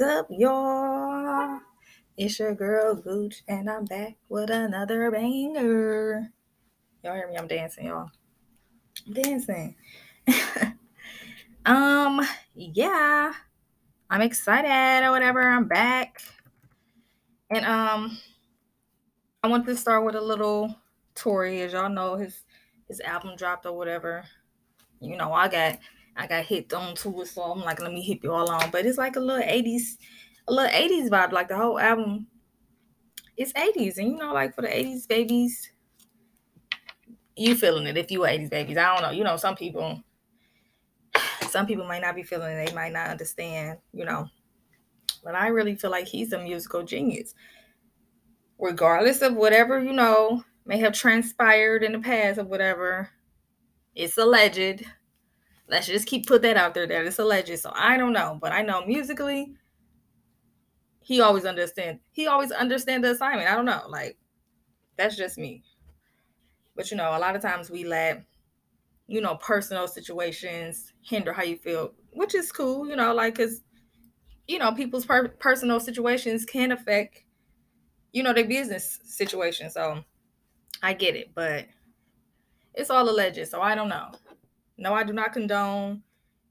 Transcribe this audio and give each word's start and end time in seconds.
What's 0.00 0.12
up, 0.12 0.28
y'all? 0.30 1.60
It's 2.16 2.38
your 2.38 2.54
girl 2.54 2.94
Gooch, 2.94 3.42
and 3.46 3.68
I'm 3.68 3.84
back 3.84 4.16
with 4.30 4.48
another 4.48 5.10
banger. 5.10 6.32
Y'all 7.04 7.14
hear 7.14 7.28
me? 7.28 7.36
I'm 7.36 7.46
dancing, 7.46 7.88
y'all. 7.88 8.08
I'm 9.06 9.12
dancing. 9.12 9.76
um, 11.66 12.26
yeah, 12.54 13.34
I'm 14.08 14.22
excited 14.22 15.06
or 15.06 15.10
whatever. 15.10 15.46
I'm 15.46 15.68
back, 15.68 16.22
and 17.50 17.66
um, 17.66 18.16
I 19.42 19.48
want 19.48 19.66
to 19.66 19.76
start 19.76 20.06
with 20.06 20.14
a 20.14 20.20
little 20.22 20.74
Tory, 21.14 21.60
as 21.60 21.74
y'all 21.74 21.90
know, 21.90 22.16
his 22.16 22.44
his 22.88 23.00
album 23.00 23.36
dropped 23.36 23.66
or 23.66 23.76
whatever. 23.76 24.24
You 24.98 25.18
know, 25.18 25.30
I 25.34 25.48
got 25.48 25.78
I 26.20 26.26
got 26.26 26.44
hit 26.44 26.72
on 26.74 26.94
to 26.96 27.22
it, 27.22 27.28
so 27.28 27.42
I'm 27.42 27.60
like, 27.60 27.80
let 27.80 27.92
me 27.92 28.02
hit 28.02 28.22
you 28.22 28.30
all 28.30 28.50
on. 28.50 28.70
But 28.70 28.84
it's 28.84 28.98
like 28.98 29.16
a 29.16 29.20
little 29.20 29.42
80s, 29.42 29.96
a 30.46 30.52
little 30.52 30.70
80s 30.70 31.08
vibe. 31.08 31.32
Like 31.32 31.48
the 31.48 31.56
whole 31.56 31.78
album 31.78 32.26
it's 33.38 33.54
80s. 33.54 33.96
And 33.96 34.12
you 34.12 34.18
know, 34.18 34.34
like 34.34 34.54
for 34.54 34.60
the 34.60 34.68
80s 34.68 35.08
babies, 35.08 35.70
you 37.36 37.54
feeling 37.54 37.86
it 37.86 37.96
if 37.96 38.10
you 38.10 38.20
were 38.20 38.26
80s 38.26 38.50
babies. 38.50 38.76
I 38.76 38.94
don't 38.94 39.02
know. 39.02 39.10
You 39.16 39.24
know, 39.24 39.38
some 39.38 39.56
people 39.56 40.02
some 41.48 41.66
people 41.66 41.86
might 41.86 42.02
not 42.02 42.14
be 42.14 42.22
feeling 42.22 42.52
it, 42.52 42.66
they 42.66 42.74
might 42.74 42.92
not 42.92 43.08
understand, 43.08 43.78
you 43.94 44.04
know. 44.04 44.28
But 45.24 45.34
I 45.34 45.48
really 45.48 45.74
feel 45.74 45.90
like 45.90 46.06
he's 46.06 46.34
a 46.34 46.38
musical 46.42 46.82
genius. 46.82 47.34
Regardless 48.58 49.22
of 49.22 49.34
whatever, 49.34 49.82
you 49.82 49.94
know, 49.94 50.44
may 50.66 50.78
have 50.78 50.92
transpired 50.92 51.82
in 51.82 51.92
the 51.92 51.98
past 51.98 52.38
or 52.38 52.44
whatever, 52.44 53.08
it's 53.94 54.18
alleged 54.18 54.84
Let's 55.70 55.86
just 55.86 56.06
keep 56.06 56.26
put 56.26 56.42
that 56.42 56.56
out 56.56 56.74
there 56.74 56.86
that 56.86 57.06
it's 57.06 57.18
alleged. 57.18 57.56
So 57.60 57.72
I 57.74 57.96
don't 57.96 58.12
know, 58.12 58.38
but 58.40 58.50
I 58.50 58.62
know 58.62 58.84
musically, 58.84 59.54
he 61.00 61.20
always 61.20 61.44
understand. 61.44 62.00
He 62.10 62.26
always 62.26 62.50
understand 62.50 63.04
the 63.04 63.12
assignment. 63.12 63.48
I 63.48 63.54
don't 63.54 63.64
know, 63.64 63.82
like 63.88 64.18
that's 64.96 65.16
just 65.16 65.38
me. 65.38 65.62
But 66.74 66.90
you 66.90 66.96
know, 66.96 67.16
a 67.16 67.18
lot 67.18 67.36
of 67.36 67.42
times 67.42 67.70
we 67.70 67.84
let 67.84 68.24
you 69.06 69.20
know 69.20 69.36
personal 69.36 69.86
situations 69.86 70.92
hinder 71.02 71.32
how 71.32 71.42
you 71.42 71.56
feel, 71.56 71.92
which 72.12 72.34
is 72.34 72.50
cool. 72.50 72.88
You 72.88 72.96
know, 72.96 73.14
like 73.14 73.36
because 73.36 73.62
you 74.48 74.58
know 74.58 74.72
people's 74.72 75.06
per- 75.06 75.28
personal 75.28 75.78
situations 75.78 76.44
can 76.44 76.72
affect 76.72 77.22
you 78.12 78.22
know 78.22 78.32
their 78.32 78.46
business 78.46 78.98
situation. 79.04 79.70
So 79.70 80.02
I 80.82 80.94
get 80.94 81.14
it, 81.14 81.30
but 81.34 81.66
it's 82.74 82.90
all 82.90 83.08
alleged. 83.08 83.46
So 83.48 83.60
I 83.60 83.74
don't 83.74 83.88
know. 83.88 84.10
No, 84.80 84.94
I 84.94 85.04
do 85.04 85.12
not 85.12 85.34
condone, 85.34 86.02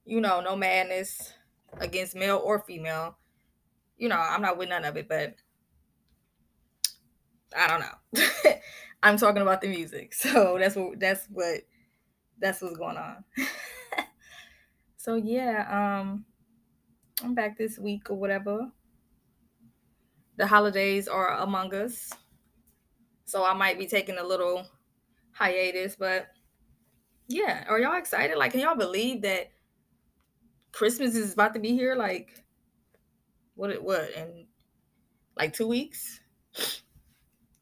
you 0.05 0.21
know, 0.21 0.39
no 0.39 0.55
madness 0.55 1.33
against 1.79 2.15
male 2.15 2.37
or 2.37 2.59
female. 2.59 3.17
You 3.97 4.07
know, 4.07 4.19
I'm 4.19 4.43
not 4.43 4.55
with 4.55 4.69
none 4.69 4.85
of 4.85 4.95
it, 4.97 5.09
but 5.09 5.33
I 7.57 7.67
don't 7.67 7.79
know. 7.79 8.51
I'm 9.03 9.17
talking 9.17 9.41
about 9.41 9.61
the 9.61 9.67
music. 9.67 10.13
So 10.13 10.57
that's 10.59 10.75
what 10.75 10.99
that's 10.99 11.25
what 11.25 11.61
that's 12.39 12.61
what's 12.61 12.77
going 12.77 12.97
on. 12.97 13.23
so 14.97 15.15
yeah, 15.15 15.65
um 15.99 16.25
I'm 17.23 17.33
back 17.33 17.57
this 17.57 17.79
week 17.79 18.11
or 18.11 18.15
whatever. 18.15 18.71
The 20.37 20.45
holidays 20.45 21.07
are 21.07 21.35
among 21.39 21.73
us. 21.73 22.13
So 23.25 23.43
I 23.43 23.55
might 23.55 23.79
be 23.79 23.87
taking 23.87 24.19
a 24.19 24.23
little 24.23 24.67
hiatus, 25.31 25.95
but 25.95 26.27
yeah. 27.29 27.63
Are 27.69 27.79
y'all 27.79 27.97
excited? 27.97 28.37
Like, 28.37 28.51
can 28.51 28.59
y'all 28.59 28.75
believe 28.75 29.21
that 29.21 29.51
Christmas 30.71 31.15
is 31.15 31.33
about 31.33 31.53
to 31.53 31.59
be 31.59 31.69
here? 31.69 31.95
Like, 31.95 32.43
what? 33.55 33.69
It 33.69 33.81
what? 33.81 34.09
In 34.15 34.47
like 35.37 35.53
two 35.53 35.67
weeks? 35.67 36.19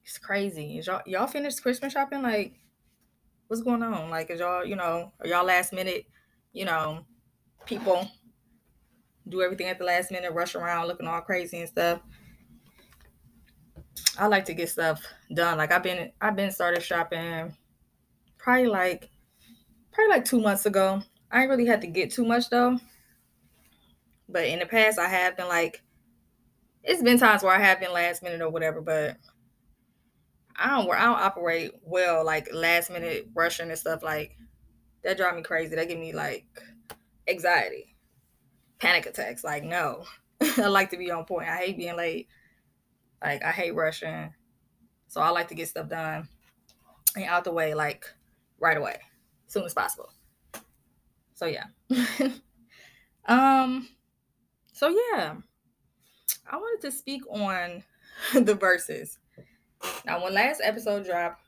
It's 0.09 0.17
crazy. 0.17 0.77
Is 0.77 0.87
y'all 0.87 1.01
y'all 1.05 1.27
finished 1.27 1.61
Christmas 1.61 1.91
shopping? 1.91 2.21
Like, 2.21 2.53
what's 3.49 3.61
going 3.61 3.83
on? 3.83 4.09
Like, 4.09 4.29
is 4.29 4.39
y'all 4.39 4.63
you 4.63 4.77
know 4.77 5.11
are 5.19 5.27
y'all 5.27 5.43
last 5.43 5.73
minute? 5.73 6.05
You 6.53 6.63
know, 6.63 7.05
people 7.65 8.09
do 9.27 9.41
everything 9.41 9.67
at 9.67 9.79
the 9.79 9.83
last 9.83 10.09
minute, 10.09 10.31
rush 10.31 10.55
around 10.55 10.87
looking 10.87 11.07
all 11.07 11.19
crazy 11.19 11.59
and 11.59 11.67
stuff. 11.67 11.99
I 14.17 14.27
like 14.27 14.45
to 14.45 14.53
get 14.53 14.69
stuff 14.69 15.03
done. 15.33 15.57
Like 15.57 15.73
I've 15.73 15.83
been 15.83 16.13
I've 16.21 16.37
been 16.37 16.51
started 16.51 16.81
shopping 16.81 17.53
probably 18.37 18.67
like 18.67 19.09
probably 19.97 20.15
like 20.15 20.25
two 20.25 20.39
months 20.39 20.67
ago. 20.67 21.01
I 21.31 21.41
ain't 21.41 21.49
really 21.49 21.65
had 21.65 21.81
to 21.81 21.87
get 21.87 22.11
too 22.11 22.23
much 22.23 22.51
though. 22.51 22.79
But 24.29 24.45
in 24.45 24.59
the 24.59 24.67
past, 24.67 24.99
I 24.99 25.07
have 25.07 25.35
been 25.35 25.47
like, 25.47 25.81
it's 26.83 27.01
been 27.01 27.17
times 27.17 27.41
where 27.41 27.55
I 27.55 27.59
have 27.59 27.79
been 27.79 27.91
last 27.91 28.21
minute 28.21 28.41
or 28.41 28.49
whatever, 28.49 28.79
but 28.79 29.17
I 30.55 30.69
don't 30.69 30.91
I 30.91 31.05
don't 31.05 31.19
operate 31.19 31.71
well 31.83 32.23
like 32.23 32.49
last 32.53 32.91
minute 32.91 33.27
rushing 33.33 33.69
and 33.69 33.77
stuff 33.77 34.03
like 34.03 34.37
that 35.03 35.17
drive 35.17 35.35
me 35.35 35.41
crazy. 35.41 35.75
That 35.75 35.89
give 35.89 35.99
me 35.99 36.13
like 36.13 36.45
anxiety, 37.27 37.95
panic 38.79 39.07
attacks. 39.07 39.43
Like 39.43 39.63
no, 39.63 40.03
I 40.41 40.67
like 40.67 40.91
to 40.91 40.97
be 40.97 41.09
on 41.09 41.25
point. 41.25 41.49
I 41.49 41.57
hate 41.57 41.77
being 41.77 41.97
late. 41.97 42.27
Like 43.23 43.43
I 43.43 43.51
hate 43.51 43.73
rushing, 43.73 44.31
so 45.07 45.21
I 45.21 45.29
like 45.29 45.47
to 45.47 45.55
get 45.55 45.69
stuff 45.69 45.89
done 45.89 46.29
and 47.15 47.25
out 47.25 47.43
the 47.43 47.51
way 47.51 47.73
like 47.73 48.05
right 48.59 48.77
away 48.77 48.99
soon 49.47 49.63
as 49.63 49.73
possible. 49.73 50.11
So 51.33 51.45
yeah. 51.45 51.65
um 53.25 53.87
so 54.73 54.89
yeah. 54.89 55.35
I 56.49 56.55
wanted 56.55 56.87
to 56.87 56.91
speak 56.91 57.21
on 57.29 57.83
the 58.33 58.55
Verzuz. 58.55 59.17
Now 60.05 60.23
when 60.23 60.33
last 60.33 60.61
episode 60.63 61.05
dropped, 61.05 61.41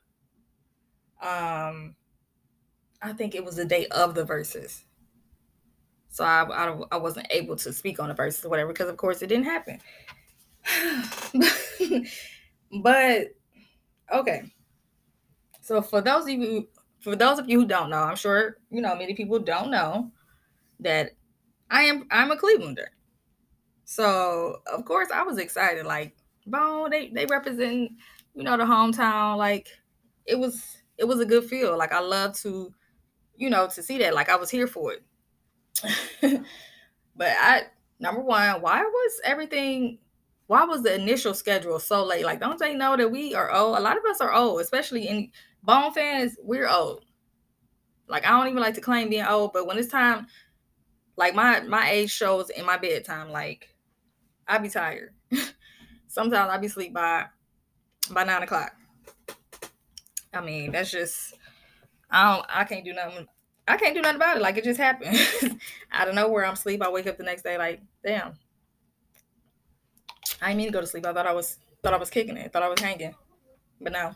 um 1.22 1.96
I 3.02 3.12
think 3.12 3.34
it 3.34 3.44
was 3.44 3.56
the 3.56 3.64
day 3.64 3.86
of 3.86 4.14
the 4.14 4.24
Verzuz. 4.24 4.82
So 6.10 6.24
I, 6.24 6.42
I, 6.42 6.80
I 6.92 6.96
wasn't 6.96 7.28
able 7.30 7.56
to 7.56 7.72
speak 7.72 8.00
on 8.00 8.08
the 8.08 8.14
Verzuz 8.14 8.44
or 8.44 8.48
whatever 8.48 8.72
because 8.72 8.88
of 8.88 8.96
course 8.96 9.22
it 9.22 9.28
didn't 9.28 9.44
happen. 9.44 9.78
but 12.82 13.28
okay. 14.12 14.42
So 15.60 15.82
for 15.82 16.00
those 16.00 16.24
of 16.24 16.30
you 16.30 16.68
for 17.00 17.16
those 17.16 17.38
of 17.38 17.48
you 17.48 17.60
who 17.60 17.66
don't 17.66 17.90
know, 17.90 18.02
I'm 18.02 18.16
sure 18.16 18.58
you 18.70 18.80
know 18.80 18.94
many 18.94 19.14
people 19.14 19.38
don't 19.38 19.70
know 19.70 20.10
that 20.80 21.12
I 21.70 21.82
am 21.82 22.06
I'm 22.10 22.30
a 22.30 22.36
Clevelander. 22.36 22.86
So 23.84 24.58
of 24.72 24.84
course 24.84 25.08
I 25.12 25.22
was 25.22 25.38
excited. 25.38 25.86
Like, 25.86 26.14
bone, 26.46 26.90
they 26.90 27.08
they 27.08 27.26
represent 27.26 27.92
you 28.34 28.42
know 28.42 28.56
the 28.56 28.64
hometown. 28.64 29.36
Like, 29.36 29.68
it 30.26 30.38
was 30.38 30.78
it 30.98 31.04
was 31.04 31.20
a 31.20 31.26
good 31.26 31.44
feel. 31.44 31.76
Like 31.76 31.92
I 31.92 32.00
love 32.00 32.36
to, 32.40 32.72
you 33.36 33.50
know, 33.50 33.66
to 33.68 33.82
see 33.82 33.98
that. 33.98 34.14
Like 34.14 34.28
I 34.28 34.36
was 34.36 34.50
here 34.50 34.66
for 34.66 34.92
it. 34.92 35.02
but 37.16 37.28
I 37.40 37.62
number 37.98 38.20
one, 38.20 38.60
why 38.60 38.82
was 38.82 39.20
everything? 39.24 39.98
Why 40.46 40.64
was 40.64 40.82
the 40.82 40.94
initial 40.94 41.32
schedule 41.32 41.78
so 41.78 42.04
late? 42.04 42.24
Like, 42.24 42.40
don't 42.40 42.58
they 42.58 42.74
know 42.74 42.96
that 42.96 43.10
we 43.10 43.34
are 43.34 43.52
old? 43.52 43.78
A 43.78 43.80
lot 43.80 43.96
of 43.96 44.04
us 44.04 44.20
are 44.20 44.32
old, 44.34 44.60
especially 44.60 45.06
in 45.06 45.30
Bone 45.62 45.92
fans, 45.92 46.36
we're 46.42 46.68
old. 46.68 47.04
Like 48.08 48.26
I 48.26 48.30
don't 48.30 48.48
even 48.48 48.60
like 48.60 48.74
to 48.74 48.80
claim 48.80 49.08
being 49.08 49.24
old, 49.24 49.52
but 49.52 49.66
when 49.66 49.78
it's 49.78 49.88
time, 49.88 50.26
like 51.16 51.34
my 51.34 51.60
my 51.60 51.90
age 51.90 52.10
shows 52.10 52.50
in 52.50 52.64
my 52.66 52.76
bedtime, 52.76 53.30
like 53.30 53.68
I 54.48 54.58
be 54.58 54.68
tired. 54.68 55.14
Sometimes 56.08 56.50
I 56.50 56.58
be 56.58 56.68
sleep 56.68 56.92
by 56.92 57.26
by 58.10 58.24
nine 58.24 58.42
o'clock. 58.42 58.72
I 60.32 60.40
mean, 60.40 60.72
that's 60.72 60.90
just 60.90 61.34
I 62.10 62.34
don't 62.34 62.46
I 62.48 62.64
can't 62.64 62.84
do 62.84 62.92
nothing. 62.92 63.26
I 63.68 63.76
can't 63.76 63.94
do 63.94 64.02
nothing 64.02 64.16
about 64.16 64.36
it. 64.36 64.42
Like 64.42 64.56
it 64.56 64.64
just 64.64 64.80
happened. 64.80 65.16
I 65.92 66.04
don't 66.04 66.16
know 66.16 66.28
where 66.28 66.44
I'm 66.44 66.54
asleep. 66.54 66.82
I 66.82 66.90
wake 66.90 67.06
up 67.06 67.16
the 67.16 67.22
next 67.22 67.42
day, 67.42 67.56
like, 67.56 67.80
damn. 68.04 68.34
I 70.42 70.48
didn't 70.48 70.56
mean 70.56 70.66
to 70.66 70.72
go 70.72 70.80
to 70.80 70.86
sleep. 70.86 71.06
I 71.06 71.12
thought 71.12 71.26
I 71.26 71.32
was 71.32 71.58
thought 71.82 71.94
I 71.94 71.98
was 71.98 72.10
kicking 72.10 72.36
it. 72.36 72.52
Thought 72.52 72.64
I 72.64 72.68
was 72.68 72.80
hanging. 72.80 73.14
But 73.80 73.92
no. 73.92 74.14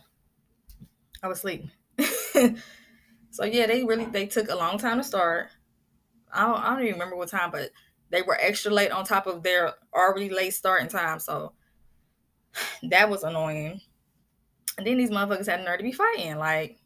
I 1.25 1.26
was 1.26 1.38
asleep. 1.38 1.65
so 3.31 3.44
yeah, 3.44 3.67
they 3.67 3.82
really 3.82 4.05
they 4.05 4.26
took 4.26 4.50
a 4.50 4.55
long 4.55 4.76
time 4.76 4.99
to 4.99 5.05
start. 5.05 5.49
I 6.31 6.43
don't, 6.43 6.62
I 6.62 6.71
don't 6.71 6.82
even 6.82 6.93
remember 6.94 7.17
what 7.17 7.31
time, 7.31 7.50
but 7.50 7.71
they 8.11 8.21
were 8.21 8.37
extra 8.38 8.71
late 8.71 8.91
on 8.91 9.06
top 9.06 9.26
of 9.26 9.43
their 9.43 9.73
already 9.94 10.29
late 10.29 10.53
starting 10.53 10.88
time. 10.88 11.19
So 11.19 11.53
that 12.91 13.09
was 13.09 13.23
annoying. 13.23 13.81
And 14.76 14.87
then 14.87 14.99
these 14.99 15.11
motherfuckers 15.11 15.47
had 15.47 15.61
the 15.61 15.65
nerve 15.65 15.79
to 15.79 15.85
be 15.85 15.93
fighting. 15.93 16.37
Like, 16.37 16.79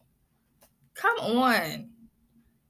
come 0.94 1.18
on. 1.18 1.90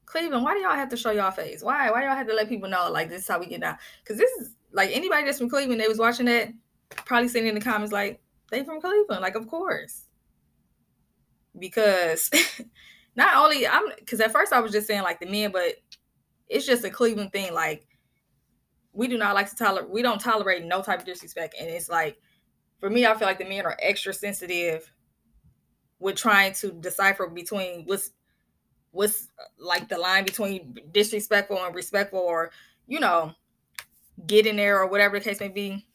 Cleveland, 0.06 0.44
why 0.44 0.54
do 0.54 0.60
y'all 0.60 0.70
have 0.70 0.88
to 0.88 0.96
show 0.96 1.10
y'all 1.10 1.30
face? 1.32 1.62
Why? 1.62 1.90
Why 1.90 2.00
do 2.00 2.06
y'all 2.06 2.16
have 2.16 2.28
to 2.28 2.34
let 2.34 2.48
people 2.48 2.70
know 2.70 2.90
like 2.90 3.10
this 3.10 3.22
is 3.22 3.28
how 3.28 3.38
we 3.38 3.46
get 3.46 3.60
down? 3.60 3.76
Because 4.02 4.16
this 4.16 4.30
is 4.40 4.54
like 4.72 4.90
anybody 4.94 5.26
that's 5.26 5.36
from 5.36 5.50
Cleveland, 5.50 5.82
they 5.82 5.88
was 5.88 5.98
watching 5.98 6.26
that, 6.26 6.48
probably 7.04 7.28
sitting 7.28 7.48
in 7.48 7.54
the 7.54 7.60
comments 7.60 7.92
like, 7.92 8.22
they 8.50 8.64
from 8.64 8.80
Cleveland. 8.80 9.20
Like, 9.20 9.34
of 9.34 9.46
course 9.48 10.07
because 11.58 12.30
not 13.16 13.36
only 13.36 13.66
I'm 13.66 13.84
because 13.98 14.20
at 14.20 14.32
first 14.32 14.52
I 14.52 14.60
was 14.60 14.72
just 14.72 14.86
saying 14.86 15.02
like 15.02 15.20
the 15.20 15.26
men, 15.26 15.52
but 15.52 15.74
it's 16.48 16.66
just 16.66 16.84
a 16.84 16.90
Cleveland 16.90 17.32
thing. 17.32 17.52
Like 17.52 17.88
we 18.98 19.06
do 19.06 19.16
not 19.16 19.34
like 19.36 19.48
to 19.48 19.54
tolerate 19.54 19.88
we 19.88 20.02
don't 20.02 20.20
tolerate 20.20 20.64
no 20.64 20.82
type 20.82 20.98
of 20.98 21.06
disrespect 21.06 21.54
and 21.58 21.70
it's 21.70 21.88
like 21.88 22.18
for 22.80 22.90
me 22.90 23.06
i 23.06 23.14
feel 23.14 23.28
like 23.28 23.38
the 23.38 23.44
men 23.44 23.64
are 23.64 23.76
extra 23.80 24.12
sensitive 24.12 24.92
with 26.00 26.16
trying 26.16 26.52
to 26.52 26.72
decipher 26.72 27.28
between 27.28 27.84
what's 27.84 28.10
what's 28.90 29.28
like 29.58 29.88
the 29.88 29.96
line 29.96 30.24
between 30.24 30.76
disrespectful 30.90 31.64
and 31.64 31.76
respectful 31.76 32.18
or 32.18 32.50
you 32.88 32.98
know 32.98 33.32
get 34.26 34.46
in 34.46 34.56
there 34.56 34.80
or 34.80 34.88
whatever 34.88 35.18
the 35.18 35.24
case 35.24 35.38
may 35.38 35.48
be 35.48 35.86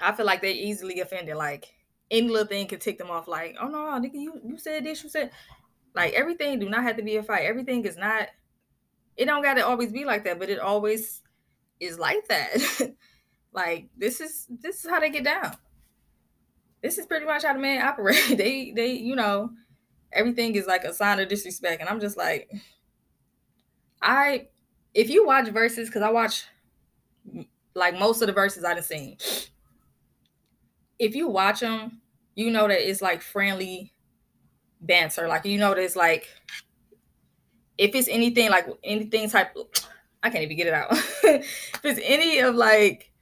i 0.00 0.12
feel 0.12 0.26
like 0.26 0.42
they 0.42 0.52
easily 0.52 1.00
offended 1.00 1.34
like 1.34 1.72
any 2.10 2.28
little 2.28 2.46
thing 2.46 2.66
could 2.66 2.80
tick 2.80 2.98
them 2.98 3.10
off 3.10 3.28
like 3.28 3.56
oh 3.60 3.68
no 3.68 3.78
nigga 3.78 4.14
you, 4.14 4.40
you 4.44 4.58
said 4.58 4.84
this 4.84 5.02
you 5.02 5.10
said 5.10 5.30
like 5.94 6.12
everything 6.14 6.58
do 6.58 6.68
not 6.68 6.82
have 6.82 6.96
to 6.96 7.02
be 7.02 7.16
a 7.16 7.22
fight. 7.22 7.44
Everything 7.44 7.84
is 7.84 7.96
not 7.96 8.28
it 9.16 9.24
don't 9.24 9.42
gotta 9.42 9.66
always 9.66 9.92
be 9.92 10.04
like 10.04 10.24
that 10.24 10.38
but 10.38 10.50
it 10.50 10.58
always 10.58 11.22
is 11.80 11.98
like 11.98 12.26
that. 12.28 12.94
Like 13.50 13.88
this 13.96 14.20
is 14.20 14.46
this 14.48 14.84
is 14.84 14.90
how 14.90 15.00
they 15.00 15.10
get 15.10 15.24
down. 15.24 15.56
This 16.82 16.98
is 16.98 17.06
pretty 17.06 17.26
much 17.26 17.44
how 17.44 17.54
the 17.54 17.58
men 17.58 17.82
operate. 17.84 18.36
They 18.36 18.72
they 18.72 18.92
you 18.92 19.16
know 19.16 19.50
everything 20.12 20.54
is 20.54 20.66
like 20.66 20.84
a 20.84 20.92
sign 20.92 21.20
of 21.20 21.28
disrespect. 21.28 21.80
And 21.80 21.88
I'm 21.88 22.00
just 22.00 22.16
like, 22.16 22.50
I, 24.00 24.48
if 24.94 25.10
you 25.10 25.26
watch 25.26 25.46
Verzuz 25.46 25.86
because 25.86 26.02
I 26.02 26.10
watch 26.10 26.44
like 27.74 27.98
most 27.98 28.22
of 28.22 28.28
the 28.28 28.32
Verzuz 28.32 28.64
I've 28.64 28.84
seen, 28.84 29.18
if 30.98 31.14
you 31.14 31.28
watch 31.28 31.60
them, 31.60 32.00
you 32.34 32.50
know 32.50 32.68
that 32.68 32.88
it's 32.88 33.02
like 33.02 33.22
friendly 33.22 33.92
banter. 34.80 35.28
Like, 35.28 35.44
you 35.44 35.58
know 35.58 35.74
that 35.74 35.82
it's 35.82 35.96
like, 35.96 36.28
if 37.76 37.94
it's 37.94 38.08
anything 38.08 38.50
like 38.50 38.66
anything 38.84 39.28
type, 39.30 39.56
I 40.22 40.30
can't 40.30 40.42
even 40.42 40.56
get 40.56 40.66
it 40.66 40.74
out. 40.74 40.88
if 40.92 41.80
it's 41.84 42.00
any 42.02 42.40
of 42.40 42.54
like 42.54 43.12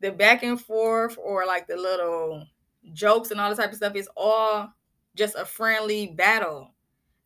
the 0.00 0.10
back 0.10 0.42
and 0.42 0.60
forth 0.60 1.16
or 1.22 1.46
like 1.46 1.66
the 1.66 1.76
little 1.76 2.46
jokes 2.92 3.30
and 3.30 3.40
all 3.40 3.48
this 3.48 3.58
type 3.58 3.70
of 3.70 3.76
stuff, 3.76 3.94
it's 3.94 4.08
all 4.16 4.72
just 5.14 5.36
a 5.36 5.44
friendly 5.44 6.08
battle. 6.08 6.74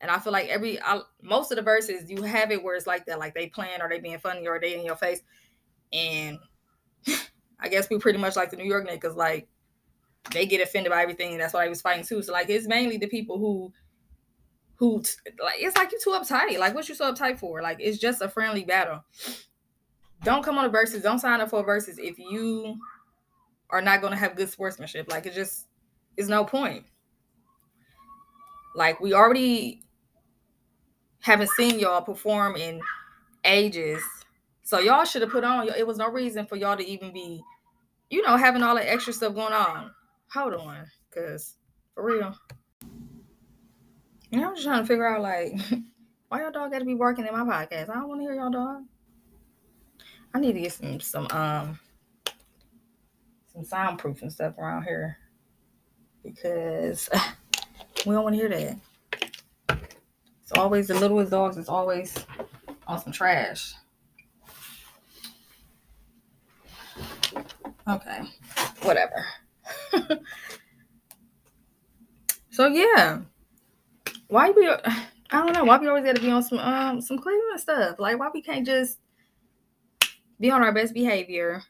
And 0.01 0.09
I 0.09 0.19
feel 0.19 0.31
like 0.31 0.47
every 0.47 0.79
I, 0.81 1.01
most 1.21 1.51
of 1.51 1.57
the 1.57 1.63
Verzuz 1.63 2.07
you 2.07 2.23
have 2.23 2.51
it 2.51 2.63
where 2.63 2.75
it's 2.75 2.87
like 2.87 3.05
that, 3.07 3.19
like 3.19 3.33
they 3.33 3.47
playing 3.47 3.81
or 3.81 3.89
they 3.89 3.99
being 3.99 4.19
funny 4.19 4.47
or 4.47 4.59
they 4.59 4.77
in 4.77 4.85
your 4.85 4.95
face. 4.95 5.21
And 5.91 6.37
I 7.59 7.67
guess 7.67 7.89
we 7.89 7.97
pretty 7.97 8.19
much 8.19 8.35
like 8.35 8.51
the 8.51 8.57
New 8.57 8.65
York 8.65 8.87
niggas, 8.87 9.15
like 9.15 9.49
they 10.31 10.45
get 10.45 10.61
offended 10.61 10.91
by 10.91 11.01
everything, 11.01 11.31
and 11.31 11.41
that's 11.41 11.53
why 11.53 11.63
he 11.63 11.69
was 11.69 11.81
fighting 11.81 12.05
too. 12.05 12.21
So 12.21 12.33
like 12.33 12.49
it's 12.49 12.67
mainly 12.67 12.97
the 12.97 13.07
people 13.07 13.37
who 13.37 13.73
who 14.75 15.03
like 15.43 15.55
it's 15.57 15.77
like 15.77 15.91
you 15.91 15.99
too 16.01 16.11
uptight. 16.11 16.57
Like 16.57 16.73
what 16.73 16.87
you 16.87 16.95
so 16.95 17.13
uptight 17.13 17.37
for? 17.39 17.61
Like 17.61 17.77
it's 17.79 17.97
just 17.97 18.21
a 18.21 18.29
friendly 18.29 18.63
battle. 18.63 19.03
Don't 20.23 20.43
come 20.43 20.57
on 20.57 20.69
the 20.69 20.77
Verzuz. 20.77 21.03
Don't 21.03 21.19
sign 21.19 21.41
up 21.41 21.49
for 21.49 21.65
Verzuz 21.65 21.97
if 21.97 22.17
you 22.17 22.77
are 23.69 23.81
not 23.81 24.01
gonna 24.01 24.15
have 24.15 24.35
good 24.35 24.49
sportsmanship. 24.49 25.09
Like 25.11 25.25
it 25.25 25.33
just 25.33 25.67
is 26.17 26.29
no 26.29 26.45
point. 26.45 26.85
Like 28.75 28.99
we 28.99 29.13
already 29.13 29.83
haven't 31.21 31.49
seen 31.51 31.79
y'all 31.79 32.01
perform 32.01 32.55
in 32.55 32.79
ages. 33.43 34.01
So 34.63 34.79
y'all 34.79 35.03
should 35.03 35.21
have 35.21 35.31
put 35.31 35.43
on. 35.43 35.67
It 35.77 35.85
was 35.85 35.97
no 35.97 36.09
reason 36.09 36.45
for 36.45 36.55
y'all 36.55 36.77
to 36.77 36.87
even 36.87 37.11
be, 37.11 37.41
you 38.09 38.21
know, 38.21 38.37
having 38.37 38.63
all 38.63 38.75
the 38.75 38.89
extra 38.89 39.11
stuff 39.11 39.33
going 39.33 39.53
on. 39.53 39.91
Hold 40.33 40.53
on, 40.55 40.85
cause 41.13 41.55
for 41.93 42.05
real. 42.05 42.35
Know, 44.31 44.49
I'm 44.49 44.55
just 44.55 44.65
trying 44.65 44.81
to 44.81 44.87
figure 44.87 45.07
out 45.07 45.21
like 45.21 45.53
why 46.29 46.41
y'all 46.41 46.51
dog 46.51 46.71
got 46.71 46.79
to 46.79 46.85
be 46.85 46.95
working 46.95 47.25
in 47.25 47.33
my 47.33 47.43
podcast. 47.43 47.89
I 47.89 47.95
don't 47.95 48.07
want 48.07 48.21
to 48.21 48.25
hear 48.25 48.35
y'all 48.35 48.51
dog. 48.51 48.83
I 50.33 50.39
need 50.39 50.53
to 50.53 50.61
get 50.61 50.73
some 50.73 50.99
some 50.99 51.27
um 51.31 51.79
some 53.51 53.63
soundproof 53.63 54.21
and 54.21 54.31
stuff 54.31 54.57
around 54.57 54.83
here 54.83 55.17
because 56.23 57.09
We 58.05 58.15
don't 58.15 58.23
want 58.23 58.35
to 58.35 58.41
hear 58.41 58.49
that. 58.49 59.79
It's 60.41 60.51
always 60.55 60.87
the 60.87 60.93
littlest 60.93 61.31
dogs. 61.31 61.57
It's 61.57 61.67
always 61.67 62.15
on 62.87 63.01
some 63.01 63.11
trash. 63.11 63.73
Okay, 67.87 68.21
whatever. 68.83 69.25
so 72.51 72.67
yeah, 72.67 73.19
why 74.27 74.51
we? 74.51 74.67
I 75.31 75.45
don't 75.45 75.53
know. 75.53 75.63
Why 75.63 75.77
we 75.77 75.87
always 75.87 76.03
got 76.03 76.15
to 76.15 76.21
be 76.21 76.31
on 76.31 76.43
some 76.43 76.59
um 76.59 77.01
some 77.01 77.17
Cleveland 77.19 77.59
stuff? 77.59 77.99
Like 77.99 78.19
why 78.19 78.29
we 78.33 78.41
can't 78.41 78.65
just 78.65 78.99
be 80.39 80.51
on 80.51 80.63
our 80.63 80.71
best 80.71 80.93
behavior, 80.93 81.63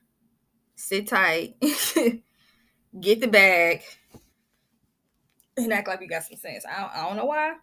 sit 0.75 1.07
tight, 1.07 1.56
get 3.00 3.21
the 3.21 3.27
bag, 3.27 3.81
and 5.57 5.74
act 5.74 5.88
like 5.88 6.00
we 6.00 6.07
got 6.07 6.24
some 6.24 6.38
sense. 6.38 6.66
I 6.66 6.81
don't, 6.81 6.95
I 6.95 7.07
don't 7.07 7.18
know 7.18 7.25
why. 7.25 7.56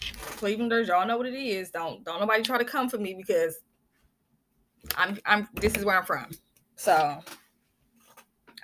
Clevelanders, 0.00 0.88
y'all 0.88 1.06
know 1.06 1.16
what 1.16 1.26
it 1.26 1.34
is. 1.34 1.70
Don't 1.70 2.04
don't 2.04 2.20
nobody 2.20 2.42
try 2.42 2.58
to 2.58 2.64
come 2.64 2.88
for 2.88 2.98
me 2.98 3.14
because 3.14 3.56
I'm 4.96 5.18
I'm 5.26 5.48
this 5.54 5.76
is 5.76 5.84
where 5.84 5.98
I'm 5.98 6.04
from. 6.04 6.30
So 6.76 7.18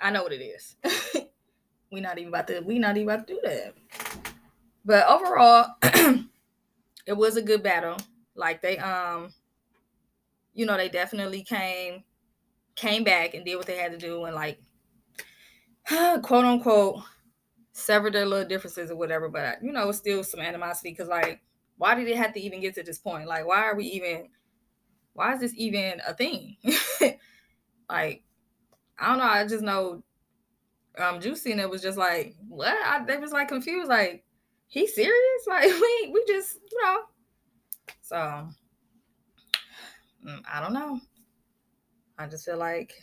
I 0.01 0.11
know 0.11 0.23
what 0.23 0.33
it 0.33 0.41
is. 0.41 0.75
we 1.91 2.01
not 2.01 2.17
even 2.17 2.29
about 2.29 2.47
to 2.47 2.61
we 2.61 2.79
not 2.79 2.97
even 2.97 3.09
about 3.09 3.27
to 3.27 3.33
do 3.33 3.39
that. 3.43 3.73
But 4.83 5.07
overall, 5.07 5.75
it 7.05 7.17
was 7.17 7.37
a 7.37 7.41
good 7.41 7.63
battle. 7.63 7.97
Like 8.35 8.61
they 8.61 8.77
um 8.77 9.33
you 10.53 10.65
know, 10.65 10.77
they 10.77 10.89
definitely 10.89 11.43
came 11.43 12.03
came 12.75 13.03
back 13.03 13.33
and 13.33 13.45
did 13.45 13.55
what 13.55 13.65
they 13.65 13.77
had 13.77 13.91
to 13.91 13.97
do 13.97 14.25
and 14.25 14.35
like 14.35 14.59
quote 15.87 16.45
unquote 16.45 17.01
severed 17.71 18.13
their 18.13 18.25
little 18.25 18.47
differences 18.47 18.89
or 18.89 18.95
whatever. 18.95 19.29
But 19.29 19.63
you 19.63 19.71
know, 19.71 19.89
it's 19.89 19.97
still 19.97 20.23
some 20.23 20.39
animosity 20.39 20.91
because 20.91 21.07
like, 21.07 21.41
why 21.77 21.95
did 21.95 22.07
it 22.07 22.17
have 22.17 22.33
to 22.33 22.39
even 22.39 22.61
get 22.61 22.75
to 22.75 22.83
this 22.83 22.97
point? 22.97 23.27
Like, 23.27 23.45
why 23.45 23.63
are 23.63 23.75
we 23.75 23.85
even? 23.85 24.29
Why 25.13 25.33
is 25.33 25.39
this 25.39 25.53
even 25.55 26.01
a 26.05 26.13
thing? 26.13 26.57
like, 27.89 28.23
I 28.97 29.09
don't 29.09 29.17
know. 29.17 29.25
I 29.25 29.45
just 29.45 29.63
know, 29.63 30.03
um, 30.97 31.19
Juicy 31.19 31.51
and 31.51 31.61
it 31.61 31.69
was 31.69 31.81
just 31.81 31.97
like, 31.97 32.35
what? 32.47 32.75
I, 32.85 33.03
they 33.03 33.17
was 33.17 33.31
like 33.31 33.49
confused. 33.49 33.89
Like, 33.89 34.23
he 34.67 34.87
serious? 34.87 35.13
Like, 35.47 35.65
we 35.65 36.11
we 36.13 36.23
just 36.27 36.57
you 36.71 36.83
know. 36.83 36.99
So, 38.01 38.15
mm, 38.15 38.51
I 40.51 40.59
don't 40.59 40.73
know. 40.73 40.99
I 42.17 42.27
just 42.27 42.45
feel 42.45 42.57
like 42.57 42.93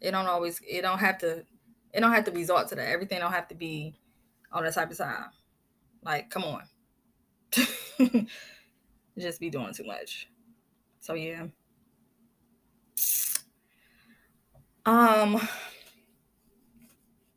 it 0.00 0.12
don't 0.12 0.26
always. 0.26 0.60
It 0.68 0.82
don't 0.82 0.98
have 0.98 1.18
to 1.18 1.44
it 1.92 2.00
don't 2.00 2.12
have 2.12 2.24
to 2.24 2.30
resort 2.30 2.68
to 2.68 2.74
that. 2.76 2.88
Everything 2.88 3.20
don't 3.20 3.32
have 3.32 3.48
to 3.48 3.54
be 3.54 3.94
on 4.52 4.64
that 4.64 4.74
type 4.74 4.90
of 4.90 4.98
time. 4.98 5.26
Like, 6.02 6.30
come 6.30 6.44
on. 6.44 6.62
Just 9.18 9.40
be 9.40 9.50
doing 9.50 9.74
too 9.74 9.84
much. 9.84 10.28
So 11.00 11.14
yeah. 11.14 11.46
Um 14.88 15.38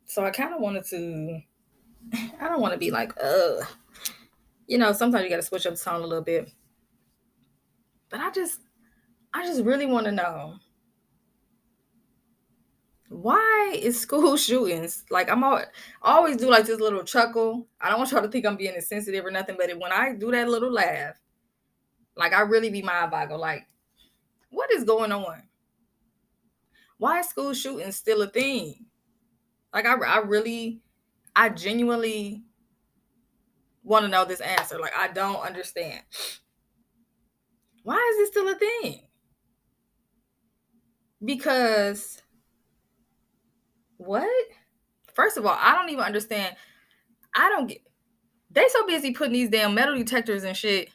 so 0.06 0.24
I 0.24 0.30
kind 0.30 0.54
of 0.54 0.60
wanted 0.62 0.86
to 0.86 1.40
I 2.40 2.48
don't 2.48 2.62
want 2.62 2.72
to 2.72 2.78
be 2.78 2.90
like, 2.90 3.12
uh 3.22 3.62
you 4.66 4.78
know, 4.78 4.92
sometimes 4.92 5.24
you 5.24 5.28
gotta 5.28 5.42
switch 5.42 5.66
up 5.66 5.74
the 5.74 5.80
tone 5.80 6.00
a 6.00 6.06
little 6.06 6.24
bit. 6.24 6.50
But 8.08 8.20
I 8.20 8.30
just 8.30 8.60
I 9.34 9.46
just 9.46 9.64
really 9.64 9.84
want 9.84 10.06
to 10.06 10.12
know. 10.12 10.54
Why 13.10 13.74
is 13.78 14.00
school 14.00 14.36
shootings? 14.38 15.04
Like 15.10 15.30
i'm 15.30 15.44
all, 15.44 15.60
always 16.00 16.38
do 16.38 16.48
like 16.48 16.64
this 16.64 16.80
little 16.80 17.04
chuckle. 17.04 17.66
I 17.82 17.90
don't 17.90 17.98
want 17.98 18.12
y'all 18.12 18.22
to 18.22 18.28
think 18.28 18.46
i'm 18.46 18.56
being 18.56 18.74
insensitive 18.74 19.26
or 19.26 19.30
nothing 19.30 19.56
but 19.58 19.70
when 19.78 19.92
i 19.92 20.14
do 20.14 20.30
that 20.30 20.48
little 20.48 20.72
laugh 20.72 21.16
like 22.16 22.32
i 22.32 22.40
really 22.40 22.70
be 22.70 22.80
mind 22.80 23.10
boggled 23.10 23.40
like 23.40 23.66
what 24.50 24.72
is 24.72 24.84
going 24.84 25.12
on 25.12 25.42
why 27.02 27.18
is 27.18 27.26
school 27.26 27.52
shooting 27.52 27.90
still 27.90 28.22
a 28.22 28.28
thing? 28.28 28.86
Like 29.74 29.86
i, 29.86 29.94
I 29.94 30.18
really 30.18 30.82
i 31.34 31.48
genuinely 31.48 32.44
want 33.82 34.04
to 34.04 34.08
know 34.08 34.24
this 34.24 34.40
answer. 34.40 34.78
Like 34.78 34.92
i 34.96 35.08
don't 35.08 35.44
understand. 35.44 36.00
Why 37.82 37.96
is 37.96 38.18
this 38.18 38.28
still 38.28 38.48
a 38.48 38.54
thing? 38.54 39.00
Because 41.24 42.22
what? 43.96 44.28
First 45.12 45.36
of 45.36 45.44
all, 45.44 45.58
I 45.60 45.74
don't 45.74 45.90
even 45.90 46.04
understand. 46.04 46.54
I 47.34 47.48
don't 47.48 47.66
get 47.66 47.78
they 48.48 48.68
so 48.68 48.86
busy 48.86 49.10
putting 49.10 49.32
these 49.32 49.50
damn 49.50 49.74
metal 49.74 49.96
detectors 49.96 50.44
and 50.44 50.56
shit 50.56 50.88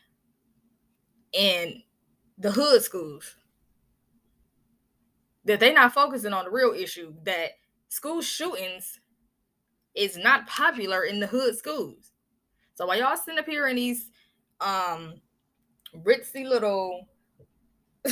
in 1.33 1.83
the 2.37 2.51
hood 2.51 2.81
schools 2.81 3.35
that 5.47 5.59
they 5.59 5.73
not 5.73 5.93
focusing 5.93 6.33
on 6.33 6.45
the 6.45 6.51
real 6.51 6.73
issue 6.73 7.13
that 7.23 7.51
school 7.87 8.21
shootings 8.21 8.99
is 9.95 10.17
not 10.17 10.45
popular 10.45 11.03
in 11.03 11.19
the 11.19 11.27
hood 11.27 11.57
schools. 11.57 12.11
So 12.75 12.85
while 12.85 12.99
y'all 12.99 13.17
sitting 13.17 13.39
up 13.39 13.47
here 13.47 13.67
in 13.67 13.77
these 13.77 14.11
um 14.59 15.21
ritzy 15.95 16.47
little 16.47 17.07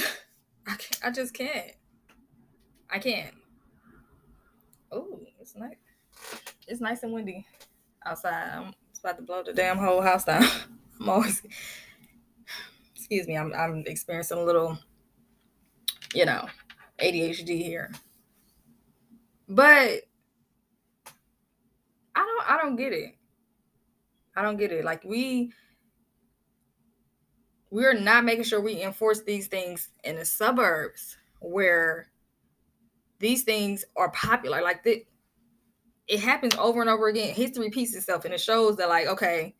I 0.67 0.75
can't, 0.77 0.99
I 1.03 1.11
just 1.11 1.33
can't. 1.33 1.71
I 2.89 2.99
can't. 2.99 3.33
Oh, 4.91 5.19
it's 5.39 5.55
nice. 5.55 5.75
It's 6.67 6.81
nice 6.81 7.03
and 7.03 7.13
windy 7.13 7.45
outside. 8.05 8.49
I'm 8.55 8.73
about 8.99 9.17
to 9.17 9.23
blow 9.23 9.43
the 9.43 9.53
damn 9.53 9.77
whole 9.77 10.01
house 10.01 10.23
down. 10.23 10.43
I'm 10.99 11.09
always 11.09 11.43
excuse 12.95 13.27
me, 13.27 13.37
I'm 13.37 13.53
I'm 13.53 13.83
experiencing 13.85 14.37
a 14.37 14.43
little, 14.43 14.79
you 16.13 16.25
know, 16.25 16.47
ADHD 16.99 17.63
here. 17.63 17.91
But 19.47 20.01
I 22.15 22.19
don't 22.19 22.51
I 22.51 22.57
don't 22.61 22.75
get 22.75 22.93
it. 22.93 23.15
I 24.35 24.41
don't 24.41 24.57
get 24.57 24.71
it. 24.71 24.83
Like 24.83 25.03
we 25.03 25.51
we're 27.69 27.93
not 27.93 28.23
making 28.23 28.45
sure 28.45 28.61
we 28.61 28.81
enforce 28.81 29.21
these 29.23 29.47
things 29.47 29.89
in 30.03 30.15
the 30.15 30.25
suburbs 30.25 31.17
where 31.39 32.07
these 33.19 33.43
things 33.43 33.85
are 33.97 34.11
popular. 34.11 34.61
Like 34.61 34.83
the, 34.83 35.05
it 36.07 36.19
happens 36.19 36.55
over 36.55 36.81
and 36.81 36.89
over 36.89 37.07
again. 37.07 37.33
History 37.33 37.65
repeats 37.65 37.95
itself, 37.95 38.25
and 38.25 38.33
it 38.33 38.39
shows 38.39 38.77
that 38.77 38.89
like 38.89 39.07
okay, 39.07 39.55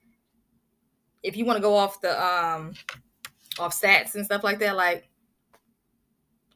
if 1.23 1.35
you 1.35 1.45
want 1.45 1.57
to 1.57 1.61
go 1.61 1.75
off 1.75 2.01
the 2.01 2.11
um 2.11 2.73
off 3.59 3.79
stats 3.79 4.15
and 4.15 4.25
stuff 4.25 4.43
like 4.43 4.59
that, 4.59 4.75
like 4.75 5.09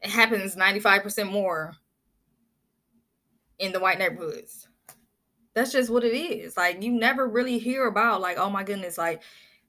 it 0.02 0.10
happens 0.10 0.56
ninety 0.56 0.80
five 0.80 1.02
percent 1.02 1.30
more 1.30 1.74
in 3.58 3.72
the 3.72 3.80
white 3.80 3.98
neighborhoods. 3.98 4.68
That's 5.54 5.72
just 5.72 5.90
what 5.90 6.04
it 6.04 6.16
is. 6.16 6.56
Like 6.56 6.82
you 6.82 6.92
never 6.92 7.28
really 7.28 7.58
hear 7.58 7.86
about 7.86 8.20
like, 8.20 8.38
oh 8.38 8.50
my 8.50 8.64
goodness, 8.64 8.96
like 8.96 9.22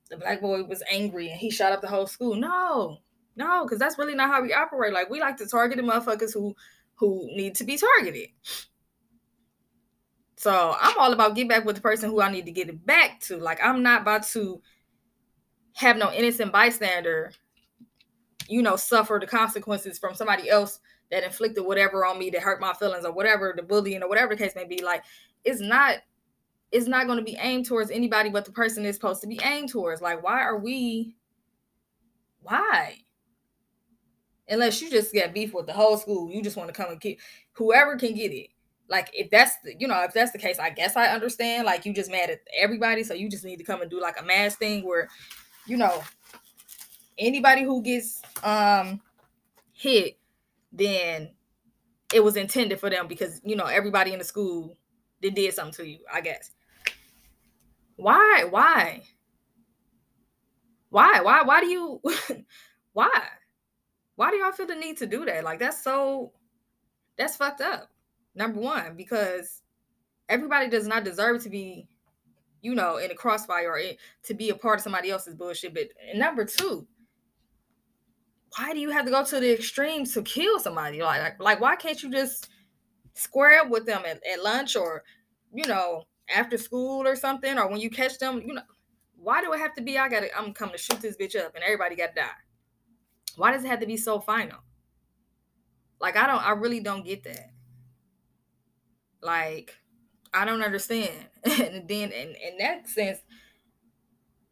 the 0.09 0.17
black 0.17 0.41
boy 0.41 0.63
was 0.63 0.83
angry 0.91 1.29
and 1.29 1.39
he 1.39 1.49
shot 1.49 1.71
up 1.71 1.81
the 1.81 1.87
whole 1.87 2.07
school. 2.07 2.35
No, 2.35 2.99
no, 3.35 3.63
because 3.63 3.79
that's 3.79 3.97
really 3.97 4.15
not 4.15 4.29
how 4.29 4.41
we 4.41 4.53
operate. 4.53 4.93
Like 4.93 5.09
we 5.09 5.19
like 5.19 5.37
to 5.37 5.47
target 5.47 5.77
the 5.77 5.83
motherfuckers 5.83 6.33
who 6.33 6.55
who 6.95 7.27
need 7.35 7.55
to 7.55 7.63
be 7.63 7.77
targeted. 7.77 8.29
So 10.37 10.75
I'm 10.79 10.97
all 10.97 11.13
about 11.13 11.35
get 11.35 11.49
back 11.49 11.65
with 11.65 11.75
the 11.75 11.81
person 11.81 12.09
who 12.09 12.21
I 12.21 12.31
need 12.31 12.45
to 12.45 12.51
get 12.51 12.69
it 12.69 12.85
back 12.85 13.19
to. 13.21 13.37
Like 13.37 13.59
I'm 13.63 13.83
not 13.83 14.01
about 14.01 14.23
to 14.27 14.61
have 15.73 15.97
no 15.97 16.11
innocent 16.11 16.51
bystander, 16.51 17.31
you 18.51 18.61
know, 18.61 18.75
suffer 18.75 19.17
the 19.19 19.25
consequences 19.25 19.97
from 19.97 20.13
somebody 20.13 20.49
else 20.49 20.81
that 21.09 21.23
inflicted 21.23 21.65
whatever 21.65 22.05
on 22.05 22.19
me 22.19 22.29
that 22.29 22.41
hurt 22.41 22.59
my 22.59 22.73
feelings 22.73 23.05
or 23.05 23.13
whatever 23.13 23.53
the 23.55 23.63
bullying 23.63 24.03
or 24.03 24.09
whatever 24.09 24.35
the 24.35 24.43
case 24.43 24.55
may 24.55 24.65
be 24.65 24.83
like 24.83 25.03
it's 25.45 25.61
not 25.61 25.97
it's 26.71 26.87
not 26.87 27.05
going 27.05 27.17
to 27.17 27.23
be 27.23 27.37
aimed 27.39 27.65
towards 27.65 27.91
anybody 27.91 28.29
but 28.29 28.43
the 28.43 28.51
person 28.51 28.85
it's 28.85 28.97
supposed 28.97 29.21
to 29.21 29.27
be 29.27 29.39
aimed 29.43 29.69
towards. 29.69 30.01
Like 30.01 30.21
why 30.21 30.41
are 30.41 30.57
we 30.57 31.15
why? 32.41 32.97
Unless 34.49 34.81
you 34.81 34.89
just 34.89 35.13
get 35.13 35.33
beef 35.33 35.53
with 35.53 35.65
the 35.65 35.73
whole 35.73 35.97
school 35.97 36.29
you 36.29 36.41
just 36.41 36.57
want 36.57 36.67
to 36.67 36.73
come 36.73 36.91
and 36.91 36.99
get 36.99 37.17
whoever 37.53 37.95
can 37.95 38.13
get 38.13 38.33
it. 38.33 38.49
Like 38.89 39.09
if 39.13 39.29
that's 39.29 39.57
the, 39.63 39.75
you 39.79 39.87
know 39.87 40.03
if 40.03 40.13
that's 40.13 40.33
the 40.33 40.37
case 40.37 40.59
i 40.59 40.69
guess 40.69 40.97
i 40.97 41.05
understand 41.07 41.65
like 41.65 41.85
you 41.85 41.93
just 41.93 42.11
mad 42.11 42.29
at 42.29 42.41
everybody 42.57 43.05
so 43.05 43.13
you 43.13 43.29
just 43.29 43.45
need 43.45 43.55
to 43.55 43.63
come 43.63 43.81
and 43.81 43.89
do 43.89 44.01
like 44.01 44.19
a 44.19 44.25
mass 44.25 44.57
thing 44.57 44.85
where 44.85 45.07
you 45.65 45.77
know 45.77 46.03
anybody 47.21 47.63
who 47.63 47.81
gets 47.81 48.21
um 48.43 48.99
hit 49.71 50.17
then 50.73 51.29
it 52.13 52.21
was 52.21 52.35
intended 52.35 52.79
for 52.79 52.89
them 52.89 53.07
because 53.07 53.39
you 53.45 53.55
know 53.55 53.65
everybody 53.65 54.11
in 54.11 54.19
the 54.19 54.25
school 54.25 54.77
they 55.21 55.29
did 55.29 55.53
something 55.53 55.73
to 55.73 55.87
you, 55.87 55.99
I 56.11 56.21
guess. 56.21 56.51
Why? 57.95 58.45
Why? 58.49 59.03
Why? 60.89 61.21
Why? 61.21 61.43
Why 61.43 61.61
do 61.61 61.67
you 61.67 62.01
why? 62.93 63.21
Why 64.15 64.31
do 64.31 64.37
y'all 64.37 64.51
feel 64.51 64.67
the 64.67 64.75
need 64.75 64.97
to 64.97 65.05
do 65.05 65.25
that? 65.25 65.43
Like 65.43 65.59
that's 65.59 65.83
so 65.83 66.33
that's 67.17 67.35
fucked 67.35 67.61
up. 67.61 67.89
Number 68.33 68.59
one, 68.59 68.95
because 68.95 69.61
everybody 70.29 70.69
does 70.69 70.87
not 70.87 71.03
deserve 71.03 71.43
to 71.43 71.49
be, 71.49 71.87
you 72.61 72.73
know, 72.73 72.97
in 72.97 73.11
a 73.11 73.15
crossfire 73.15 73.71
or 73.71 73.81
to 74.23 74.33
be 74.33 74.49
a 74.49 74.55
part 74.55 74.79
of 74.79 74.83
somebody 74.83 75.11
else's 75.11 75.35
bullshit. 75.35 75.73
But 75.73 75.89
number 76.15 76.45
two, 76.45 76.87
why 78.57 78.73
do 78.73 78.79
you 78.79 78.89
have 78.89 79.05
to 79.05 79.11
go 79.11 79.23
to 79.23 79.39
the 79.39 79.53
extremes 79.53 80.13
to 80.13 80.21
kill 80.21 80.59
somebody? 80.59 81.01
Like, 81.01 81.21
like, 81.21 81.39
like 81.39 81.61
why 81.61 81.75
can't 81.75 82.01
you 82.01 82.11
just 82.11 82.49
square 83.13 83.61
up 83.61 83.69
with 83.69 83.85
them 83.85 84.03
at, 84.05 84.21
at 84.25 84.43
lunch 84.43 84.75
or, 84.75 85.03
you 85.53 85.67
know, 85.67 86.05
after 86.33 86.57
school 86.57 87.07
or 87.07 87.15
something, 87.15 87.57
or 87.57 87.67
when 87.69 87.79
you 87.79 87.89
catch 87.89 88.17
them, 88.17 88.41
you 88.45 88.53
know, 88.53 88.61
why 89.15 89.41
do 89.41 89.53
it 89.53 89.59
have 89.59 89.75
to 89.75 89.81
be 89.81 89.97
I 89.97 90.09
gotta 90.09 90.35
I'm 90.37 90.53
coming 90.53 90.75
to 90.75 90.81
shoot 90.81 90.99
this 90.99 91.17
bitch 91.17 91.35
up 91.35 91.55
and 91.55 91.63
everybody 91.63 91.95
gotta 91.95 92.13
die? 92.15 92.29
Why 93.37 93.51
does 93.51 93.63
it 93.63 93.67
have 93.67 93.79
to 93.79 93.85
be 93.85 93.97
so 93.97 94.19
final? 94.19 94.59
Like 95.99 96.17
I 96.17 96.27
don't 96.27 96.45
I 96.45 96.51
really 96.51 96.79
don't 96.79 97.05
get 97.05 97.23
that. 97.23 97.51
Like 99.21 99.75
I 100.33 100.45
don't 100.45 100.63
understand. 100.63 101.27
and 101.43 101.87
then 101.87 102.11
in, 102.11 102.29
in 102.29 102.57
that 102.59 102.87
sense, 102.87 103.19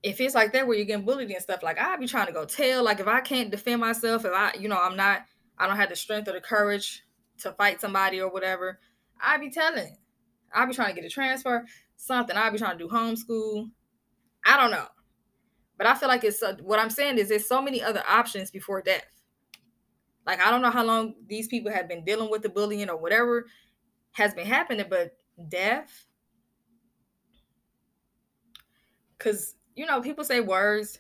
if 0.02 0.22
it's 0.22 0.36
like 0.36 0.54
that 0.54 0.66
where 0.66 0.78
you're 0.78 0.86
getting 0.86 1.06
bullied 1.06 1.30
and 1.30 1.42
stuff, 1.42 1.64
like 1.64 1.80
I'd 1.80 2.00
be 2.00 2.08
trying 2.08 2.28
to 2.28 2.34
go 2.34 2.46
tell. 2.46 2.84
Like 2.84 3.00
if 3.00 3.08
I 3.08 3.22
can't 3.22 3.52
defend 3.52 3.82
myself, 3.82 4.26
if 4.26 4.32
I, 4.34 4.54
you 4.58 4.70
know, 4.70 4.80
I'm 4.80 4.96
not, 4.96 5.26
I 5.58 5.68
don't 5.68 5.76
have 5.76 5.90
the 5.90 5.96
strength 5.96 6.28
or 6.30 6.34
the 6.34 6.42
courage 6.42 7.04
to 7.40 7.52
fight 7.54 7.82
somebody 7.82 8.22
or 8.22 8.30
whatever, 8.30 8.80
I'd 9.22 9.42
be 9.42 9.50
telling. 9.50 9.98
I'd 10.54 10.68
be 10.68 10.74
trying 10.74 10.96
to 10.96 11.02
get 11.02 11.06
a 11.06 11.14
transfer, 11.14 11.66
something. 11.98 12.36
I'd 12.36 12.52
be 12.52 12.60
trying 12.60 12.78
to 12.78 12.84
do 12.84 12.90
homeschool. 12.90 13.70
I 14.46 14.58
don't 14.58 14.72
know. 14.72 14.88
But 15.78 15.88
I 15.88 15.96
feel 15.96 16.10
like 16.10 16.24
it's 16.24 16.42
uh, 16.42 16.56
what 16.62 16.80
I'm 16.80 16.90
saying 16.90 17.18
is 17.18 17.30
there's 17.30 17.48
so 17.48 17.62
many 17.62 17.82
other 17.82 18.04
options 18.08 18.52
before 18.52 18.82
death. 18.82 19.06
Like 20.26 20.42
I 20.42 20.50
don't 20.50 20.62
know 20.62 20.72
how 20.72 20.84
long 20.84 21.16
these 21.28 21.48
people 21.48 21.72
have 21.72 21.88
been 21.88 22.06
dealing 22.06 22.30
with 22.30 22.42
the 22.42 22.50
bullying 22.50 22.90
or 22.90 22.98
whatever 22.98 23.48
has 24.12 24.34
been 24.34 24.46
happening, 24.46 24.86
but 24.90 25.16
death. 25.50 26.06
Cause 29.18 29.56
you 29.80 29.86
know, 29.86 30.02
people 30.02 30.26
say 30.26 30.42
words, 30.42 31.00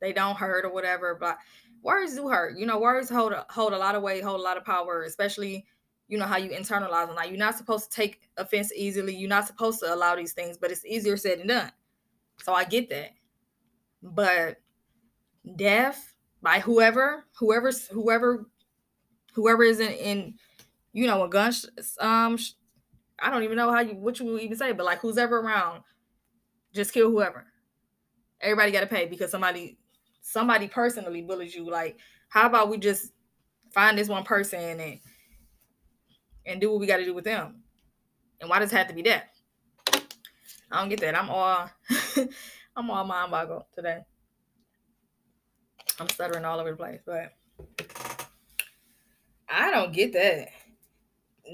they 0.00 0.14
don't 0.14 0.38
hurt 0.38 0.64
or 0.64 0.72
whatever, 0.72 1.14
but 1.14 1.36
words 1.82 2.14
do 2.14 2.26
hurt. 2.26 2.56
You 2.56 2.64
know, 2.64 2.78
words 2.78 3.10
hold 3.10 3.32
a, 3.32 3.44
hold 3.50 3.74
a 3.74 3.78
lot 3.78 3.94
of 3.94 4.02
weight, 4.02 4.24
hold 4.24 4.40
a 4.40 4.42
lot 4.42 4.56
of 4.56 4.64
power, 4.64 5.02
especially 5.02 5.66
you 6.08 6.16
know 6.16 6.24
how 6.24 6.38
you 6.38 6.48
internalize 6.48 7.08
them. 7.08 7.16
Like 7.16 7.28
you're 7.28 7.36
not 7.36 7.58
supposed 7.58 7.90
to 7.92 7.94
take 7.94 8.30
offense 8.38 8.72
easily. 8.74 9.14
You're 9.14 9.28
not 9.28 9.46
supposed 9.46 9.80
to 9.80 9.92
allow 9.92 10.16
these 10.16 10.32
things, 10.32 10.56
but 10.56 10.70
it's 10.70 10.86
easier 10.86 11.18
said 11.18 11.40
than 11.40 11.48
done. 11.48 11.70
So 12.42 12.54
I 12.54 12.64
get 12.64 12.88
that. 12.88 13.10
But 14.02 14.56
death 15.56 16.14
by 16.40 16.60
whoever, 16.60 17.26
whoever's 17.38 17.88
whoever, 17.88 18.46
whoever 19.34 19.64
is 19.64 19.80
in, 19.80 19.92
in 19.92 20.34
you 20.94 21.06
know, 21.06 21.24
a 21.24 21.28
gun, 21.28 21.52
um, 22.00 22.38
I 23.18 23.28
don't 23.28 23.42
even 23.42 23.58
know 23.58 23.70
how 23.70 23.80
you 23.80 23.96
what 23.96 24.18
you 24.18 24.24
would 24.24 24.40
even 24.40 24.56
say, 24.56 24.72
but 24.72 24.86
like 24.86 25.00
who's 25.00 25.18
ever 25.18 25.40
around, 25.40 25.82
just 26.72 26.94
kill 26.94 27.10
whoever 27.10 27.44
everybody 28.40 28.72
got 28.72 28.80
to 28.80 28.86
pay 28.86 29.06
because 29.06 29.30
somebody 29.30 29.78
somebody 30.22 30.68
personally 30.68 31.22
bullies 31.22 31.54
you. 31.54 31.68
Like 31.68 31.98
how 32.28 32.46
about 32.46 32.68
we 32.68 32.78
just 32.78 33.12
find 33.72 33.98
this 33.98 34.08
one 34.08 34.24
person 34.24 34.80
and 34.80 35.00
and 36.46 36.60
do 36.60 36.70
what 36.70 36.80
we 36.80 36.86
got 36.86 36.98
to 36.98 37.04
do 37.04 37.14
with 37.14 37.24
them? 37.24 37.62
And 38.40 38.48
why 38.48 38.58
does 38.58 38.72
it 38.72 38.76
have 38.76 38.88
to 38.88 38.94
be 38.94 39.02
that? 39.02 39.30
I 40.70 40.80
don't 40.80 40.88
get 40.88 41.00
that. 41.00 41.18
I'm 41.18 41.30
all 41.30 41.70
i'm 42.76 42.90
all 42.90 43.04
mind 43.04 43.30
boggled 43.30 43.64
today. 43.74 44.00
I'm 45.98 46.08
stuttering 46.08 46.44
all 46.44 46.60
over 46.60 46.70
the 46.70 46.76
place 46.76 47.00
but 47.04 47.32
i 49.48 49.70
don't 49.70 49.92
get 49.92 50.12
that. 50.12 50.48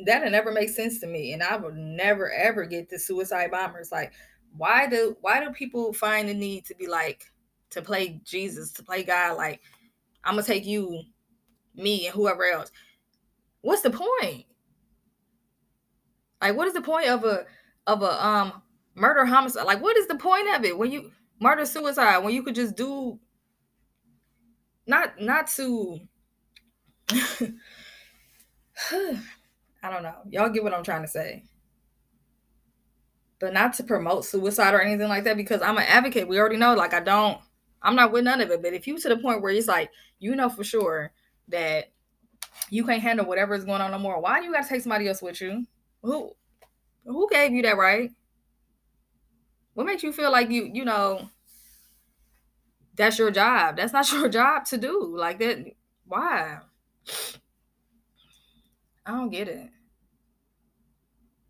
That'll 0.06 0.30
never 0.30 0.50
make 0.50 0.70
sense 0.70 0.98
to 1.00 1.06
me. 1.06 1.32
And 1.32 1.42
i 1.42 1.56
will 1.56 1.72
never 1.72 2.32
ever 2.32 2.66
get 2.66 2.90
the 2.90 2.98
suicide 2.98 3.52
bombers. 3.52 3.92
Like 3.92 4.12
why 4.56 4.86
do 4.86 5.16
why 5.20 5.44
do 5.44 5.50
people 5.50 5.92
find 5.92 6.28
the 6.28 6.34
need 6.34 6.64
to 6.66 6.74
be 6.74 6.86
like 6.86 7.30
to 7.70 7.82
play 7.82 8.20
Jesus, 8.24 8.72
to 8.72 8.82
play 8.82 9.02
God 9.02 9.36
like 9.36 9.60
I'm 10.22 10.34
gonna 10.34 10.46
take 10.46 10.64
you, 10.64 11.02
me, 11.74 12.06
and 12.06 12.14
whoever 12.14 12.44
else? 12.44 12.70
What's 13.60 13.82
the 13.82 13.90
point? 13.90 14.46
Like, 16.40 16.56
what 16.56 16.68
is 16.68 16.74
the 16.74 16.82
point 16.82 17.08
of 17.08 17.24
a 17.24 17.46
of 17.86 18.02
a 18.02 18.26
um 18.26 18.62
murder 18.94 19.24
homicide? 19.24 19.66
Like, 19.66 19.82
what 19.82 19.96
is 19.96 20.06
the 20.06 20.16
point 20.16 20.48
of 20.54 20.64
it 20.64 20.76
when 20.78 20.92
you 20.92 21.10
murder 21.40 21.66
suicide 21.66 22.18
when 22.18 22.32
you 22.34 22.42
could 22.42 22.54
just 22.54 22.76
do 22.76 23.18
not 24.86 25.20
not 25.20 25.48
to 25.48 26.00
I 29.84 29.90
don't 29.90 30.02
know. 30.02 30.16
Y'all 30.30 30.48
get 30.48 30.64
what 30.64 30.72
I'm 30.72 30.84
trying 30.84 31.02
to 31.02 31.08
say 31.08 31.44
but 33.40 33.52
not 33.52 33.74
to 33.74 33.84
promote 33.84 34.24
suicide 34.24 34.74
or 34.74 34.80
anything 34.80 35.08
like 35.08 35.24
that 35.24 35.36
because 35.36 35.62
I'm 35.62 35.76
an 35.78 35.84
advocate. 35.84 36.28
We 36.28 36.38
already 36.38 36.56
know, 36.56 36.74
like, 36.74 36.94
I 36.94 37.00
don't, 37.00 37.38
I'm 37.82 37.96
not 37.96 38.12
with 38.12 38.24
none 38.24 38.40
of 38.40 38.50
it. 38.50 38.62
But 38.62 38.72
if 38.72 38.86
you 38.86 38.98
to 38.98 39.08
the 39.08 39.16
point 39.16 39.42
where 39.42 39.52
it's 39.52 39.68
like, 39.68 39.90
you 40.18 40.34
know 40.34 40.48
for 40.48 40.64
sure 40.64 41.12
that 41.48 41.92
you 42.70 42.84
can't 42.84 43.02
handle 43.02 43.26
whatever 43.26 43.54
is 43.54 43.64
going 43.64 43.80
on 43.80 43.90
no 43.90 43.98
more, 43.98 44.20
why 44.20 44.40
do 44.40 44.46
you 44.46 44.52
got 44.52 44.62
to 44.62 44.68
take 44.68 44.80
somebody 44.80 45.08
else 45.08 45.20
with 45.20 45.40
you? 45.40 45.66
Who, 46.02 46.34
who 47.04 47.28
gave 47.30 47.52
you 47.52 47.62
that 47.62 47.76
right? 47.76 48.10
What 49.74 49.86
makes 49.86 50.02
you 50.02 50.12
feel 50.12 50.30
like 50.30 50.50
you, 50.50 50.70
you 50.72 50.84
know, 50.84 51.28
that's 52.96 53.18
your 53.18 53.30
job? 53.30 53.76
That's 53.76 53.92
not 53.92 54.10
your 54.12 54.28
job 54.28 54.64
to 54.66 54.78
do. 54.78 55.14
Like 55.16 55.38
that. 55.40 55.66
Why? 56.06 56.58
I 59.06 59.10
don't 59.10 59.30
get 59.30 59.48
it. 59.48 59.70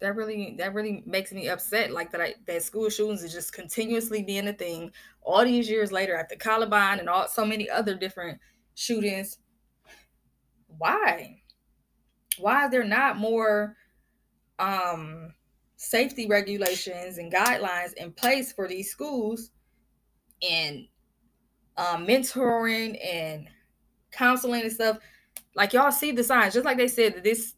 That 0.04 0.16
really 0.16 0.54
that 0.58 0.74
really 0.74 1.02
makes 1.06 1.32
me 1.32 1.48
upset. 1.48 1.90
Like 1.90 2.10
that 2.12 2.20
I, 2.20 2.34
that 2.46 2.62
school 2.62 2.90
shootings 2.90 3.24
is 3.24 3.32
just 3.32 3.54
continuously 3.54 4.22
being 4.22 4.46
a 4.48 4.52
thing 4.52 4.92
all 5.22 5.42
these 5.44 5.68
years 5.68 5.90
later 5.90 6.14
at 6.14 6.28
the 6.28 6.36
Columbine 6.36 6.98
and 6.98 7.08
all 7.08 7.26
so 7.26 7.42
many 7.42 7.70
other 7.70 7.94
different 7.94 8.38
shootings. 8.74 9.38
Why? 10.76 11.40
Why 12.36 12.66
is 12.66 12.70
there 12.70 12.84
not 12.84 13.16
more 13.16 13.76
um 14.58 15.32
safety 15.76 16.26
regulations 16.26 17.16
and 17.16 17.32
guidelines 17.32 17.94
in 17.94 18.12
place 18.12 18.52
for 18.52 18.68
these 18.68 18.90
schools 18.90 19.52
and 20.46 20.86
um, 21.78 22.06
mentoring 22.06 22.98
and 23.02 23.48
counseling 24.10 24.62
and 24.62 24.72
stuff 24.72 24.98
like 25.56 25.72
y'all 25.72 25.90
see 25.90 26.12
the 26.12 26.22
signs 26.22 26.54
just 26.54 26.64
like 26.64 26.76
they 26.76 26.88
said 26.88 27.14
that 27.14 27.24
this 27.24 27.54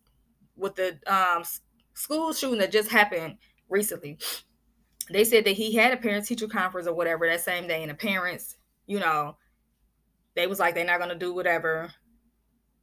with 0.57 0.75
the 0.75 0.99
um, 1.07 1.45
school 1.97 2.33
shooting 2.33 2.59
that 2.59 2.73
just 2.73 2.91
happened 2.91 3.37
recently 3.69 4.19
they 5.11 5.25
said 5.25 5.45
that 5.45 5.53
he 5.53 5.75
had 5.75 5.93
a 5.93 5.97
parent 5.97 6.27
teacher 6.27 6.47
conference 6.47 6.87
or 6.87 6.95
whatever 6.95 7.27
that 7.27 7.41
same 7.41 7.67
day 7.67 7.83
and 7.83 7.91
the 7.91 7.95
parents 7.95 8.57
you 8.87 9.01
know 9.01 9.37
they 10.35 10.47
was 10.47 10.61
like 10.61 10.75
they're 10.75 10.85
not 10.85 10.99
going 10.99 11.11
to 11.11 11.17
do 11.17 11.35
whatever 11.35 11.91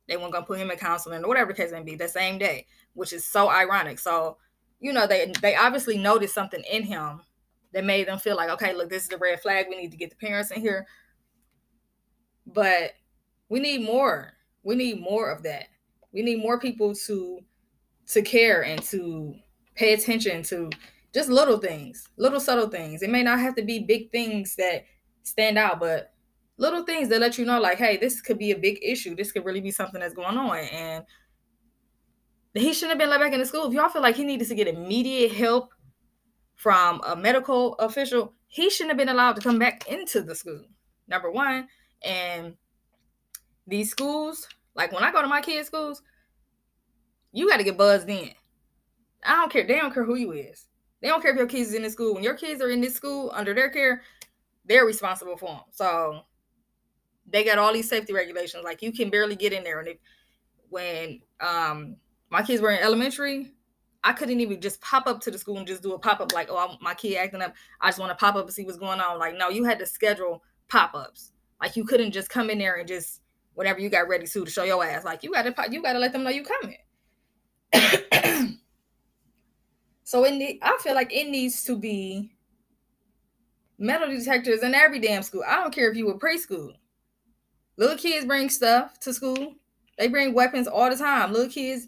they 0.08 0.18
weren't 0.18 0.34
going 0.34 0.44
to 0.44 0.48
put 0.48 0.60
him 0.60 0.72
in 0.72 0.78
counseling 0.78 1.24
or 1.24 1.28
whatever 1.28 1.54
the 1.54 1.58
case 1.58 1.72
may 1.72 1.82
be 1.82 1.96
the 1.96 2.08
same 2.08 2.38
day 2.38 2.66
which 2.94 3.14
is 3.14 3.26
so 3.26 3.50
ironic 3.50 4.00
so 4.00 4.38
you 4.84 4.92
know, 4.92 5.08
they 5.08 5.32
they 5.42 5.56
obviously 5.56 5.98
noticed 5.98 6.36
something 6.36 6.62
in 6.70 6.84
him 6.84 7.22
that 7.72 7.86
made 7.86 8.08
them 8.08 8.20
feel 8.20 8.36
like, 8.36 8.50
okay, 8.50 8.74
look, 8.74 8.90
this 8.90 9.04
is 9.04 9.10
the 9.10 9.18
red 9.18 9.42
flag. 9.42 9.68
We 9.70 9.78
need 9.78 9.92
to 9.92 9.98
get 9.98 10.10
the 10.10 10.18
parents 10.18 10.52
in 10.52 10.60
here. 10.60 10.86
But 12.46 12.92
we 13.48 13.62
need 13.62 13.86
more. 13.86 14.34
We 14.62 14.76
need 14.76 15.02
more 15.02 15.32
of 15.32 15.42
that. 15.44 15.70
We 16.12 16.22
need 16.22 16.40
more 16.44 16.60
people 16.60 16.94
to 17.08 17.40
to 18.08 18.22
care 18.22 18.64
and 18.64 18.82
to 18.84 19.36
pay 19.76 19.94
attention 19.94 20.44
to 20.44 20.70
just 21.14 21.30
little 21.30 21.58
things, 21.58 22.10
little 22.18 22.40
subtle 22.40 22.70
things. 22.70 23.02
It 23.02 23.10
may 23.10 23.24
not 23.24 23.40
have 23.40 23.56
to 23.56 23.64
be 23.64 23.80
big 23.80 24.12
things 24.12 24.56
that 24.56 24.86
stand 25.24 25.58
out, 25.58 25.80
but 25.80 26.14
little 26.58 26.84
things 26.84 27.10
that 27.10 27.22
let 27.22 27.38
you 27.38 27.46
know, 27.46 27.60
like, 27.60 27.78
hey, 27.78 27.98
this 27.98 28.22
could 28.22 28.38
be 28.38 28.52
a 28.52 28.58
big 28.58 28.80
issue. 28.82 29.16
This 29.16 29.32
could 29.32 29.46
really 29.46 29.62
be 29.62 29.72
something 29.72 30.00
that's 30.00 30.14
going 30.14 30.38
on. 30.38 30.58
And 30.58 31.06
he 32.54 32.74
shouldn't 32.74 32.92
have 32.92 33.00
been 33.00 33.10
let 33.10 33.20
back 33.20 33.34
into 33.34 33.46
school. 33.46 33.68
If 33.68 33.74
y'all 33.74 33.90
feel 33.90 34.02
like 34.02 34.16
he 34.16 34.24
needed 34.24 34.48
to 34.48 34.56
get 34.56 34.68
immediate 34.68 35.32
help 35.32 35.74
from 36.56 37.02
a 37.06 37.16
medical 37.16 37.74
official, 37.76 38.34
he 38.48 38.70
shouldn't 38.70 38.92
have 38.92 38.98
been 38.98 39.10
allowed 39.10 39.34
to 39.34 39.42
come 39.42 39.58
back 39.58 39.88
into 39.88 40.22
the 40.22 40.36
school. 40.36 40.64
Number 41.08 41.32
one. 41.32 41.68
And 42.04 42.56
these 43.66 43.90
schools, 43.90 44.48
like 44.76 44.92
when 44.92 45.04
I 45.04 45.12
go 45.12 45.22
to 45.22 45.28
my 45.28 45.42
kids' 45.42 45.68
schools, 45.68 46.02
you 47.34 47.50
got 47.50 47.58
to 47.58 47.64
get 47.64 47.78
buzzed 47.78 48.10
in. 48.10 48.32
I 49.26 49.36
don't 49.36 49.52
care. 49.52 49.68
They 49.68 49.76
don't 49.76 49.94
care 49.94 50.06
who 50.06 50.16
you 50.16 50.32
is. 50.32 50.68
They 51.02 51.10
don't 51.10 51.22
care 51.22 51.32
if 51.32 51.38
your 51.38 51.48
kids 51.48 51.70
is 51.70 51.76
in 51.76 51.82
this 51.82 51.94
school. 51.94 52.14
When 52.14 52.24
your 52.24 52.36
kids 52.36 52.62
are 52.62 52.70
in 52.70 52.80
this 52.80 52.96
school 52.96 53.32
under 53.34 53.54
their 53.54 53.70
care, 53.70 54.04
they're 54.66 54.86
responsible 54.86 55.36
for 55.36 55.48
them. 55.48 55.62
So 55.72 56.22
they 57.30 57.44
got 57.44 57.58
all 57.58 57.74
these 57.74 57.90
safety 57.90 58.14
regulations. 58.14 58.64
Like 58.64 58.82
you 58.82 58.94
can 58.94 59.10
barely 59.10 59.36
get 59.36 59.52
in 59.52 59.64
there. 59.64 59.80
And 59.80 59.90
if, 59.90 59.98
when 60.70 61.20
um 61.42 61.98
my 62.30 62.42
kids 62.42 62.62
were 62.62 62.72
in 62.72 62.82
elementary, 62.82 63.52
I 64.04 64.14
couldn't 64.14 64.40
even 64.40 64.60
just 64.60 64.82
pop 64.82 65.08
up 65.08 65.22
to 65.22 65.32
the 65.32 65.38
school 65.38 65.58
and 65.58 65.68
just 65.68 65.84
do 65.84 65.94
a 65.94 66.00
pop 66.00 66.20
up 66.20 66.34
like, 66.34 66.50
oh, 66.50 66.76
my 66.82 66.94
kid 66.94 67.16
acting 67.16 67.42
up. 67.42 67.54
I 67.80 67.90
just 67.90 68.00
want 68.00 68.12
to 68.12 68.16
pop 68.16 68.36
up 68.36 68.46
and 68.46 68.54
see 68.54 68.66
what's 68.66 68.78
going 68.78 69.00
on. 69.00 69.20
Like, 69.20 69.38
no, 69.38 69.50
you 69.50 69.64
had 69.64 69.80
to 69.80 69.86
schedule 69.86 70.44
pop 70.68 70.94
ups. 70.96 71.32
Like, 71.62 71.76
you 71.76 71.86
couldn't 71.86 72.12
just 72.12 72.30
come 72.30 72.50
in 72.50 72.58
there 72.58 72.76
and 72.76 72.88
just 72.88 73.22
whenever 73.54 73.80
you 73.80 73.90
got 73.90 74.10
ready 74.10 74.26
to 74.26 74.46
to 74.46 74.52
show 74.52 74.64
your 74.64 74.84
ass. 74.84 75.06
Like, 75.06 75.24
you 75.24 75.32
got 75.32 75.44
to 75.44 75.72
you 75.72 75.82
got 75.82 75.94
to 75.94 76.00
let 76.00 76.12
them 76.12 76.24
know 76.24 76.32
you 76.32 76.44
coming. 76.44 76.78
so 80.04 80.24
in 80.24 80.40
the, 80.40 80.60
I 80.62 80.78
feel 80.82 80.96
like 80.96 81.14
it 81.14 81.30
needs 81.30 81.64
to 81.66 81.78
be 81.78 82.32
metal 83.78 84.10
detectors 84.10 84.64
in 84.64 84.74
every 84.74 85.00
damn 85.00 85.24
school. 85.24 85.44
I 85.48 85.56
don't 85.56 85.74
care 85.74 85.90
if 85.90 85.98
you 85.98 86.06
were 86.06 86.18
preschool. 86.18 86.74
Little 87.78 87.98
kids 87.98 88.26
bring 88.26 88.50
stuff 88.50 89.00
to 89.02 89.14
school. 89.14 89.56
They 89.98 90.08
bring 90.08 90.34
weapons 90.34 90.68
all 90.68 90.90
the 90.90 90.96
time. 90.96 91.34
Little 91.34 91.52
kids 91.52 91.88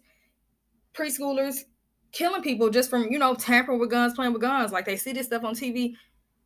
preschoolers 0.94 1.62
killing 2.12 2.42
people 2.42 2.70
just 2.70 2.90
from 2.90 3.12
you 3.12 3.20
know 3.20 3.36
tampering 3.36 3.80
with 3.80 3.92
guns, 3.92 4.14
playing 4.14 4.34
with 4.34 4.42
guns. 4.42 4.72
Like 4.72 4.86
they 4.86 4.98
see 4.98 5.14
this 5.14 5.28
stuff 5.28 5.44
on 5.44 5.54
TV. 5.54 5.96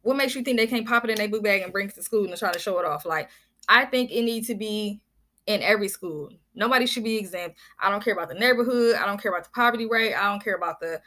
What 0.02 0.18
makes 0.18 0.36
you 0.36 0.44
think 0.44 0.58
they 0.58 0.68
can't 0.68 0.88
pop 0.88 1.04
it 1.04 1.10
in 1.10 1.18
their 1.18 1.28
boot 1.28 1.44
bag 1.44 1.62
and 1.62 1.72
bring 1.72 1.90
it 1.90 1.96
to 1.96 2.04
school 2.04 2.26
and 2.26 2.38
try 2.38 2.52
to 2.52 2.60
show 2.60 2.80
it 2.80 2.86
off? 2.86 3.06
Like 3.06 3.30
I 3.68 3.86
think 3.86 4.12
it 4.12 4.24
needs 4.24 4.48
to 4.48 4.56
be 4.56 5.02
in 5.50 5.64
every 5.64 5.88
school. 5.88 6.30
Nobody 6.54 6.86
should 6.86 7.04
be 7.04 7.18
exempt. 7.18 7.58
I 7.80 7.90
don't 7.90 8.04
care 8.04 8.14
about 8.14 8.30
the 8.30 8.36
neighborhood. 8.36 8.96
I 8.96 9.08
don't 9.08 9.20
care 9.20 9.32
about 9.32 9.46
the 9.46 9.50
poverty 9.50 9.88
rate. 9.88 10.14
I 10.14 10.30
don't 10.30 10.44
care 10.44 10.56
about 10.56 10.80
the 10.80 11.02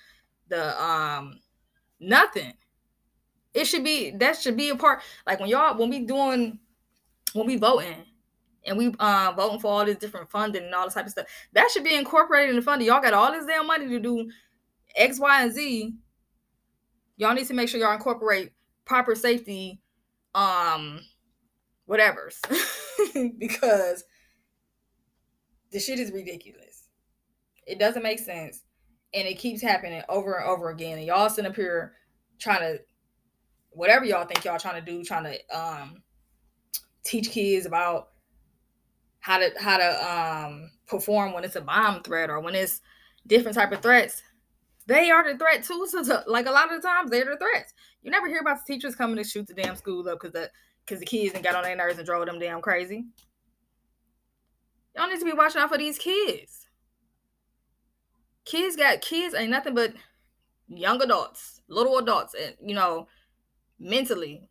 the 0.48 0.82
um 0.82 1.38
nothing. 2.00 2.52
It 3.54 3.66
should 3.66 3.84
be 3.84 4.10
that 4.16 4.36
should 4.36 4.56
be 4.56 4.70
a 4.70 4.76
part. 4.76 5.02
Like 5.28 5.38
when 5.38 5.48
y'all 5.48 5.78
when 5.78 5.90
we 5.90 6.00
doing 6.00 6.58
when 7.34 7.46
we 7.46 7.56
voting 7.56 8.04
and 8.66 8.76
we 8.76 8.92
uh, 8.98 9.32
voting 9.36 9.60
for 9.60 9.68
all 9.68 9.84
this 9.84 9.96
different 9.96 10.28
funding 10.28 10.64
and 10.64 10.74
all 10.74 10.86
this 10.86 10.94
type 10.94 11.06
of 11.06 11.12
stuff. 11.12 11.26
That 11.52 11.70
should 11.70 11.84
be 11.84 11.94
incorporated 11.94 12.50
in 12.50 12.56
the 12.56 12.62
funding. 12.62 12.88
Y'all 12.88 13.00
got 13.00 13.14
all 13.14 13.30
this 13.30 13.46
damn 13.46 13.66
money 13.66 13.88
to 13.88 14.00
do 14.00 14.28
X, 14.96 15.20
Y, 15.20 15.42
and 15.42 15.52
Z. 15.52 15.94
Y'all 17.16 17.34
need 17.34 17.46
to 17.46 17.54
make 17.54 17.68
sure 17.68 17.80
y'all 17.80 17.94
incorporate 17.94 18.52
proper 18.84 19.14
safety, 19.14 19.80
um, 20.34 21.00
whatever's, 21.86 22.40
because 23.38 24.04
the 25.72 25.80
shit 25.80 25.98
is 25.98 26.12
ridiculous. 26.12 26.88
It 27.66 27.78
doesn't 27.78 28.02
make 28.02 28.18
sense, 28.18 28.62
and 29.14 29.26
it 29.26 29.38
keeps 29.38 29.62
happening 29.62 30.02
over 30.08 30.34
and 30.34 30.48
over 30.48 30.70
again. 30.70 30.98
And 30.98 31.06
y'all 31.06 31.28
sitting 31.28 31.50
up 31.50 31.56
here 31.56 31.94
trying 32.38 32.60
to, 32.60 32.80
whatever 33.70 34.04
y'all 34.04 34.26
think 34.26 34.44
y'all 34.44 34.58
trying 34.58 34.84
to 34.84 34.90
do, 34.90 35.04
trying 35.04 35.24
to 35.24 35.58
um 35.58 36.02
teach 37.04 37.30
kids 37.30 37.66
about 37.66 38.08
how 39.20 39.38
to 39.38 39.50
how 39.58 39.78
to 39.78 40.10
um 40.10 40.70
perform 40.86 41.32
when 41.32 41.44
it's 41.44 41.56
a 41.56 41.60
bomb 41.60 42.02
threat 42.02 42.30
or 42.30 42.40
when 42.40 42.54
it's 42.54 42.80
different 43.26 43.56
type 43.56 43.72
of 43.72 43.80
threats 43.80 44.22
they 44.86 45.10
are 45.10 45.30
the 45.30 45.38
threat 45.38 45.62
too 45.62 45.86
so 45.88 46.02
to, 46.02 46.24
like 46.26 46.46
a 46.46 46.50
lot 46.50 46.72
of 46.72 46.80
the 46.82 46.86
times 46.86 47.10
they're 47.10 47.24
the 47.24 47.36
threats 47.36 47.72
you 48.02 48.10
never 48.10 48.28
hear 48.28 48.40
about 48.40 48.58
the 48.58 48.72
teachers 48.72 48.96
coming 48.96 49.16
to 49.16 49.24
shoot 49.24 49.46
the 49.46 49.54
damn 49.54 49.76
school 49.76 50.06
up 50.08 50.18
because 50.20 50.32
the 50.32 50.50
because 50.84 50.98
the 50.98 51.06
kids 51.06 51.34
and 51.34 51.44
got 51.44 51.54
on 51.54 51.62
their 51.62 51.76
nerves 51.76 51.98
and 51.98 52.06
drove 52.06 52.26
them 52.26 52.38
damn 52.38 52.60
crazy 52.60 53.04
y'all 54.96 55.08
need 55.08 55.18
to 55.18 55.24
be 55.24 55.32
watching 55.32 55.60
out 55.60 55.68
for 55.68 55.78
these 55.78 55.98
kids 55.98 56.66
kids 58.44 58.76
got 58.76 59.00
kids 59.00 59.34
ain't 59.34 59.50
nothing 59.50 59.74
but 59.74 59.92
young 60.68 61.00
adults 61.02 61.60
little 61.68 61.98
adults 61.98 62.34
and 62.34 62.54
you 62.64 62.74
know 62.74 63.06
mentally 63.78 64.48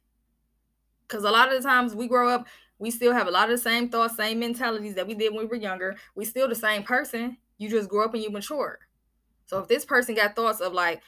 because 1.08 1.24
a 1.24 1.32
lot 1.32 1.52
of 1.52 1.62
the 1.62 1.68
times 1.68 1.96
we 1.96 2.08
grow 2.08 2.30
up 2.30 2.48
we 2.82 2.90
still 2.90 3.14
have 3.14 3.28
a 3.28 3.32
lot 3.32 3.44
of 3.44 3.52
the 3.52 3.62
same 3.62 3.90
thoughts, 3.90 4.18
same 4.18 4.40
mentalities 4.40 4.96
that 4.96 5.06
we 5.06 5.14
did 5.14 5.32
when 5.32 5.44
we 5.44 5.46
were 5.46 5.56
younger. 5.56 5.96
We 6.16 6.26
still 6.26 6.50
the 6.50 6.56
same 6.56 6.82
person. 6.82 7.38
You 7.60 7.70
just 7.70 7.88
grow 7.88 8.06
up 8.06 8.16
and 8.16 8.24
you 8.24 8.32
mature. 8.32 8.80
So 9.46 9.60
if 9.60 9.68
this 9.68 9.86
person 9.86 10.16
got 10.16 10.36
thoughts 10.36 10.62
of 10.62 10.74
like 10.74 11.04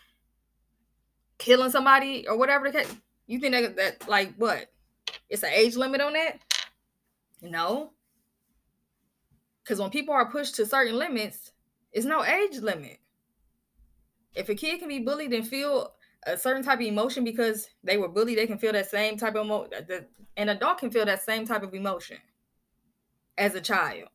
killing 1.40 1.72
somebody 1.72 2.28
or 2.28 2.38
whatever 2.38 2.70
the 2.70 2.78
case, 2.78 2.96
you 3.26 3.40
think 3.40 3.54
that, 3.54 3.76
that 3.78 4.08
like 4.08 4.36
what? 4.38 4.68
It's 5.32 5.42
an 5.42 5.50
age 5.52 5.76
limit 5.76 6.00
on 6.00 6.14
that? 6.14 6.38
No. 7.42 7.94
Because 9.64 9.80
when 9.80 9.90
people 9.90 10.14
are 10.14 10.30
pushed 10.30 10.56
to 10.56 10.66
certain 10.66 10.98
limits, 10.98 11.52
it's 11.92 12.06
no 12.06 12.24
age 12.24 12.58
limit. 12.60 12.98
If 14.36 14.50
a 14.50 14.56
kid 14.56 14.80
can 14.80 14.90
be 14.90 15.00
bullied 15.00 15.34
and 15.34 15.48
feel 15.48 15.94
a 16.26 16.38
certain 16.38 16.64
type 16.64 16.80
of 16.80 16.86
emotion 16.86 17.24
because 17.24 17.68
they 17.84 17.98
were 17.98 18.08
bullied, 18.08 18.38
they 18.38 18.48
can 18.48 18.58
feel 18.58 18.74
that 18.74 18.90
same 18.90 19.18
type 19.18 19.36
of 19.36 19.46
emotion. 19.46 20.08
An 20.36 20.50
adult 20.50 20.80
can 20.80 20.92
feel 20.92 21.06
that 21.06 21.24
same 21.24 21.46
type 21.46 21.64
of 21.64 21.74
emotion 21.74 22.18
as 23.38 23.56
a 23.56 23.62
child. 23.62 24.10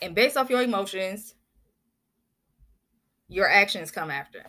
And 0.00 0.14
based 0.14 0.36
off 0.36 0.50
your 0.50 0.62
emotions, 0.62 1.34
your 3.28 3.48
actions 3.48 3.90
come 3.90 4.10
after. 4.10 4.44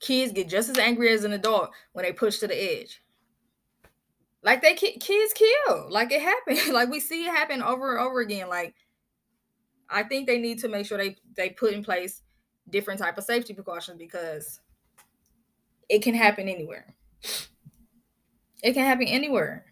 Kids 0.00 0.32
get 0.32 0.48
just 0.48 0.68
as 0.68 0.78
angry 0.78 1.10
as 1.10 1.24
an 1.24 1.32
adult 1.32 1.70
when 1.92 2.04
they 2.04 2.12
push 2.12 2.38
to 2.38 2.48
the 2.48 2.80
edge. 2.80 3.01
Like 4.42 4.62
they 4.62 4.74
kids 4.74 5.32
kill. 5.34 5.86
Like 5.88 6.12
it 6.12 6.20
happened. 6.20 6.72
like 6.72 6.90
we 6.90 7.00
see 7.00 7.26
it 7.26 7.34
happen 7.34 7.62
over 7.62 7.96
and 7.96 8.06
over 8.06 8.20
again. 8.20 8.48
Like 8.48 8.74
I 9.88 10.02
think 10.02 10.26
they 10.26 10.38
need 10.38 10.58
to 10.60 10.68
make 10.68 10.86
sure 10.86 10.98
they 10.98 11.16
they 11.36 11.50
put 11.50 11.72
in 11.72 11.84
place 11.84 12.22
different 12.68 13.00
type 13.00 13.18
of 13.18 13.24
safety 13.24 13.54
precautions 13.54 13.98
because 13.98 14.60
it 15.88 16.02
can 16.02 16.14
happen 16.14 16.48
anywhere. 16.48 16.94
It 18.62 18.72
can 18.74 18.84
happen 18.84 19.06
anywhere. 19.06 19.66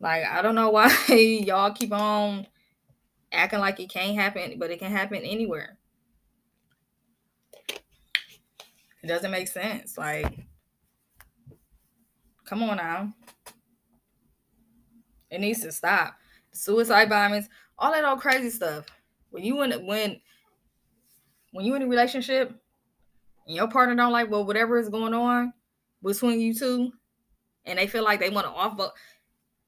Like 0.00 0.24
I 0.24 0.42
don't 0.42 0.54
know 0.54 0.70
why 0.70 0.92
y'all 1.08 1.72
keep 1.72 1.92
on 1.92 2.46
acting 3.32 3.60
like 3.60 3.80
it 3.80 3.88
can't 3.88 4.16
happen, 4.16 4.58
but 4.58 4.70
it 4.70 4.78
can 4.78 4.90
happen 4.90 5.22
anywhere. 5.22 5.78
It 9.02 9.08
doesn't 9.08 9.30
make 9.30 9.48
sense. 9.48 9.98
Like, 9.98 10.46
come 12.52 12.68
on 12.68 12.76
now. 12.76 13.10
It 15.30 15.40
needs 15.40 15.62
to 15.62 15.72
stop. 15.72 16.14
Suicide 16.52 17.08
bombings, 17.08 17.48
all 17.78 17.92
that 17.92 18.04
old 18.04 18.20
crazy 18.20 18.50
stuff. 18.50 18.84
When 19.30 19.42
you 19.42 19.62
in 19.62 19.86
when 19.86 20.20
when 21.52 21.64
you 21.64 21.74
in 21.74 21.82
a 21.82 21.86
relationship 21.86 22.54
and 23.46 23.56
your 23.56 23.68
partner 23.68 23.94
don't 23.94 24.12
like 24.12 24.30
well 24.30 24.44
whatever 24.44 24.78
is 24.78 24.90
going 24.90 25.14
on 25.14 25.54
between 26.02 26.40
you 26.40 26.52
two, 26.52 26.92
and 27.64 27.78
they 27.78 27.86
feel 27.86 28.04
like 28.04 28.20
they 28.20 28.28
want 28.28 28.46
to 28.46 28.52
off, 28.52 28.78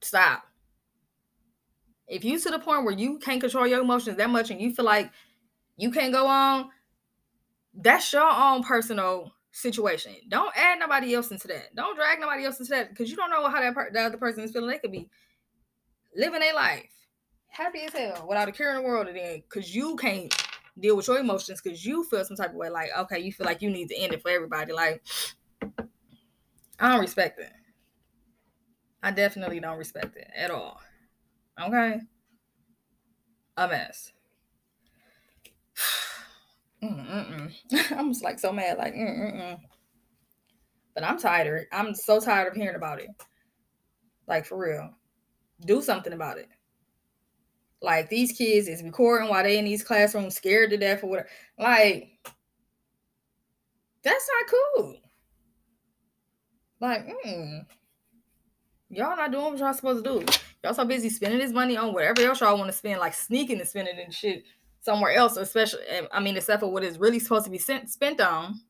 stop. 0.03 0.43
If 2.07 2.23
you 2.23 2.39
to 2.39 2.51
the 2.51 2.59
point 2.59 2.85
where 2.85 2.93
you 2.93 3.19
can't 3.19 3.41
control 3.41 3.67
your 3.67 3.81
emotions 3.81 4.19
that 4.19 4.29
much 4.29 4.51
and 4.51 4.61
you 4.61 4.75
feel 4.75 4.85
like 4.85 5.11
you 5.79 5.91
can't 5.91 6.13
go 6.13 6.27
on, 6.27 6.69
that's 7.73 8.13
your 8.13 8.31
own 8.31 8.63
personal 8.63 9.33
situation. 9.55 10.15
Don't 10.29 10.53
add 10.57 10.79
nobody 10.81 11.15
else 11.15 11.31
into 11.31 11.47
that. 11.49 11.75
Don't 11.75 11.97
drag 11.97 12.21
nobody 12.21 12.45
else 12.45 12.59
into 12.59 12.71
that 12.71 12.91
because 12.91 13.09
you 13.09 13.17
don't 13.17 13.31
know 13.31 13.49
how 13.49 13.61
that 13.61 13.75
per- 13.75 13.91
the 13.91 14.01
other 14.01 14.17
person 14.19 14.43
is 14.43 14.51
feeling. 14.51 14.69
They 14.69 14.79
could 14.79 14.93
be 14.93 15.09
living 16.15 16.41
their 16.41 16.55
life 16.55 16.91
happy 17.47 17.85
as 17.85 17.93
hell 17.93 18.27
without 18.29 18.49
a 18.49 18.53
care 18.53 18.71
in 18.71 18.77
the 18.77 18.83
world, 18.83 19.07
and 19.07 19.17
then 19.17 19.43
because 19.49 19.75
you 19.75 19.97
can't 19.97 20.35
deal 20.79 20.97
with 20.97 21.07
your 21.07 21.19
emotions 21.19 21.61
because 21.63 21.87
you 21.87 22.03
feel 22.05 22.25
some 22.25 22.37
type 22.37 22.51
of 22.51 22.57
way. 22.57 22.69
Like 22.69 22.91
okay, 22.99 23.21
you 23.21 23.33
feel 23.33 23.47
like 23.47 23.63
you 23.63 23.71
need 23.71 23.89
to 23.89 23.97
end 23.97 24.13
it 24.13 24.23
for 24.23 24.31
everybody. 24.31 24.73
Like 24.73 25.03
I 26.79 26.91
don't 26.91 27.01
respect 27.01 27.39
it. 27.39 27.53
I 29.03 29.13
definitely 29.13 29.61
don't 29.61 29.79
respect 29.79 30.17
it 30.17 30.29
at 30.37 30.51
all. 30.51 30.81
Okay, 31.63 32.01
a 33.57 33.69
mess. 33.69 34.13
Mm-mm-mm. 36.85 37.53
I'm 37.93 38.13
just 38.13 38.25
like 38.25 38.39
so 38.39 38.53
mad, 38.53 38.79
like 38.79 38.95
mm-mm-mm. 38.95 39.59
But 40.95 41.05
I'm 41.05 41.19
tired. 41.19 41.67
I'm 41.73 41.95
so 41.95 42.21
tired 42.21 42.49
of 42.49 42.55
hearing 42.55 42.77
about 42.77 43.01
it. 43.01 43.09
Like 44.27 44.45
for 44.47 44.59
real. 44.59 44.91
Do 45.67 45.83
something 45.83 46.13
about 46.13 46.39
it. 46.39 46.49
Like 47.83 48.09
these 48.09 48.33
kids 48.33 48.69
is 48.69 48.83
recording 48.83 49.29
while 49.29 49.43
they 49.43 49.59
in 49.59 49.65
these 49.65 49.85
classrooms 49.85 50.37
scared 50.37 50.71
to 50.71 50.77
death 50.77 51.03
or 51.03 51.11
whatever. 51.11 51.29
Like 51.59 52.11
that's 54.03 54.29
not 54.29 54.61
cool. 54.77 54.97
Like, 56.81 57.07
mm, 57.25 57.65
y'all 58.91 59.17
not 59.17 59.33
doing 59.33 59.45
what 59.45 59.59
y'all 59.59 59.73
supposed 59.73 60.05
to 60.05 60.21
do. 60.21 60.27
Y'all 60.63 60.75
so 60.75 60.85
busy 60.85 61.09
spending 61.09 61.39
this 61.39 61.53
money 61.53 61.77
on 61.79 61.95
whatever 61.95 62.21
else 62.23 62.41
y'all 62.41 62.59
want 62.59 62.71
to 62.71 62.77
spend, 62.77 63.01
like 63.01 63.15
sneaking 63.15 63.59
and 63.59 63.69
spending 63.69 63.99
and 63.99 64.13
shit 64.13 64.45
somewhere 64.85 65.13
else, 65.13 65.37
especially 65.37 65.81
I 66.13 66.21
mean, 66.21 66.37
except 66.37 66.61
for 66.61 66.71
what 66.71 66.85
is 66.85 66.99
really 66.99 67.19
supposed 67.19 67.47
to 67.47 67.51
be 67.51 67.59
sent, 67.59 67.91
spent 67.91 68.21
on. 68.21 68.61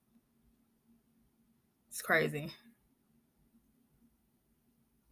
It's 1.88 2.00
crazy. 2.00 2.53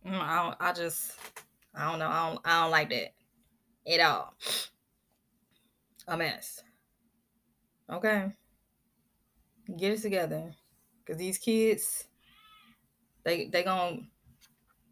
Mm, 0.06 0.14
I 0.14 0.54
I 0.60 0.72
just 0.72 1.18
I 1.74 1.90
don't 1.90 1.98
know. 1.98 2.06
I 2.08 2.28
don't 2.28 2.40
I 2.44 2.62
don't 2.62 2.70
like 2.70 2.90
that 2.90 3.14
at 3.92 4.00
all. 4.00 4.34
A 6.08 6.16
mess. 6.16 6.62
Okay. 7.90 8.32
Get 9.76 9.92
it 9.92 10.02
together. 10.02 10.52
Cause 11.06 11.16
these 11.16 11.38
kids, 11.38 12.04
they 13.24 13.48
they 13.48 13.64
gonna 13.64 13.98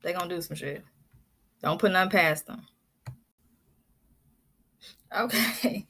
they 0.03 0.13
gonna 0.13 0.29
do 0.29 0.43
some 0.43 0.57
shit. 0.57 0.83
Don't 1.63 1.81
put 1.81 1.93
nothing 1.93 2.11
past 2.11 2.47
them. 2.47 2.67
Okay. 5.17 5.87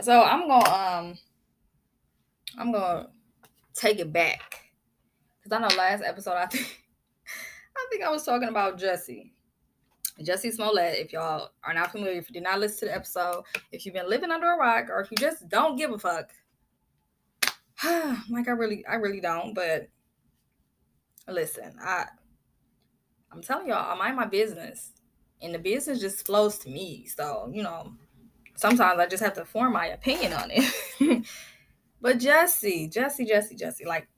So 0.00 0.22
I'm 0.22 0.48
gonna 0.48 0.70
um 0.70 1.18
I'm 2.58 2.72
gonna 2.72 3.08
take 3.74 3.98
it 3.98 4.12
back. 4.12 4.60
Cause 5.42 5.52
I 5.52 5.58
know 5.58 5.74
last 5.76 6.02
episode 6.02 6.34
I 6.34 6.46
think 6.50 6.82
I 7.76 7.86
think 7.90 8.02
I 8.02 8.10
was 8.10 8.24
talking 8.24 8.48
about 8.48 8.78
Jesse. 8.78 9.32
Jesse 10.22 10.50
Smollett, 10.50 10.98
if 10.98 11.12
y'all 11.12 11.50
are 11.64 11.74
not 11.74 11.90
familiar, 11.90 12.18
if 12.18 12.28
you 12.28 12.34
did 12.34 12.42
not 12.42 12.60
listen 12.60 12.80
to 12.80 12.84
the 12.86 12.94
episode, 12.94 13.44
if 13.72 13.84
you've 13.84 13.94
been 13.94 14.10
living 14.10 14.30
under 14.30 14.52
a 14.52 14.56
rock, 14.56 14.88
or 14.90 15.00
if 15.00 15.10
you 15.10 15.16
just 15.16 15.48
don't 15.48 15.76
give 15.76 15.90
a 15.90 15.98
fuck, 15.98 16.30
like 18.30 18.48
I 18.48 18.52
really, 18.52 18.84
I 18.86 18.96
really 18.96 19.20
don't. 19.20 19.54
But 19.54 19.88
listen, 21.26 21.74
I, 21.82 22.04
I'm 23.32 23.42
telling 23.42 23.68
y'all, 23.68 23.90
I 23.90 23.96
mind 23.96 24.16
my 24.16 24.26
business, 24.26 24.92
and 25.40 25.54
the 25.54 25.58
business 25.58 26.00
just 26.00 26.26
flows 26.26 26.58
to 26.58 26.68
me. 26.68 27.06
So 27.06 27.50
you 27.52 27.62
know, 27.62 27.94
sometimes 28.54 28.98
I 28.98 29.06
just 29.06 29.22
have 29.22 29.34
to 29.34 29.44
form 29.44 29.72
my 29.72 29.86
opinion 29.86 30.32
on 30.32 30.50
it. 30.52 31.26
but 32.00 32.18
Jesse, 32.18 32.88
Jesse, 32.88 33.24
Jesse, 33.24 33.56
Jussie, 33.56 33.86
like, 33.86 34.08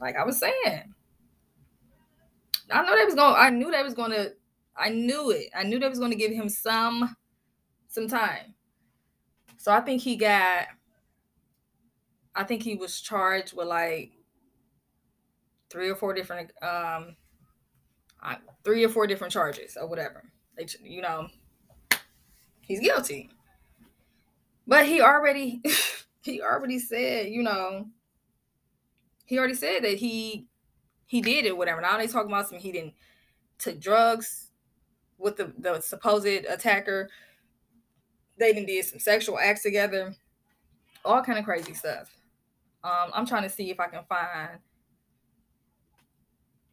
like 0.00 0.16
I 0.16 0.24
was 0.24 0.38
saying, 0.38 0.94
I 2.70 2.82
know 2.82 2.96
they 2.96 3.04
was 3.04 3.14
going. 3.14 3.34
I 3.36 3.50
knew 3.50 3.70
they 3.70 3.82
was 3.82 3.94
going 3.94 4.12
to 4.12 4.32
I 4.76 4.88
knew 4.88 5.30
it. 5.30 5.50
I 5.54 5.62
knew 5.64 5.78
they 5.78 5.88
was 5.88 5.98
going 5.98 6.10
to 6.10 6.16
give 6.16 6.32
him 6.32 6.48
some 6.48 7.16
some 7.88 8.08
time. 8.08 8.54
So 9.58 9.72
I 9.72 9.80
think 9.80 10.02
he 10.02 10.16
got 10.16 10.66
I 12.34 12.44
think 12.44 12.62
he 12.62 12.74
was 12.74 13.00
charged 13.00 13.54
with 13.54 13.68
like 13.68 14.12
three 15.70 15.90
or 15.90 15.94
four 15.94 16.14
different 16.14 16.52
um 16.62 17.16
three 18.64 18.84
or 18.84 18.88
four 18.88 19.06
different 19.06 19.32
charges 19.32 19.76
or 19.80 19.86
whatever. 19.86 20.24
They 20.56 20.66
you 20.82 21.02
know 21.02 21.28
he's 22.62 22.80
guilty. 22.80 23.30
But 24.66 24.86
he 24.86 25.00
already 25.00 25.62
he 26.22 26.40
already 26.40 26.78
said, 26.78 27.28
you 27.28 27.42
know, 27.42 27.88
he 29.24 29.38
already 29.38 29.54
said 29.54 29.84
that 29.84 29.98
he 29.98 30.46
he 31.06 31.20
did 31.20 31.44
it, 31.44 31.56
whatever. 31.56 31.80
Now 31.80 31.98
they 31.98 32.06
talking 32.06 32.30
about 32.30 32.48
some 32.48 32.58
he 32.58 32.72
didn't 32.72 32.94
took 33.58 33.80
drugs, 33.80 34.50
with 35.22 35.36
the, 35.36 35.52
the 35.58 35.80
supposed 35.80 36.26
attacker. 36.26 37.08
They 38.38 38.50
even 38.50 38.66
did 38.66 38.84
some 38.84 38.98
sexual 38.98 39.38
acts 39.38 39.62
together, 39.62 40.14
all 41.04 41.22
kind 41.22 41.38
of 41.38 41.44
crazy 41.44 41.74
stuff. 41.74 42.10
Um, 42.82 43.10
I'm 43.14 43.26
trying 43.26 43.44
to 43.44 43.48
see 43.48 43.70
if 43.70 43.78
I 43.78 43.86
can 43.86 44.02
find 44.08 44.58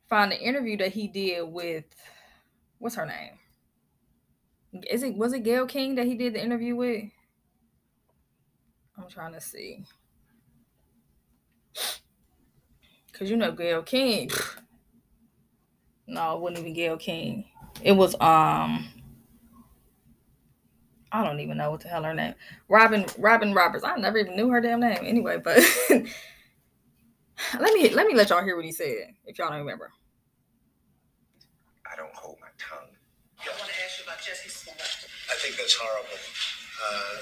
find 0.09 0.31
the 0.31 0.41
interview 0.41 0.75
that 0.77 0.91
he 0.91 1.07
did 1.07 1.43
with 1.43 1.85
what's 2.79 2.95
her 2.95 3.05
name? 3.05 3.33
Is 4.89 5.03
it 5.03 5.15
was 5.15 5.33
it 5.33 5.43
Gayle 5.43 5.67
King 5.67 5.95
that 5.95 6.07
he 6.07 6.15
did 6.15 6.33
the 6.33 6.43
interview 6.43 6.75
with? 6.75 7.03
I'm 8.99 9.07
trying 9.07 9.33
to 9.33 9.41
see. 9.41 9.83
Cause 13.13 13.29
you 13.29 13.37
know 13.37 13.51
Gayle 13.51 13.83
King. 13.83 14.29
No, 16.07 16.35
it 16.35 16.41
wasn't 16.41 16.59
even 16.59 16.73
Gayle 16.73 16.97
King. 16.97 17.45
It 17.81 17.91
was 17.93 18.15
um 18.15 18.89
I 21.11 21.23
don't 21.23 21.39
even 21.39 21.57
know 21.57 21.71
what 21.71 21.81
the 21.81 21.87
hell 21.87 22.03
her 22.03 22.13
name. 22.13 22.35
Robin 22.67 23.05
Robin 23.17 23.53
Roberts. 23.53 23.83
I 23.83 23.95
never 23.97 24.17
even 24.17 24.35
knew 24.35 24.49
her 24.49 24.61
damn 24.61 24.79
name 24.79 24.99
anyway, 25.03 25.37
but 25.37 25.57
let 27.59 27.73
me 27.73 27.89
let 27.89 28.07
me 28.07 28.13
let 28.13 28.29
y'all 28.29 28.43
hear 28.43 28.55
what 28.55 28.65
he 28.65 28.71
said 28.71 29.13
if 29.25 29.37
y'all 29.37 29.49
don't 29.49 29.59
remember. 29.59 29.91
I 31.91 31.95
don't 31.95 32.13
hold 32.13 32.37
my 32.41 32.47
tongue. 32.59 32.89
I 33.41 33.49
want 33.49 33.69
to 33.69 33.83
ask 33.83 33.99
you 33.99 34.05
about 34.05 34.19
Jussie 34.19 34.51
Smollett. 34.51 35.07
I 35.29 35.35
think 35.35 35.55
that's 35.57 35.75
horrible. 35.75 36.19
Uh, 36.83 37.17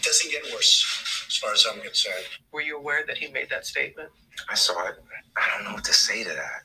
it 0.00 0.04
doesn't 0.04 0.30
get 0.30 0.42
worse 0.54 1.26
as 1.28 1.36
far 1.36 1.52
as 1.52 1.66
I'm 1.70 1.80
concerned. 1.80 2.24
Were 2.52 2.62
you 2.62 2.78
aware 2.78 3.04
that 3.06 3.18
he 3.18 3.30
made 3.30 3.50
that 3.50 3.66
statement? 3.66 4.08
I 4.48 4.54
saw 4.54 4.88
it. 4.88 4.94
I 5.36 5.48
don't 5.54 5.64
know 5.64 5.74
what 5.74 5.84
to 5.84 5.92
say 5.92 6.24
to 6.24 6.30
that. 6.30 6.62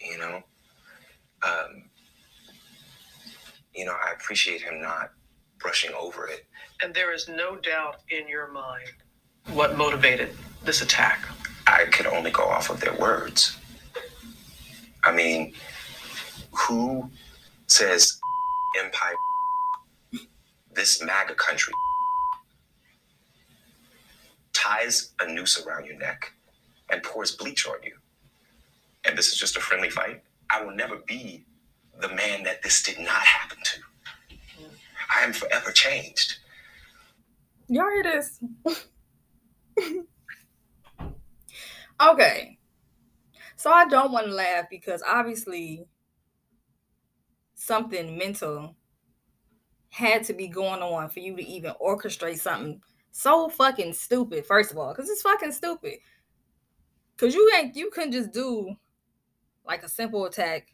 You 0.00 0.18
know, 0.18 0.42
um, 1.42 1.84
you 3.74 3.86
know, 3.86 3.92
I 3.92 4.12
appreciate 4.12 4.60
him 4.60 4.82
not 4.82 5.12
brushing 5.58 5.92
over 5.98 6.26
it. 6.26 6.46
And 6.82 6.94
there 6.94 7.14
is 7.14 7.26
no 7.28 7.56
doubt 7.56 8.00
in 8.10 8.28
your 8.28 8.52
mind 8.52 8.92
what 9.52 9.78
motivated 9.78 10.30
this 10.62 10.82
attack. 10.82 11.26
I 11.66 11.84
could 11.86 12.06
only 12.06 12.30
go 12.30 12.44
off 12.44 12.68
of 12.68 12.80
their 12.80 12.94
words. 12.98 13.56
I 15.02 15.12
mean, 15.12 15.54
who 16.52 17.10
says 17.66 18.18
empire, 18.78 19.14
this 20.74 21.02
MAGA 21.02 21.34
country, 21.34 21.72
ties 24.56 25.12
a 25.20 25.30
noose 25.30 25.64
around 25.64 25.86
your 25.86 25.98
neck 25.98 26.32
and 26.90 27.02
pours 27.02 27.32
bleach 27.32 27.66
on 27.66 27.76
you? 27.84 27.96
And 29.04 29.16
this 29.16 29.28
is 29.28 29.38
just 29.38 29.56
a 29.56 29.60
friendly 29.60 29.90
fight? 29.90 30.22
I 30.50 30.64
will 30.64 30.74
never 30.74 30.96
be 30.96 31.44
the 32.00 32.08
man 32.08 32.42
that 32.44 32.62
this 32.62 32.82
did 32.82 32.98
not 32.98 33.08
happen 33.08 33.58
to. 33.62 33.80
I 35.14 35.22
am 35.22 35.32
forever 35.32 35.70
changed. 35.70 36.38
Y'all 37.68 37.90
hear 37.90 38.02
this? 38.02 38.40
okay. 42.10 42.58
So 43.56 43.70
I 43.70 43.86
don't 43.86 44.12
want 44.12 44.26
to 44.26 44.32
laugh 44.32 44.66
because 44.70 45.02
obviously 45.06 45.86
something 47.54 48.16
mental 48.16 48.76
had 49.88 50.24
to 50.24 50.34
be 50.34 50.48
going 50.48 50.82
on 50.82 51.08
for 51.08 51.20
you 51.20 51.36
to 51.36 51.44
even 51.44 51.72
orchestrate 51.82 52.38
something 52.38 52.80
so 53.16 53.48
fucking 53.48 53.94
stupid, 53.94 54.44
first 54.44 54.70
of 54.70 54.76
all, 54.76 54.92
because 54.92 55.08
it's 55.08 55.22
fucking 55.22 55.52
stupid. 55.52 55.94
Cause 57.16 57.34
you 57.34 57.50
ain't 57.56 57.74
you 57.74 57.90
couldn't 57.90 58.12
just 58.12 58.30
do 58.30 58.76
like 59.66 59.82
a 59.82 59.88
simple 59.88 60.26
attack 60.26 60.68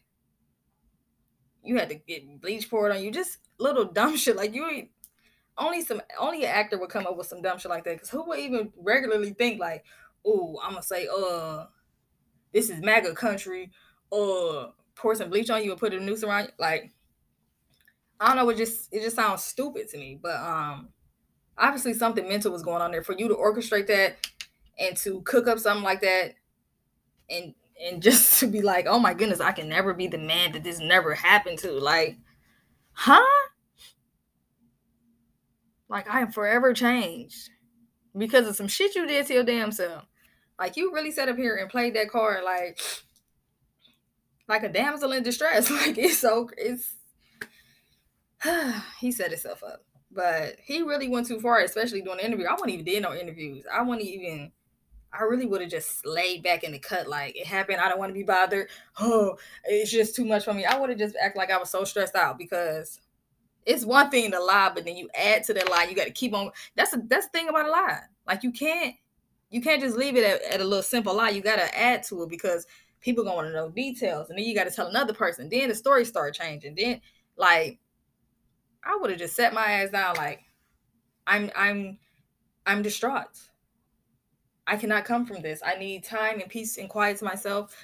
you 1.63 1.79
had 1.79 1.89
to 1.91 1.95
get 1.95 2.41
bleach 2.41 2.69
poured 2.69 2.91
on 2.91 3.01
you, 3.01 3.13
just 3.13 3.39
little 3.59 3.85
dumb 3.93 4.17
shit. 4.17 4.35
Like 4.35 4.57
you 4.57 4.89
only 5.57 5.83
some 5.83 6.03
only 6.19 6.45
an 6.45 6.51
actor 6.51 6.79
would 6.79 6.91
come 6.91 7.07
up 7.07 7.17
with 7.17 7.29
some 7.29 7.43
dumb 7.43 7.59
shit 7.59 7.71
like 7.71 7.85
that. 7.85 8.01
Cause 8.01 8.11
who 8.11 8.27
would 8.27 8.41
even 8.41 8.73
regularly 8.77 9.31
think 9.35 9.61
like, 9.61 9.85
oh, 10.27 10.59
I'm 10.65 10.73
gonna 10.73 10.83
say, 10.83 11.07
uh, 11.07 11.67
this 12.53 12.71
is 12.71 12.81
MAGA 12.81 13.15
country, 13.15 13.71
uh, 14.11 14.71
pour 14.97 15.15
some 15.15 15.31
bleach 15.31 15.49
on 15.49 15.63
you 15.63 15.71
and 15.71 15.79
put 15.79 15.95
a 15.95 16.01
noose 16.01 16.25
around 16.25 16.47
you. 16.47 16.53
Like, 16.59 16.91
I 18.19 18.27
don't 18.27 18.37
know, 18.37 18.49
it 18.49 18.57
just 18.57 18.93
it 18.93 19.01
just 19.01 19.15
sounds 19.15 19.45
stupid 19.45 19.89
to 19.91 19.97
me. 19.97 20.19
But 20.21 20.41
um 20.41 20.89
obviously 21.59 21.95
something 21.95 22.29
mental 22.29 22.53
was 22.53 22.63
going 22.63 22.83
on 22.83 22.91
there 22.91 23.03
for 23.03 23.15
you 23.17 23.29
to 23.29 23.35
orchestrate 23.35 23.87
that 23.87 24.17
and 24.79 24.97
to 24.97 25.21
cook 25.23 25.47
up 25.47 25.59
something 25.59 25.85
like 25.85 26.01
that 26.01 26.35
and 27.31 27.55
and 27.83 28.03
just 28.03 28.41
to 28.41 28.47
be 28.47 28.63
like, 28.63 28.87
oh 28.87 28.99
my 28.99 29.15
goodness, 29.15 29.41
I 29.41 29.53
can 29.53 29.69
never 29.69 29.95
be 29.95 30.07
the 30.07 30.19
man 30.19 30.53
that 30.53 30.65
this 30.65 30.79
never 30.79 31.15
happened 31.15 31.59
to. 31.61 31.73
Like, 31.73 32.17
huh? 32.93 33.23
Like 35.89 36.09
I 36.09 36.21
am 36.21 36.33
forever 36.33 36.73
changed 36.73 37.51
because 38.17 38.47
of 38.47 38.57
some 38.57 38.69
shit 38.69 38.95
you 38.95 39.07
did 39.07 39.27
to 39.27 39.35
your 39.35 39.45
damn 39.45 39.73
self. 39.73 40.05
Like 40.59 40.77
you 40.77 40.93
really 40.93 41.11
sat 41.11 41.29
up 41.29 41.37
here 41.37 41.57
and 41.57 41.69
played 41.69 41.95
that 41.97 42.09
card 42.09 42.45
like 42.45 42.81
like 44.49 44.63
a 44.63 44.69
damsel 44.71 45.13
in 45.13 45.23
distress. 45.23 45.71
Like 45.71 45.99
it's 45.99 46.19
so 46.19 46.49
it's 46.57 46.95
he 49.01 49.13
set 49.13 49.31
himself 49.31 49.63
up. 49.63 49.85
But 50.15 50.57
he 50.63 50.83
really 50.83 51.09
went 51.09 51.27
too 51.27 51.41
far, 51.41 51.61
especially 51.61 52.03
doing 52.03 52.19
the 52.19 52.27
interview. 52.27 52.47
I 52.47 52.53
wouldn't 52.53 52.71
even 52.71 52.85
did 52.85 53.03
no 53.03 53.15
interviews. 53.15 53.65
I 53.73 53.83
wouldn't 53.83 54.07
even 54.07 54.53
I 55.13 55.25
really 55.25 55.47
would 55.47 55.61
have 55.61 55.71
just 55.71 56.07
laid 56.07 56.43
back 56.43 56.65
in 56.65 56.73
the 56.73 56.79
cut 56.79 57.07
like 57.07 57.37
it 57.37 57.47
happened. 57.47 57.81
I 57.81 57.89
don't 57.89 57.99
want 57.99 58.11
to 58.11 58.15
be 58.15 58.23
bothered. 58.23 58.69
Oh, 58.99 59.37
it's 59.65 59.91
just 59.91 60.17
too 60.17 60.25
much 60.25 60.45
for 60.45 60.55
me. 60.55 60.65
I 60.65 60.79
would 60.79 60.89
have 60.89 60.99
just 60.99 61.17
act 61.21 61.37
like 61.37 61.51
I 61.51 61.59
was 61.59 61.71
so 61.71 61.85
stressed 61.85 62.15
out 62.15 62.39
because 62.39 62.99
it's 63.67 63.85
one 63.85 64.11
thing 64.11 64.31
to 64.31 64.41
lie, 64.41 64.73
but 64.75 64.85
then 64.85 64.97
you 64.97 65.09
add 65.15 65.45
to 65.45 65.55
that 65.55 65.71
lie. 65.71 65.85
You 65.85 65.95
got 65.95 66.07
to 66.07 66.13
keep 66.13 66.35
on. 66.35 66.51
That's 66.77 66.95
a 66.95 67.03
that's 67.07 67.27
the 67.27 67.31
thing 67.33 67.49
about 67.49 67.67
a 67.67 67.71
lie. 67.71 68.01
Like 68.27 68.43
you 68.43 68.53
can't 68.53 68.95
you 69.51 69.61
can't 69.61 69.83
just 69.83 69.97
leave 69.97 70.17
it 70.17 70.25
at, 70.25 70.55
at 70.55 70.61
a 70.61 70.65
little 70.65 70.83
simple 70.83 71.15
lie. 71.15 71.31
You 71.31 71.43
got 71.43 71.57
to 71.57 71.79
add 71.79 72.03
to 72.05 72.23
it 72.23 72.31
because 72.31 72.67
people 73.01 73.23
gonna 73.23 73.37
want 73.37 73.49
to 73.49 73.53
know 73.53 73.69
details, 73.69 74.31
and 74.31 74.39
then 74.39 74.47
you 74.47 74.55
got 74.55 74.65
to 74.65 74.71
tell 74.71 74.87
another 74.87 75.13
person. 75.13 75.49
Then 75.51 75.69
the 75.69 75.75
story 75.75 76.07
start 76.07 76.35
changing. 76.35 76.75
Then 76.75 77.03
like 77.37 77.79
I 78.85 78.99
would 79.01 79.11
have 79.11 79.19
just 79.19 79.37
set 79.37 79.55
my 79.55 79.71
ass 79.73 79.91
down. 79.91 80.17
Like 80.17 80.41
I'm 81.27 81.51
I'm 81.57 81.99
I'm 82.67 82.83
distraught. 82.83 83.39
I 84.67 84.77
cannot 84.77 85.05
come 85.05 85.27
from 85.27 85.43
this. 85.43 85.61
I 85.65 85.77
need 85.77 86.05
time 86.05 86.41
and 86.41 86.49
peace 86.49 86.77
and 86.79 86.89
quiet 86.89 87.19
to 87.19 87.25
myself. 87.25 87.77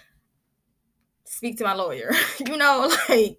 Speak 1.24 1.58
to 1.58 1.64
my 1.64 1.74
lawyer. 1.74 2.12
you 2.46 2.56
know, 2.56 2.92
like 3.08 3.38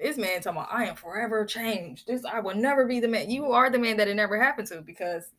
this 0.00 0.16
man 0.16 0.40
talking 0.40 0.58
about 0.58 0.72
I 0.72 0.86
am 0.86 0.96
forever 0.96 1.44
changed. 1.44 2.06
This 2.06 2.24
I 2.24 2.40
will 2.40 2.54
never 2.54 2.86
be 2.86 3.00
the 3.00 3.08
man. 3.08 3.30
You 3.30 3.52
are 3.52 3.70
the 3.70 3.78
man 3.78 3.96
that 3.96 4.08
it 4.08 4.14
never 4.14 4.40
happened 4.40 4.68
to 4.68 4.80
because 4.80 5.30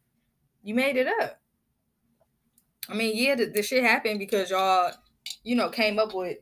you 0.63 0.75
made 0.75 0.97
it 0.97 1.07
up. 1.21 1.39
I 2.89 2.95
mean, 2.95 3.15
yeah, 3.15 3.35
the, 3.35 3.45
the 3.45 3.61
shit 3.61 3.83
happened 3.83 4.19
because 4.19 4.49
y'all, 4.49 4.91
you 5.43 5.55
know, 5.55 5.69
came 5.69 5.99
up 5.99 6.13
with 6.13 6.37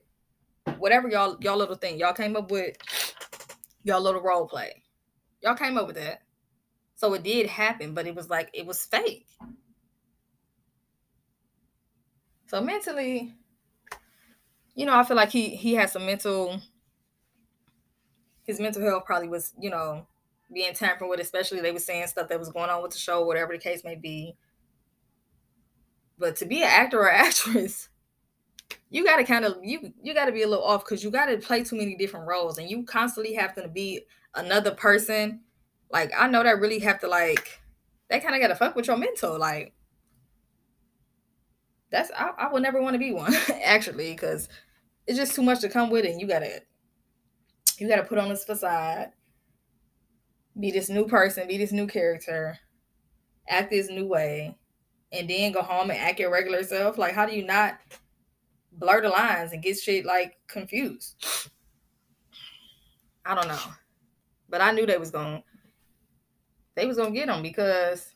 whatever 0.77 1.07
y'all 1.07 1.37
y'all 1.41 1.57
little 1.57 1.75
thing. 1.75 1.99
Y'all 1.99 2.13
came 2.13 2.35
up 2.35 2.51
with 2.51 2.75
y'all 3.83 4.01
little 4.01 4.21
role 4.21 4.47
play. 4.47 4.83
Y'all 5.41 5.55
came 5.55 5.77
up 5.77 5.87
with 5.87 5.95
that. 5.95 6.21
So 6.95 7.13
it 7.13 7.23
did 7.23 7.47
happen, 7.47 7.93
but 7.93 8.07
it 8.07 8.15
was 8.15 8.29
like 8.29 8.49
it 8.53 8.65
was 8.65 8.83
fake. 8.85 9.27
So 12.47 12.61
mentally, 12.61 13.35
you 14.73 14.85
know, 14.85 14.97
I 14.97 15.03
feel 15.03 15.17
like 15.17 15.29
he 15.29 15.49
he 15.49 15.75
had 15.75 15.89
some 15.89 16.05
mental 16.05 16.59
his 18.47 18.59
mental 18.59 18.81
health 18.81 19.05
probably 19.05 19.27
was, 19.27 19.53
you 19.59 19.69
know, 19.69 20.07
being 20.51 20.73
tampered 20.73 21.09
with, 21.09 21.19
especially 21.19 21.59
they 21.59 21.73
were 21.73 21.79
saying 21.79 22.07
stuff 22.07 22.29
that 22.29 22.39
was 22.39 22.49
going 22.49 22.69
on 22.69 22.81
with 22.81 22.91
the 22.93 22.97
show, 22.97 23.25
whatever 23.25 23.53
the 23.53 23.59
case 23.59 23.83
may 23.83 23.95
be. 23.95 24.37
But 26.17 26.37
to 26.37 26.45
be 26.45 26.63
an 26.63 26.69
actor 26.69 27.01
or 27.01 27.11
actress, 27.11 27.89
you 28.89 29.03
gotta 29.03 29.23
kind 29.23 29.45
of 29.45 29.57
you 29.63 29.93
you 30.01 30.13
gotta 30.13 30.31
be 30.31 30.43
a 30.43 30.47
little 30.47 30.63
off 30.63 30.83
because 30.83 31.03
you 31.03 31.11
gotta 31.11 31.37
play 31.37 31.63
too 31.63 31.77
many 31.77 31.95
different 31.95 32.27
roles 32.27 32.57
and 32.57 32.69
you 32.69 32.83
constantly 32.83 33.33
have 33.33 33.53
to 33.55 33.67
be 33.67 34.01
another 34.35 34.71
person. 34.71 35.41
Like 35.91 36.11
I 36.17 36.27
know 36.27 36.43
that 36.43 36.59
really 36.59 36.79
have 36.79 36.99
to 37.01 37.07
like 37.07 37.59
that 38.09 38.23
kind 38.23 38.35
of 38.35 38.41
gotta 38.41 38.55
fuck 38.55 38.75
with 38.75 38.87
your 38.87 38.97
mental. 38.97 39.37
Like 39.37 39.73
that's 41.91 42.11
I, 42.11 42.31
I 42.37 42.51
would 42.51 42.63
never 42.63 42.81
want 42.81 42.93
to 42.93 42.99
be 42.99 43.11
one 43.11 43.33
actually 43.63 44.11
because 44.11 44.49
it's 45.05 45.17
just 45.17 45.35
too 45.35 45.43
much 45.43 45.61
to 45.61 45.69
come 45.69 45.89
with 45.89 46.05
it. 46.05 46.11
And 46.11 46.21
you 46.21 46.27
gotta 46.27 46.61
you 47.77 47.87
got 47.87 47.97
to 47.97 48.03
put 48.03 48.17
on 48.17 48.29
this 48.29 48.43
facade, 48.43 49.11
be 50.59 50.71
this 50.71 50.89
new 50.89 51.05
person, 51.05 51.47
be 51.47 51.57
this 51.57 51.71
new 51.71 51.87
character, 51.87 52.57
act 53.47 53.69
this 53.69 53.89
new 53.89 54.07
way, 54.07 54.57
and 55.11 55.29
then 55.29 55.51
go 55.51 55.61
home 55.61 55.91
and 55.91 55.99
act 55.99 56.19
your 56.19 56.31
regular 56.31 56.63
self. 56.63 56.97
Like, 56.97 57.13
how 57.13 57.25
do 57.25 57.35
you 57.35 57.45
not 57.45 57.77
blur 58.77 59.01
the 59.01 59.09
lines 59.09 59.51
and 59.51 59.61
get 59.61 59.77
shit 59.77 60.05
like 60.05 60.37
confused? 60.47 61.15
I 63.25 63.35
don't 63.35 63.47
know, 63.47 63.59
but 64.49 64.61
I 64.61 64.71
knew 64.71 64.85
they 64.85 64.97
was 64.97 65.11
going. 65.11 65.43
They 66.75 66.85
was 66.85 66.97
gonna 66.97 67.11
get 67.11 67.27
them 67.27 67.41
because 67.41 68.13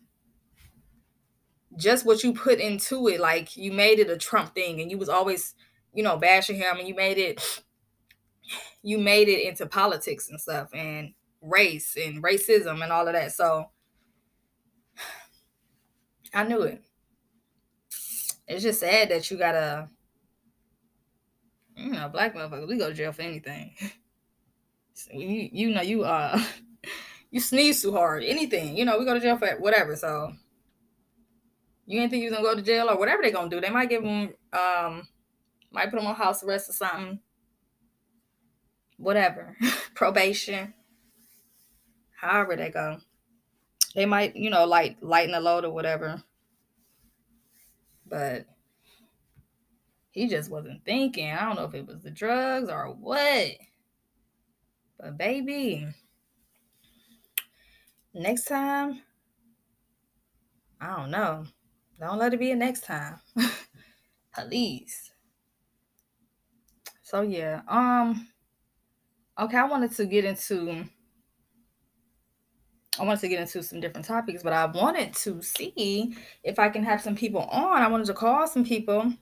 just 1.78 2.06
what 2.06 2.24
you 2.24 2.34
put 2.34 2.60
into 2.60 3.08
it, 3.08 3.20
like 3.20 3.58
you 3.58 3.72
made 3.72 4.00
it 4.00 4.10
a 4.10 4.18
Trump 4.18 4.54
thing, 4.56 4.82
and 4.82 4.90
you 4.90 4.98
was 4.98 5.10
always, 5.10 5.56
you 5.94 6.04
know, 6.04 6.18
bashing 6.18 6.58
him, 6.58 6.78
and 6.78 6.88
you 6.88 6.96
made 6.96 7.18
it 7.18 7.64
you 8.84 8.98
made 8.98 9.28
it 9.28 9.48
into 9.48 9.66
politics 9.66 10.30
and 10.30 10.40
stuff 10.40 10.70
and 10.74 11.14
race 11.42 11.96
and 11.96 12.24
racism 12.24 12.84
and 12.84 12.92
all 12.92 13.08
of 13.08 13.14
that. 13.14 13.32
So 13.32 13.70
I 16.34 16.44
knew 16.44 16.62
it. 16.64 16.82
It's 18.48 18.64
just 18.64 18.80
sad 18.80 19.10
that 19.10 19.30
you 19.30 19.38
gotta, 19.38 19.90
you 21.82 21.92
know, 21.92 22.10
black 22.10 22.36
motherfuckers, 22.36 22.68
we 22.68 22.78
go 22.78 22.90
to 22.90 22.94
jail 22.94 23.12
for 23.12 23.22
anything. 23.22 23.74
so 24.94 25.12
you, 25.14 25.50
you 25.52 25.74
know, 25.74 25.82
you 25.82 26.04
uh, 26.04 26.42
you 27.32 27.40
sneeze 27.40 27.82
too 27.82 27.94
hard, 27.94 28.24
anything, 28.24 28.78
you 28.78 28.86
know, 28.86 28.98
we 28.98 29.06
go 29.06 29.14
to 29.14 29.20
jail 29.20 29.38
for 29.38 29.48
whatever. 29.60 29.96
So 29.96 30.34
you 31.86 32.00
didn't 32.00 32.12
think 32.12 32.24
you 32.24 32.30
gonna 32.30 32.44
go 32.44 32.56
to 32.56 32.62
jail 32.62 32.90
or 32.90 32.98
whatever 32.98 33.22
they 33.22 33.32
gonna 33.32 33.50
do. 33.50 33.62
They 33.62 33.70
might 33.70 33.90
give 33.90 34.04
them, 34.04 34.34
um, 34.54 35.08
might 35.72 35.90
put 35.90 35.98
them 35.98 36.08
on 36.08 36.16
house 36.16 36.44
arrest 36.44 36.70
or 36.70 36.74
something 36.74 37.20
whatever, 39.02 39.58
probation, 39.96 40.74
however 42.20 42.56
they 42.56 42.70
go. 42.70 43.00
They 43.96 44.06
might, 44.06 44.36
you 44.36 44.50
know, 44.50 44.66
like 44.66 44.98
lighten 45.02 45.34
the 45.34 45.42
load 45.42 45.66
or 45.66 45.72
whatever. 45.72 46.24
But 48.08 48.46
he 50.12 50.28
just 50.28 50.52
wasn't 50.52 50.84
thinking. 50.86 51.32
I 51.32 51.46
don't 51.46 51.56
know 51.56 51.66
if 51.66 51.74
it 51.74 51.88
was 51.88 52.02
the 52.02 52.12
drugs 52.12 52.70
or 52.70 52.88
what. 52.88 53.52
But 55.00 55.18
baby, 55.18 55.88
next 58.14 58.46
time, 58.46 59.02
I 60.80 60.96
don't 60.98 61.12
know. 61.12 61.46
Don't 62.00 62.20
let 62.20 62.34
it 62.34 62.40
be 62.40 62.52
a 62.52 62.56
next 62.56 62.84
time. 62.84 63.20
Please. 64.36 65.12
So 67.04 67.22
yeah, 67.22 67.62
um 67.68 68.28
Okay, 69.40 69.58
I 69.58 69.64
wanted 69.66 69.92
to 69.94 70.06
get 70.06 70.26
into 70.26 70.86
I 73.00 73.04
wanted 73.04 73.22
to 73.22 73.28
get 73.30 73.40
into 73.40 73.64
some 73.64 73.80
different 73.80 74.06
topics, 74.06 74.44
but 74.44 74.54
I 74.54 74.66
wanted 74.66 75.14
to 75.14 75.42
see 75.42 76.16
if 76.44 76.60
I 76.60 76.70
can 76.70 76.84
have 76.84 77.02
some 77.02 77.16
people 77.16 77.42
on. 77.44 77.82
I 77.82 77.88
wanted 77.88 78.08
to 78.08 78.14
call 78.14 78.46
some 78.48 78.66
people 78.66 79.14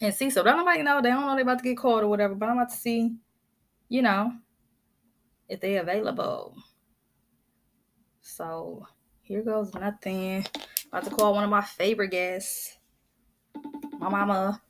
and 0.00 0.14
see. 0.14 0.30
So 0.30 0.42
don't 0.42 0.58
nobody 0.58 0.82
know 0.82 1.00
they 1.00 1.10
don't 1.10 1.26
know 1.26 1.36
they 1.36 1.42
about 1.42 1.58
to 1.58 1.64
get 1.64 1.78
called 1.78 2.02
or 2.02 2.08
whatever, 2.08 2.34
but 2.34 2.48
I'm 2.48 2.58
about 2.58 2.70
to 2.70 2.76
see, 2.76 3.16
you 3.88 4.02
know, 4.02 4.32
if 5.48 5.60
they 5.60 5.76
available. 5.76 6.56
So 8.20 8.86
here 9.22 9.42
goes 9.42 9.74
nothing. 9.74 10.44
About 10.88 11.04
to 11.04 11.10
call 11.10 11.34
one 11.34 11.44
of 11.44 11.50
my 11.50 11.62
favorite 11.62 12.10
guests, 12.10 12.76
my 13.98 14.08
mama. 14.08 14.62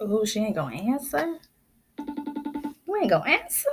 Oh, 0.00 0.24
she 0.24 0.40
ain't 0.40 0.54
gonna 0.54 0.76
answer? 0.76 1.38
You 1.98 2.96
ain't 3.00 3.10
gonna 3.10 3.30
answer? 3.30 3.68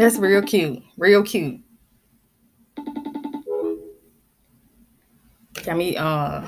That's 0.00 0.16
real 0.16 0.40
cute. 0.40 0.82
Real 0.96 1.22
cute. 1.22 1.60
Got 5.62 5.76
me 5.76 5.94
uh 5.94 6.46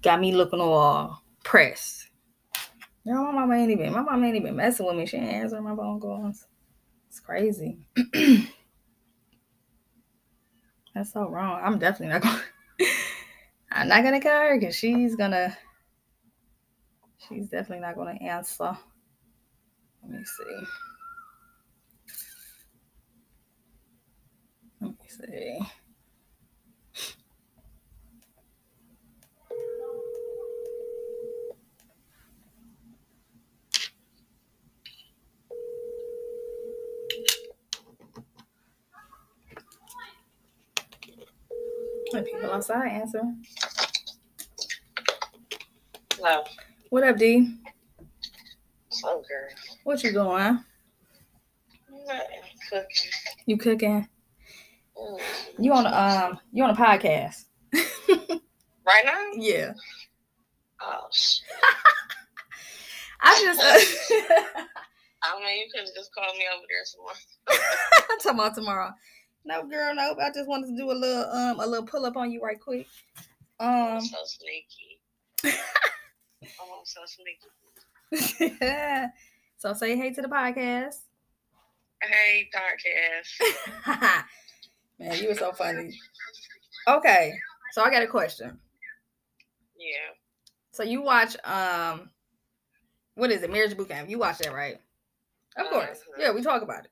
got 0.00 0.18
me 0.18 0.32
looking 0.32 0.62
all 0.62 1.22
pressed. 1.44 2.08
No, 3.04 3.24
my 3.24 3.32
mama 3.32 3.56
ain't 3.56 3.70
even. 3.70 3.92
My 3.92 4.00
mama 4.00 4.26
ain't 4.26 4.36
even 4.36 4.56
messing 4.56 4.86
with 4.86 4.96
me. 4.96 5.04
She 5.04 5.18
ain't 5.18 5.30
answering 5.30 5.64
my 5.64 5.76
phone 5.76 6.00
calls. 6.00 6.46
It's 7.08 7.20
crazy. 7.20 7.76
That's 10.94 11.12
so 11.12 11.28
wrong. 11.28 11.60
I'm 11.62 11.78
definitely 11.78 12.14
not 12.14 12.22
gonna 12.22 12.42
I'm 13.72 13.88
not 13.88 14.04
gonna 14.04 14.22
call 14.22 14.30
her 14.32 14.58
because 14.58 14.74
she's 14.74 15.16
gonna. 15.16 15.54
She's 17.28 17.48
definitely 17.50 17.80
not 17.82 17.96
gonna 17.96 18.12
answer. 18.22 18.74
Let 20.02 20.10
me 20.10 20.24
see. 20.24 20.66
Let 24.80 24.90
me 24.90 24.96
see. 25.12 25.58
When 42.10 42.24
people 42.24 42.50
outside 42.50 42.88
answer. 42.88 43.22
Hello. 46.14 46.44
What 46.90 47.04
up, 47.04 47.16
D? 47.16 47.56
So 48.90 49.22
girl. 49.28 49.48
What 49.84 50.02
you 50.02 50.12
doing? 50.12 50.60
Nothing. 52.06 52.26
Cooking. 52.70 52.86
You 53.46 53.56
cooking? 53.56 54.08
You 55.62 55.72
on 55.74 55.86
a 55.86 55.90
um? 55.90 56.40
You 56.52 56.64
on 56.64 56.70
a 56.70 56.76
podcast? 56.76 57.44
Right 58.84 59.04
now? 59.04 59.30
Yeah. 59.36 59.74
Oh, 60.80 61.06
shit. 61.12 61.46
I 63.20 63.40
just. 63.44 63.60
I 65.22 65.38
mean, 65.38 65.58
you 65.58 65.66
could 65.72 65.86
have 65.86 65.94
just 65.94 66.12
called 66.12 66.36
me 66.36 66.44
over 66.52 66.64
there 66.68 66.84
some 66.84 67.02
more. 67.02 67.12
I'm 68.10 68.18
talking 68.18 68.40
about 68.40 68.54
tomorrow. 68.56 68.90
No, 69.44 69.64
girl, 69.64 69.94
nope. 69.94 70.18
I 70.20 70.30
just 70.30 70.48
wanted 70.48 70.66
to 70.70 70.76
do 70.76 70.90
a 70.90 70.98
little 70.98 71.30
um 71.30 71.60
a 71.60 71.66
little 71.66 71.86
pull 71.86 72.04
up 72.06 72.16
on 72.16 72.32
you 72.32 72.40
right 72.42 72.58
quick. 72.60 72.88
Um. 73.60 74.00
so 74.00 74.16
sneaky. 74.24 75.00
oh, 76.60 76.80
I'm 76.80 76.84
so 76.84 77.02
sneaky. 78.10 78.58
so 79.58 79.74
say 79.74 79.96
hey 79.96 80.12
to 80.12 80.22
the 80.22 80.28
podcast. 80.28 80.96
Hey, 82.02 82.50
podcast. 82.52 84.24
Man, 84.98 85.16
you 85.22 85.28
were 85.28 85.34
so 85.34 85.52
funny. 85.52 85.98
Okay, 86.88 87.32
so 87.72 87.82
I 87.82 87.90
got 87.90 88.02
a 88.02 88.06
question. 88.06 88.58
Yeah. 89.78 90.14
So 90.72 90.82
you 90.82 91.02
watch 91.02 91.36
um, 91.44 92.10
what 93.14 93.30
is 93.30 93.42
it? 93.42 93.50
Marriage 93.52 93.76
Boot 93.76 93.88
Camp. 93.88 94.08
You 94.08 94.18
watch 94.18 94.38
that, 94.38 94.52
right? 94.54 94.78
Of 95.56 95.66
course. 95.68 95.98
Uh-huh. 96.00 96.22
Yeah, 96.22 96.32
we 96.32 96.42
talk 96.42 96.62
about 96.62 96.84
it. 96.84 96.90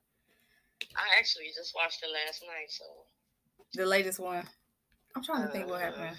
I 0.95 1.17
actually 1.19 1.47
just 1.55 1.73
watched 1.75 2.03
it 2.03 2.09
last 2.11 2.43
night, 2.43 2.69
so. 2.69 2.83
The 3.73 3.85
latest 3.85 4.19
one. 4.19 4.45
I'm 5.15 5.23
trying 5.23 5.43
to 5.43 5.49
think 5.49 5.67
what 5.67 5.81
Uh, 5.81 5.85
happened. 5.85 6.17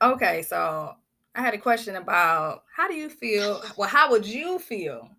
Okay, 0.00 0.42
so 0.42 0.94
I 1.34 1.40
had 1.42 1.54
a 1.54 1.58
question 1.58 1.96
about 1.96 2.64
how 2.74 2.88
do 2.88 2.94
you 2.94 3.08
feel? 3.08 3.62
Well, 3.76 3.88
how 3.88 4.10
would 4.10 4.26
you 4.26 4.58
feel? 4.58 5.10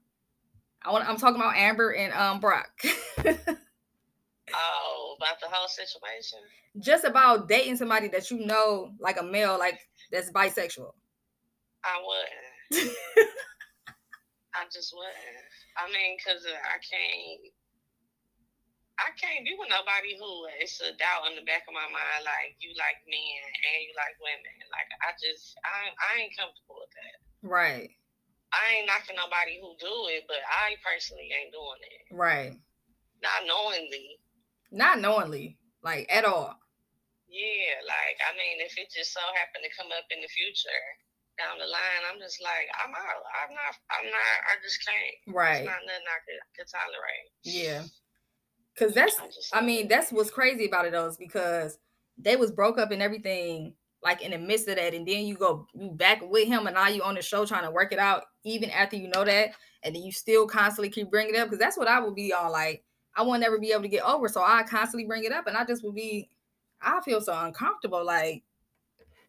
I 0.84 0.92
want. 0.92 1.08
I'm 1.08 1.18
talking 1.18 1.40
about 1.40 1.56
Amber 1.56 1.94
and 1.94 2.14
um 2.14 2.40
Brock. 2.40 2.70
Oh, 4.52 4.89
about 5.20 5.40
the 5.44 5.52
whole 5.52 5.68
situation? 5.68 6.40
Just 6.80 7.04
about 7.04 7.52
dating 7.52 7.76
somebody 7.76 8.08
that 8.16 8.32
you 8.32 8.46
know, 8.48 8.96
like 9.00 9.20
a 9.20 9.24
male, 9.24 9.60
like 9.60 9.80
that's 10.12 10.32
bisexual. 10.32 10.96
I 11.84 11.96
wouldn't. 12.00 12.96
I 14.56 14.64
just 14.72 14.96
wouldn't. 14.96 15.44
I 15.76 15.92
mean, 15.92 16.16
cause 16.24 16.44
uh, 16.48 16.56
I 16.56 16.80
can't. 16.80 17.52
I 19.00 19.16
can't 19.16 19.48
be 19.48 19.56
with 19.56 19.72
nobody 19.72 20.20
who 20.20 20.28
it's 20.60 20.76
a 20.84 20.92
doubt 21.00 21.32
in 21.32 21.40
the 21.40 21.48
back 21.48 21.64
of 21.68 21.76
my 21.76 21.88
mind, 21.88 22.28
like 22.28 22.60
you 22.60 22.76
like 22.76 23.00
men 23.08 23.48
and 23.48 23.80
you 23.88 23.96
like 23.96 24.20
women. 24.20 24.56
Like 24.76 24.92
I 25.00 25.16
just, 25.16 25.56
I, 25.64 25.96
I 25.96 26.10
ain't 26.20 26.36
comfortable 26.36 26.84
with 26.84 26.92
that. 27.00 27.16
right. 27.48 27.88
I 28.52 28.64
ain't 28.76 28.90
knocking 28.92 29.16
nobody 29.16 29.62
who 29.62 29.78
do 29.80 30.10
it, 30.12 30.26
but 30.28 30.42
I 30.44 30.76
personally 30.84 31.30
ain't 31.32 31.54
doing 31.56 31.82
it. 31.86 32.04
Right. 32.12 32.54
Not 33.24 33.46
knowingly. 33.48 34.20
Not 34.72 35.02
knowingly, 35.02 35.58
like 35.84 36.08
at 36.10 36.26
all. 36.26 36.56
Yeah, 37.28 37.78
like 37.86 38.18
I 38.26 38.34
mean, 38.34 38.66
if 38.66 38.78
it 38.78 38.90
just 38.96 39.14
so 39.14 39.22
happened 39.36 39.64
to 39.64 39.78
come 39.78 39.92
up 39.98 40.06
in 40.10 40.22
the 40.22 40.28
future 40.28 40.84
down 41.38 41.58
the 41.58 41.66
line, 41.66 42.04
I'm 42.12 42.20
just 42.20 42.42
like, 42.44 42.68
I'm 42.84 42.92
not, 42.92 43.00
I'm 43.00 43.54
not. 43.54 43.74
I'm 43.90 44.06
not. 44.06 44.36
I 44.50 44.62
just 44.62 44.86
can't. 44.86 45.36
Right. 45.36 45.62
It's 45.62 45.66
not 45.66 45.82
nothing 45.86 46.10
I 46.10 46.20
could, 46.26 46.42
could 46.58 46.70
tolerate. 46.70 47.30
Yeah. 47.44 47.84
Cause 48.78 48.94
that's 48.94 49.20
I. 49.54 49.60
I 49.60 49.62
mean, 49.62 49.88
that's 49.88 50.12
what's 50.12 50.30
crazy 50.30 50.66
about 50.66 50.86
it 50.86 50.92
though, 50.92 51.08
is 51.08 51.18
because 51.18 51.78
they 52.18 52.36
was 52.36 52.52
broke 52.52 52.78
up 52.78 52.92
and 52.92 53.02
everything, 53.02 53.74
like 54.04 54.22
in 54.22 54.32
the 54.32 54.38
midst 54.38 54.68
of 54.68 54.76
that, 54.76 54.94
and 54.94 55.08
then 55.08 55.26
you 55.26 55.36
go 55.36 55.68
you 55.74 55.92
back 55.92 56.22
with 56.22 56.48
him 56.48 56.68
and 56.68 56.76
now 56.76 56.88
you 56.88 57.02
on 57.04 57.16
the 57.16 57.22
show 57.22 57.46
trying 57.46 57.64
to 57.64 57.72
work 57.72 57.92
it 57.92 58.00
out, 58.00 58.24
even 58.44 58.70
after 58.70 58.96
you 58.96 59.10
know 59.10 59.26
that, 59.26 59.52
and 59.84 59.96
then 59.96 60.04
you 60.04 60.12
still 60.12 60.48
constantly 60.48 60.90
keep 60.90 61.10
bringing 61.10 61.36
it 61.36 61.40
up. 61.40 61.48
Because 61.48 61.60
that's 61.60 61.78
what 61.78 61.88
I 61.88 62.00
would 62.00 62.16
be 62.16 62.34
on. 62.34 62.52
Like, 62.52 62.84
I 63.20 63.22
won't 63.22 63.44
ever 63.44 63.60
be 63.60 63.74
able 63.74 63.84
to 63.84 63.92
get 63.92 64.08
over. 64.08 64.30
So 64.30 64.42
I 64.42 64.64
constantly 64.64 65.06
bring 65.06 65.26
it 65.26 65.34
up, 65.34 65.46
and 65.46 65.58
I 65.58 65.66
just 65.66 65.84
would 65.84 65.94
be 65.94 66.30
I 66.82 67.02
feel 67.04 67.20
so 67.20 67.36
uncomfortable. 67.36 68.06
Like, 68.06 68.44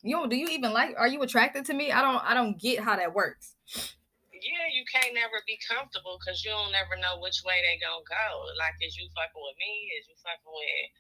you 0.03 0.14
know, 0.14 0.31
do 0.31 0.37
you 0.37 0.46
even 0.46 0.72
like 0.72 0.94
are 0.96 1.09
you 1.09 1.20
attracted 1.22 1.66
to 1.66 1.74
me? 1.74 1.90
I 1.90 2.00
don't 2.00 2.22
I 2.22 2.35
don't 2.35 2.55
get 2.55 2.79
how 2.79 2.94
that 2.94 3.14
works. 3.14 3.57
yeah, 3.74 4.70
you 4.70 4.87
can't 4.87 5.11
never 5.11 5.42
be 5.42 5.59
comfortable 5.66 6.22
because 6.22 6.44
you 6.44 6.55
don't 6.55 6.70
never 6.70 6.94
know 7.03 7.18
which 7.18 7.42
way 7.42 7.59
they 7.66 7.83
gonna 7.83 8.07
go. 8.07 8.26
Like, 8.62 8.79
is 8.79 8.94
you 8.94 9.11
fucking 9.11 9.42
with 9.42 9.59
me? 9.59 9.90
Is 9.98 10.07
you 10.07 10.14
fucking 10.22 10.55
with 10.55 10.94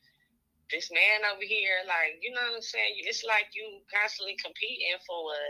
this 0.74 0.90
man 0.90 1.30
over 1.30 1.46
here? 1.46 1.86
Like, 1.86 2.18
you 2.18 2.34
know 2.34 2.42
what 2.42 2.58
I'm 2.58 2.66
saying? 2.66 3.06
It's 3.06 3.22
like 3.22 3.54
you 3.54 3.86
constantly 3.86 4.34
competing 4.42 4.98
for 5.06 5.30
a 5.30 5.42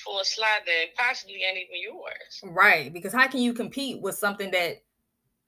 for 0.00 0.20
a 0.20 0.24
slot 0.24 0.64
that 0.64 0.96
possibly 0.96 1.44
ain't 1.44 1.60
even 1.60 1.84
yours. 1.84 2.40
Right. 2.42 2.88
Because 2.92 3.12
how 3.12 3.28
can 3.28 3.40
you 3.40 3.52
compete 3.52 4.00
with 4.00 4.16
something 4.16 4.50
that 4.50 4.80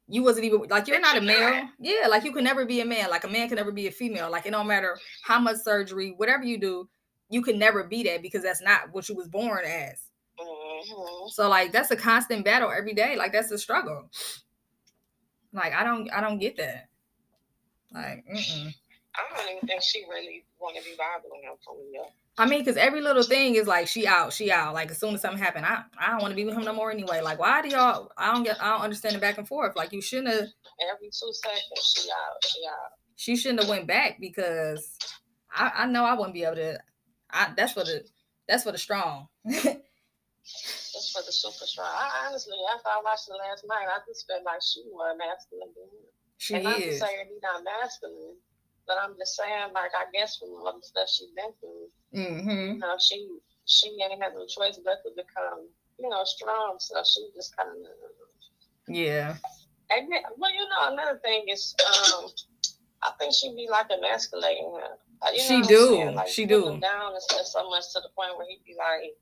you 0.08 0.22
wasn't 0.22 0.44
even 0.44 0.62
like 0.68 0.86
you're 0.86 1.00
not 1.00 1.16
a 1.16 1.20
male? 1.20 1.68
Yeah, 1.78 2.06
like 2.08 2.24
you 2.24 2.32
can 2.32 2.44
never 2.44 2.64
be 2.64 2.80
a 2.80 2.84
man. 2.84 3.10
Like 3.10 3.24
a 3.24 3.28
man 3.28 3.48
can 3.48 3.56
never 3.56 3.72
be 3.72 3.86
a 3.88 3.90
female. 3.90 4.30
Like 4.30 4.46
it 4.46 4.50
don't 4.52 4.66
matter 4.66 4.98
how 5.22 5.40
much 5.40 5.56
surgery, 5.58 6.14
whatever 6.16 6.44
you 6.44 6.58
do, 6.58 6.88
you 7.28 7.42
can 7.42 7.58
never 7.58 7.84
be 7.84 8.04
that 8.04 8.22
because 8.22 8.42
that's 8.42 8.62
not 8.62 8.92
what 8.92 9.08
you 9.08 9.16
was 9.16 9.28
born 9.28 9.64
as. 9.64 10.02
hmm 10.38 11.26
So 11.28 11.48
like 11.48 11.72
that's 11.72 11.90
a 11.90 11.96
constant 11.96 12.44
battle 12.44 12.70
every 12.70 12.94
day. 12.94 13.16
Like 13.16 13.32
that's 13.32 13.50
a 13.50 13.58
struggle. 13.58 14.10
Like 15.52 15.72
I 15.72 15.82
don't 15.82 16.10
I 16.12 16.20
don't 16.20 16.38
get 16.38 16.56
that. 16.58 16.88
Like 17.92 18.24
mm-mm. 18.32 18.74
I 19.14 19.36
don't 19.36 19.56
even 19.56 19.68
think 19.68 19.82
she 19.82 20.04
really 20.08 20.44
want 20.60 20.76
to 20.76 20.82
be 20.82 20.96
bothered 20.96 21.30
with 21.30 21.42
him 21.42 21.54
for 21.64 21.76
real. 21.76 22.12
I 22.38 22.46
mean, 22.46 22.60
because 22.60 22.76
every 22.76 23.00
little 23.00 23.22
thing 23.22 23.54
is 23.54 23.66
like 23.66 23.88
she 23.88 24.06
out, 24.06 24.32
she 24.32 24.50
out. 24.50 24.74
Like 24.74 24.90
as 24.90 24.98
soon 24.98 25.14
as 25.14 25.22
something 25.22 25.42
happened, 25.42 25.66
I, 25.66 25.82
I 25.98 26.10
don't 26.10 26.20
want 26.20 26.32
to 26.32 26.36
be 26.36 26.44
with 26.44 26.54
him 26.54 26.64
no 26.64 26.74
more 26.74 26.90
anyway. 26.90 27.20
Like 27.20 27.38
why 27.38 27.62
do 27.62 27.68
y'all? 27.68 28.10
I 28.16 28.32
don't 28.32 28.42
get. 28.42 28.62
I 28.62 28.70
don't 28.72 28.82
understand 28.82 29.14
the 29.14 29.20
back 29.20 29.38
and 29.38 29.48
forth. 29.48 29.76
Like 29.76 29.92
you 29.92 30.02
shouldn't 30.02 30.28
have. 30.28 30.48
Every 30.94 31.08
two 31.08 31.32
seconds, 31.32 31.94
she 31.96 32.10
out, 32.10 32.44
she 32.44 32.60
out. 32.68 32.90
She 33.16 33.36
shouldn't 33.36 33.60
have 33.60 33.70
went 33.70 33.86
back 33.86 34.18
because 34.20 34.98
I, 35.50 35.72
I 35.74 35.86
know 35.86 36.04
I 36.04 36.14
wouldn't 36.14 36.34
be 36.34 36.44
able 36.44 36.56
to. 36.56 36.78
I 37.30 37.52
that's 37.56 37.72
for 37.72 37.84
the 37.84 38.04
that's 38.48 38.64
for 38.64 38.72
the 38.72 38.78
strong. 38.78 39.28
That's 40.96 41.10
for 41.10 41.22
the 41.26 41.32
super 41.32 41.66
strong. 41.66 41.90
I 41.90 42.28
honestly, 42.28 42.56
after 42.72 42.88
I 42.88 43.02
watched 43.04 43.28
it 43.28 43.34
last 43.36 43.66
night, 43.68 43.84
I 43.84 43.98
just 44.08 44.26
felt 44.26 44.44
like 44.44 44.62
she 44.62 44.80
was 44.86 45.18
masculine. 45.18 45.74
dude. 45.74 46.08
she 46.38 46.54
and 46.54 46.66
is. 46.82 47.00
say 47.00 47.10
he's 47.28 47.42
not 47.42 47.64
masculine, 47.64 48.38
but 48.86 48.96
I'm 49.02 49.14
just 49.18 49.36
saying, 49.36 49.72
like, 49.74 49.90
I 49.98 50.04
guess 50.12 50.36
from 50.36 50.50
all 50.50 50.72
the 50.78 50.86
stuff 50.86 51.08
she's 51.08 51.30
been 51.36 51.52
through, 51.60 51.88
Mm-hmm. 52.14 52.72
you 52.74 52.78
know, 52.78 52.96
she 53.00 53.28
she 53.66 53.88
ain't 54.02 54.22
had 54.22 54.32
no 54.34 54.46
choice 54.46 54.78
but 54.84 55.02
to 55.04 55.10
become, 55.16 55.66
you 55.98 56.08
know, 56.08 56.22
strong. 56.24 56.76
So 56.78 57.02
she 57.04 57.28
just 57.34 57.54
kind 57.56 57.68
of. 57.70 57.74
Yeah. 58.88 59.36
And 59.90 60.10
then, 60.10 60.20
well, 60.38 60.52
you 60.52 60.60
know, 60.60 60.92
another 60.92 61.18
thing 61.24 61.44
is, 61.48 61.74
um, 62.14 62.26
I 63.02 63.10
think 63.18 63.34
she'd 63.34 63.54
be 63.56 63.68
like 63.70 63.86
emasculating 63.90 64.64
him. 64.74 64.96
Uh, 65.22 65.30
you 65.32 65.38
know 65.38 65.44
She 65.44 65.62
do. 65.68 66.10
Like, 66.12 66.28
She 66.28 66.46
do. 66.46 66.68
him 66.68 66.80
Down 66.80 67.12
and 67.12 67.22
stuff 67.22 67.46
so 67.46 67.68
much 67.70 67.92
to 67.92 68.00
the 68.00 68.08
point 68.16 68.36
where 68.38 68.46
he'd 68.48 68.62
be 68.66 68.74
like, 68.78 69.12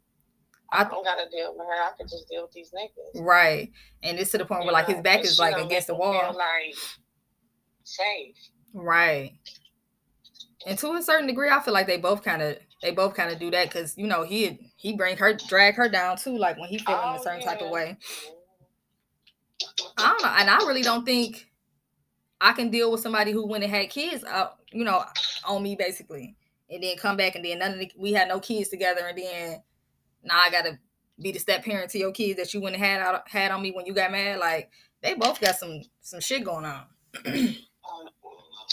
I 0.70 0.80
I 0.80 0.84
don't 0.90 1.04
gotta 1.04 1.28
deal 1.30 1.54
with 1.56 1.66
her. 1.66 1.82
I 1.82 1.90
can 1.96 2.06
just 2.08 2.28
deal 2.28 2.42
with 2.42 2.52
these 2.52 2.70
niggas. 2.72 3.20
right. 3.22 3.70
And 4.02 4.18
it's 4.18 4.30
to 4.32 4.38
the 4.38 4.44
point 4.44 4.64
where 4.64 4.72
like 4.72 4.86
his 4.88 5.00
back 5.00 5.20
is 5.20 5.38
like 5.38 5.56
against 5.56 5.86
the 5.88 5.94
wall. 5.94 6.34
Like 6.36 6.74
safe. 7.84 8.36
Right. 8.74 9.32
And 10.66 10.76
to 10.78 10.92
a 10.92 11.02
certain 11.02 11.26
degree, 11.26 11.48
I 11.48 11.60
feel 11.60 11.72
like 11.72 11.86
they 11.86 11.98
both 11.98 12.22
kind 12.22 12.42
of 12.42 12.58
they 12.82 12.90
both 12.90 13.14
kind 13.14 13.30
of 13.30 13.38
do 13.38 13.50
that 13.52 13.68
because 13.68 13.96
you 13.96 14.06
know 14.06 14.24
he 14.24 14.72
he 14.76 14.94
bring 14.94 15.16
her 15.16 15.32
drag 15.32 15.76
her 15.76 15.88
down 15.88 16.16
too, 16.16 16.36
like 16.36 16.58
when 16.58 16.68
he 16.68 16.78
feeling 16.78 17.00
Oh, 17.02 17.14
a 17.14 17.18
certain 17.18 17.42
type 17.42 17.62
of 17.62 17.70
way. 17.70 17.96
I 19.96 20.08
don't 20.08 20.22
know, 20.22 20.34
and 20.36 20.50
I 20.50 20.56
really 20.58 20.82
don't 20.82 21.04
think 21.04 21.46
I 22.40 22.52
can 22.52 22.70
deal 22.70 22.90
with 22.90 23.00
somebody 23.00 23.30
who 23.30 23.46
went 23.46 23.64
and 23.64 23.72
had 23.72 23.88
kids 23.90 24.24
you 24.72 24.84
know, 24.84 25.04
on 25.46 25.62
me 25.62 25.76
basically, 25.76 26.36
and 26.68 26.82
then 26.82 26.96
come 26.96 27.16
back 27.16 27.36
and 27.36 27.44
then 27.44 27.60
none 27.60 27.72
of 27.72 27.78
the, 27.78 27.90
we 27.96 28.12
had 28.12 28.28
no 28.28 28.40
kids 28.40 28.68
together, 28.70 29.06
and 29.06 29.16
then 29.16 29.62
now 30.24 30.40
I 30.40 30.50
gotta 30.50 30.78
be 31.20 31.30
the 31.30 31.38
step 31.38 31.64
parent 31.64 31.90
to 31.90 31.98
your 31.98 32.10
kids 32.10 32.38
that 32.38 32.52
you 32.52 32.60
wouldn't 32.60 32.82
have 32.82 33.00
had 33.00 33.14
out, 33.14 33.28
had 33.28 33.52
on 33.52 33.62
me 33.62 33.70
when 33.70 33.86
you 33.86 33.94
got 33.94 34.10
mad. 34.10 34.40
Like 34.40 34.70
they 35.00 35.14
both 35.14 35.40
got 35.40 35.56
some 35.56 35.82
some 36.00 36.20
shit 36.20 36.44
going 36.44 36.64
on. 36.64 36.86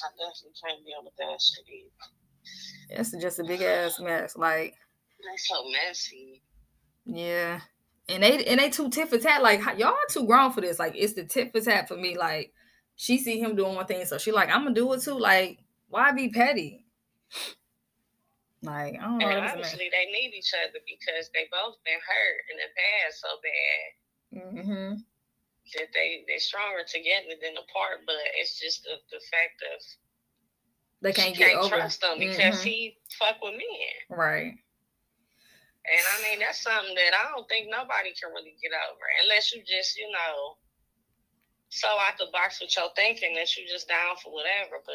I 0.04 0.10
definitely 0.18 0.56
can't 0.64 0.86
deal 0.86 1.04
with 1.04 1.16
that 1.18 1.42
shit 1.42 1.66
either. 1.70 3.00
It's 3.02 3.12
just 3.12 3.40
a 3.40 3.44
big 3.44 3.62
ass 3.62 4.00
mess. 4.00 4.36
Like 4.36 4.76
That's 5.24 5.48
so 5.48 5.64
messy. 5.70 6.42
yeah, 7.06 7.62
and 8.10 8.24
they 8.24 8.44
and 8.46 8.60
they 8.60 8.70
too 8.70 8.90
tit 8.90 9.10
for 9.10 9.18
tat. 9.18 9.42
Like 9.44 9.62
y'all 9.78 9.96
too 10.10 10.26
grown 10.26 10.52
for 10.52 10.62
this. 10.62 10.80
Like 10.80 10.94
it's 10.96 11.14
the 11.14 11.24
tit 11.24 11.52
for 11.52 11.62
tat 11.62 11.88
for 11.88 11.98
me. 11.98 12.18
Like 12.18 12.54
she 12.96 13.18
see 13.18 13.40
him 13.40 13.56
doing 13.56 13.76
one 13.76 13.86
thing, 13.86 14.06
so 14.06 14.18
she 14.18 14.32
like 14.32 14.50
I'm 14.50 14.64
gonna 14.64 14.76
do 14.76 14.92
it 14.94 15.02
too. 15.02 15.18
Like 15.20 15.60
why 15.90 16.12
be 16.12 16.30
petty? 16.30 16.86
Like 18.64 18.96
I 19.00 19.04
don't 19.06 19.18
know. 19.18 19.28
And 19.28 19.38
that 19.38 19.42
was 19.42 19.54
a 19.54 19.58
mess. 19.58 19.68
honestly, 19.74 19.90
they 19.92 20.12
need 20.12 20.34
each 20.36 20.52
other 20.54 20.80
because 20.86 21.30
they 21.34 21.48
both 21.52 21.78
been 21.84 22.00
hurt 22.00 22.40
in 22.52 22.58
the 22.58 22.70
past 22.78 23.22
so 23.22 23.28
bad 23.42 23.92
Mm-hmm. 24.34 24.94
That 25.78 25.90
they 25.94 26.24
they're 26.28 26.40
stronger 26.40 26.84
together 26.88 27.36
than 27.42 27.58
apart. 27.58 28.04
But 28.06 28.16
it's 28.40 28.60
just 28.60 28.84
the, 28.84 28.98
the 29.12 29.22
fact 29.32 29.62
of 29.74 29.80
They 31.02 31.14
can't 31.14 31.36
get 31.36 31.56
over. 31.56 31.70
trust 31.70 32.04
him 32.04 32.20
because 32.20 32.62
Mhm. 32.62 32.64
he 32.64 32.98
fuck 33.20 33.42
with 33.42 33.54
men. 33.54 33.96
Right. 34.10 34.54
And 35.82 36.04
I 36.14 36.22
mean, 36.30 36.40
that's 36.40 36.62
something 36.62 36.94
that 36.94 37.14
I 37.18 37.32
don't 37.34 37.48
think 37.50 37.68
nobody 37.70 38.14
can 38.14 38.32
really 38.32 38.56
get 38.62 38.72
over 38.72 39.02
unless 39.24 39.52
you 39.52 39.64
just, 39.66 39.98
you 39.98 40.12
know, 40.12 40.58
so 41.70 41.88
out 41.88 42.18
the 42.20 42.28
box 42.32 42.62
with 42.62 42.76
your 42.76 42.90
thinking 42.96 43.34
that 43.36 43.56
you 43.58 43.66
just 43.68 43.88
down 43.88 44.16
for 44.24 44.32
whatever. 44.32 44.78
But 44.86 44.94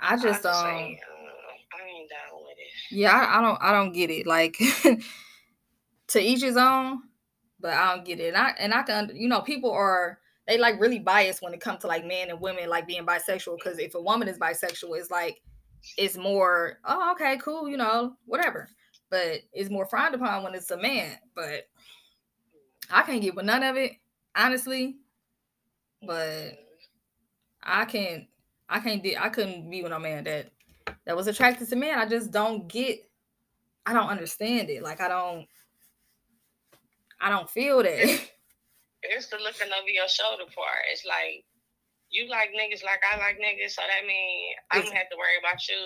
I 0.00 0.16
just 0.16 0.44
um. 0.44 0.66
ain't, 0.66 0.98
uh, 0.98 1.78
I 1.78 1.86
ain't 1.86 2.10
down 2.10 2.40
with 2.42 2.56
it. 2.58 2.72
Yeah, 2.96 3.12
I, 3.12 3.38
I 3.38 3.40
don't 3.40 3.62
I 3.62 3.72
don't 3.72 3.92
get 3.92 4.10
it. 4.10 4.26
Like 4.26 4.58
to 6.08 6.20
each 6.20 6.42
his 6.42 6.56
own, 6.56 7.02
but 7.64 7.72
I 7.72 7.94
don't 7.94 8.04
get 8.04 8.20
it. 8.20 8.28
And 8.28 8.36
I 8.36 8.50
and 8.58 8.74
I 8.74 8.82
can 8.82 9.10
you 9.14 9.26
know 9.26 9.40
people 9.40 9.70
are 9.70 10.18
they 10.46 10.58
like 10.58 10.78
really 10.78 10.98
biased 10.98 11.40
when 11.40 11.54
it 11.54 11.62
comes 11.62 11.80
to 11.80 11.86
like 11.86 12.04
men 12.04 12.28
and 12.28 12.38
women 12.38 12.68
like 12.68 12.86
being 12.86 13.06
bisexual 13.06 13.56
because 13.56 13.78
if 13.78 13.94
a 13.94 14.00
woman 14.00 14.28
is 14.28 14.38
bisexual, 14.38 14.98
it's 14.98 15.10
like 15.10 15.40
it's 15.96 16.18
more 16.18 16.78
oh 16.84 17.12
okay 17.12 17.38
cool 17.42 17.66
you 17.66 17.78
know 17.78 18.16
whatever, 18.26 18.68
but 19.10 19.38
it's 19.54 19.70
more 19.70 19.86
frowned 19.86 20.14
upon 20.14 20.44
when 20.44 20.54
it's 20.54 20.70
a 20.72 20.76
man. 20.76 21.16
But 21.34 21.62
I 22.90 23.00
can't 23.00 23.22
get 23.22 23.34
with 23.34 23.46
none 23.46 23.62
of 23.62 23.76
it 23.76 23.92
honestly. 24.36 24.98
But 26.06 26.58
I 27.62 27.86
can't 27.86 28.24
I 28.68 28.80
can't 28.80 29.02
be 29.02 29.16
I 29.16 29.30
couldn't 29.30 29.70
be 29.70 29.82
with 29.82 29.92
a 29.92 29.98
man 29.98 30.24
that 30.24 30.50
that 31.06 31.16
was 31.16 31.28
attracted 31.28 31.70
to 31.70 31.76
men. 31.76 31.98
I 31.98 32.04
just 32.04 32.30
don't 32.30 32.68
get 32.68 33.08
I 33.86 33.94
don't 33.94 34.10
understand 34.10 34.68
it. 34.68 34.82
Like 34.82 35.00
I 35.00 35.08
don't 35.08 35.46
I 37.24 37.30
don't 37.30 37.48
feel 37.48 37.82
that. 37.82 38.20
It's 39.06 39.26
the 39.28 39.36
looking 39.36 39.68
over 39.68 39.92
your 39.92 40.08
shoulder 40.08 40.48
part. 40.48 40.88
It's 40.90 41.04
like 41.04 41.44
you 42.08 42.24
like 42.30 42.56
niggas 42.56 42.82
like 42.82 43.04
I 43.04 43.18
like 43.18 43.36
niggas, 43.36 43.76
so 43.76 43.82
that 43.84 44.06
means 44.08 44.56
I 44.70 44.80
don't 44.80 44.96
have 44.96 45.10
to 45.12 45.16
worry 45.20 45.36
about 45.36 45.60
you 45.68 45.76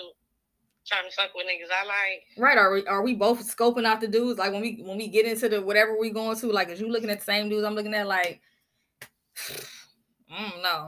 trying 0.87 1.03
to 1.03 1.13
fuck 1.13 1.35
with 1.35 1.43
niggas 1.43 1.67
I 1.67 1.83
like. 1.83 2.23
right. 2.37 2.57
Are 2.57 2.71
we 2.71 2.87
are 2.87 3.03
we 3.03 3.15
both 3.15 3.43
scoping 3.43 3.83
out 3.83 3.99
the 3.99 4.07
dudes? 4.07 4.39
Like 4.39 4.53
when 4.53 4.61
we 4.61 4.79
when 4.87 4.95
we 4.95 5.09
get 5.09 5.25
into 5.25 5.49
the 5.49 5.61
whatever 5.61 5.99
we 5.99 6.11
going 6.11 6.39
to, 6.39 6.47
like 6.47 6.69
is 6.69 6.79
you 6.79 6.87
looking 6.89 7.09
at 7.09 7.19
the 7.19 7.25
same 7.25 7.49
dudes 7.49 7.65
I'm 7.65 7.75
looking 7.75 7.93
at 7.93 8.07
like 8.07 8.39
mm, 10.31 10.63
no. 10.63 10.87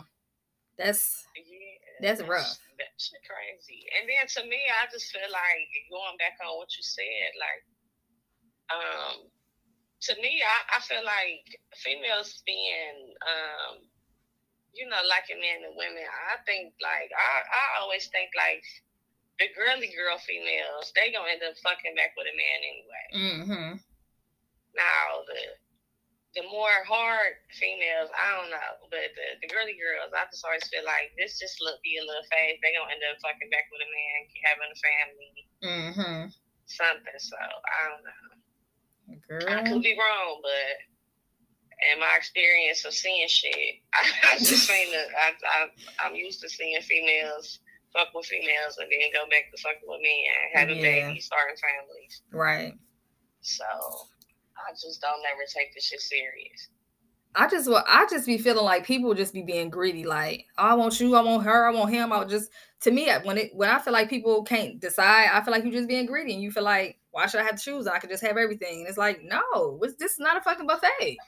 That's 0.77 1.25
Yeah, 1.35 2.15
That's 2.15 2.21
rough. 2.23 2.57
That's 2.79 3.11
crazy. 3.27 3.91
And 3.99 4.07
then 4.07 4.23
to 4.23 4.49
me, 4.49 4.57
I 4.71 4.87
just 4.87 5.11
feel 5.11 5.27
like 5.27 5.67
going 5.91 6.15
back 6.15 6.39
on 6.39 6.55
what 6.57 6.71
you 6.77 6.81
said, 6.81 7.35
like, 7.35 7.63
um, 8.71 9.27
to 10.09 10.11
me, 10.21 10.41
I, 10.41 10.77
I 10.77 10.79
feel 10.81 11.03
like 11.05 11.45
females 11.77 12.41
being, 12.45 13.13
um, 13.21 13.85
you 14.73 14.87
know, 14.89 15.01
liking 15.05 15.37
men 15.41 15.67
and 15.67 15.77
women. 15.77 16.03
I 16.05 16.41
think 16.47 16.73
like 16.81 17.11
I, 17.13 17.31
I 17.45 17.63
always 17.83 18.07
think 18.09 18.31
like 18.33 18.63
the 19.37 19.49
girly 19.53 19.91
girl 19.93 20.17
females, 20.21 20.89
they 20.95 21.11
gonna 21.13 21.29
end 21.29 21.45
up 21.45 21.57
fucking 21.61 21.93
back 21.97 22.13
with 22.17 22.29
a 22.29 22.35
man 22.35 22.59
anyway. 22.65 23.07
mm-hmm. 23.13 23.71
Now 24.73 25.05
the 25.27 25.41
the 26.33 26.47
more 26.47 26.87
hard 26.87 27.35
females, 27.59 28.07
I 28.15 28.39
don't 28.39 28.49
know, 28.55 28.71
but 28.87 29.11
the, 29.19 29.27
the 29.43 29.51
girly 29.51 29.75
girls, 29.75 30.15
I 30.15 30.23
just 30.31 30.47
always 30.47 30.63
feel 30.71 30.87
like 30.87 31.11
this 31.19 31.35
just 31.35 31.59
look 31.59 31.83
be 31.83 31.99
a 31.99 32.07
little 32.07 32.23
phase. 32.31 32.55
They 32.63 32.71
gonna 32.71 32.87
end 32.89 33.03
up 33.03 33.19
fucking 33.19 33.51
back 33.51 33.67
with 33.67 33.83
a 33.83 33.89
man, 33.91 34.19
having 34.47 34.71
a 34.71 34.79
family, 34.79 35.33
Mm-hmm. 35.61 36.21
something. 36.71 37.19
So 37.19 37.35
I 37.37 37.79
don't 37.91 38.05
know. 38.07 38.40
I 39.49 39.63
could 39.63 39.81
be 39.81 39.97
wrong, 39.97 40.39
but 40.41 41.91
in 41.93 41.99
my 41.99 42.15
experience 42.17 42.85
of 42.85 42.93
seeing 42.93 43.27
shit, 43.27 43.53
I, 43.93 44.33
I 44.33 44.37
just 44.37 44.67
seen 44.67 44.91
the 44.91 44.99
I, 45.17 45.31
I 45.45 46.07
I'm 46.07 46.15
used 46.15 46.41
to 46.41 46.49
seeing 46.49 46.79
females 46.81 47.59
fuck 47.93 48.07
with 48.13 48.25
females 48.25 48.77
and 48.79 48.87
then 48.89 49.09
go 49.13 49.27
back 49.29 49.51
to 49.53 49.61
fucking 49.61 49.81
with 49.85 50.01
men, 50.01 50.53
having 50.53 50.77
Yeah. 50.77 51.07
babies, 51.09 51.25
starting 51.25 51.57
families. 51.57 52.21
Right. 52.31 52.73
So 53.41 53.65
I 53.65 54.71
just 54.71 55.01
don't 55.01 55.19
ever 55.33 55.43
take 55.53 55.73
this 55.73 55.85
shit 55.85 55.99
serious. 55.99 56.69
I 57.33 57.47
just 57.49 57.69
wa- 57.69 57.83
I 57.87 58.05
just 58.09 58.25
be 58.25 58.37
feeling 58.37 58.65
like 58.65 58.85
people 58.85 59.13
just 59.13 59.33
be 59.33 59.41
being 59.41 59.69
greedy. 59.69 60.05
Like 60.05 60.45
oh, 60.57 60.63
I 60.63 60.73
want 60.75 60.99
you, 60.99 61.15
I 61.15 61.21
want 61.21 61.43
her, 61.43 61.67
I 61.67 61.71
want 61.71 61.91
him. 61.91 62.11
I 62.13 62.23
just 62.25 62.51
to 62.81 62.91
me 62.91 63.09
when 63.23 63.37
it 63.37 63.51
when 63.55 63.69
I 63.69 63.79
feel 63.79 63.93
like 63.93 64.09
people 64.09 64.43
can't 64.43 64.79
decide, 64.79 65.29
I 65.31 65.41
feel 65.41 65.51
like 65.53 65.63
you 65.65 65.71
just 65.71 65.87
being 65.87 66.05
greedy, 66.05 66.33
and 66.33 66.43
you 66.43 66.51
feel 66.51 66.63
like 66.63 66.97
why 67.11 67.27
should 67.27 67.41
I 67.41 67.43
have 67.43 67.55
to 67.57 67.61
choose? 67.63 67.87
I 67.87 67.99
could 67.99 68.09
just 68.09 68.23
have 68.25 68.37
everything. 68.37 68.79
And 68.79 68.87
it's 68.87 68.97
like 68.97 69.21
no, 69.23 69.79
it's, 69.83 69.95
this 69.95 70.13
is 70.13 70.19
not 70.19 70.37
a 70.37 70.41
fucking 70.41 70.67
buffet. 70.67 71.17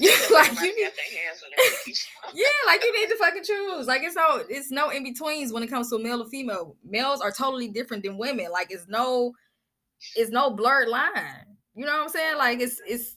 Yeah, 0.00 0.10
like, 0.32 0.52
you 0.60 0.76
need- 0.76 0.84
Got 0.84 0.92
their 0.96 1.22
hands 1.22 1.42
on 1.44 1.50
their 1.56 1.70
knees. 1.86 2.06
Yeah, 2.34 2.46
like 2.66 2.82
you 2.82 2.92
need 3.00 3.08
to 3.08 3.16
fucking 3.16 3.44
choose. 3.44 3.86
Like 3.86 4.02
it's 4.02 4.16
no 4.16 4.42
it's 4.48 4.70
no 4.70 4.90
in 4.90 5.04
betweens 5.04 5.52
when 5.52 5.62
it 5.62 5.68
comes 5.68 5.88
to 5.90 5.98
male 5.98 6.20
or 6.22 6.28
female. 6.28 6.76
Males 6.84 7.20
are 7.20 7.30
totally 7.30 7.68
different 7.68 8.02
than 8.02 8.18
women. 8.18 8.48
Like 8.52 8.70
it's 8.70 8.86
no 8.88 9.32
it's 10.16 10.30
no 10.30 10.50
blurred 10.50 10.88
line. 10.88 11.46
You 11.74 11.86
know 11.86 11.92
what 11.92 12.02
I'm 12.02 12.08
saying? 12.08 12.36
Like 12.36 12.60
it's 12.60 12.80
it's 12.86 13.16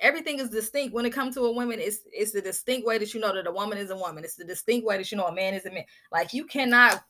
everything 0.00 0.38
is 0.40 0.48
distinct 0.48 0.94
when 0.94 1.04
it 1.06 1.10
comes 1.12 1.34
to 1.36 1.42
a 1.42 1.52
woman. 1.52 1.78
It's 1.78 1.98
it's 2.10 2.32
the 2.32 2.40
distinct 2.40 2.86
way 2.86 2.98
that 2.98 3.12
you 3.14 3.20
know 3.20 3.34
that 3.34 3.46
a 3.46 3.52
woman 3.52 3.78
is 3.78 3.90
a 3.90 3.96
woman. 3.96 4.24
It's 4.24 4.36
the 4.36 4.44
distinct 4.44 4.86
way 4.86 4.96
that 4.96 5.12
you 5.12 5.18
know 5.18 5.26
a 5.26 5.34
man 5.34 5.54
is 5.54 5.66
a 5.66 5.70
man. 5.70 5.84
Like 6.10 6.32
you 6.32 6.44
cannot 6.46 7.04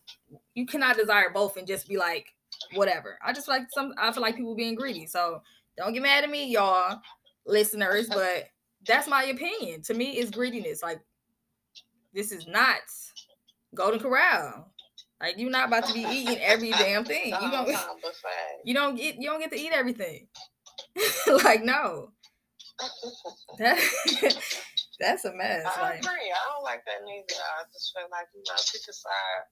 you 0.55 0.67
cannot 0.67 0.97
desire 0.97 1.31
both 1.33 1.57
and 1.57 1.67
just 1.67 1.89
be 1.89 1.97
like 1.97 2.35
whatever. 2.75 3.19
I 3.25 3.33
just 3.33 3.49
like 3.49 3.63
some 3.73 3.93
I 3.99 4.13
feel 4.13 4.23
like 4.23 4.37
people 4.37 4.55
being 4.55 4.75
greedy. 4.75 5.07
So 5.07 5.43
don't 5.77 5.93
get 5.93 6.03
mad 6.03 6.25
at 6.25 6.31
me, 6.31 6.51
y'all 6.51 7.01
listeners, 7.47 8.09
but 8.09 8.49
that's 8.87 9.09
my 9.09 9.25
opinion. 9.25 9.83
To 9.83 9.95
me, 9.95 10.13
it's 10.13 10.31
greediness. 10.31 10.83
Like 10.83 11.01
this 12.13 12.33
is 12.33 12.47
not 12.47 12.77
Golden 13.75 14.01
Corral. 14.01 14.73
Like 15.21 15.39
you're 15.39 15.51
not 15.51 15.69
about 15.69 15.87
to 15.87 15.95
be 15.95 16.01
eating 16.01 16.39
every 16.41 16.71
damn 16.79 17.05
thing. 17.05 17.29
You 17.29 17.51
don't 17.51 17.69
you 18.65 18.75
don't 18.75 18.97
get 18.97 19.17
you 19.17 19.29
don't 19.29 19.41
get 19.41 19.51
to 19.53 19.59
eat 19.61 19.73
everything. 19.73 20.27
like 21.45 21.63
no. 21.63 22.11
That, 23.59 23.79
that's 24.99 25.25
a 25.25 25.33
mess. 25.33 25.65
I 25.67 25.81
Like 25.83 25.99
agree. 26.01 26.33
I 26.33 26.53
don't 26.53 26.65
like 26.65 26.83
that 26.87 27.05
neither. 27.05 27.41
I 27.41 27.63
just 27.73 27.93
feel 27.95 28.09
like 28.11 28.27
you 28.35 28.43
know, 28.49 28.55
pick 28.73 28.83
a 28.89 28.93
side. 28.93 29.45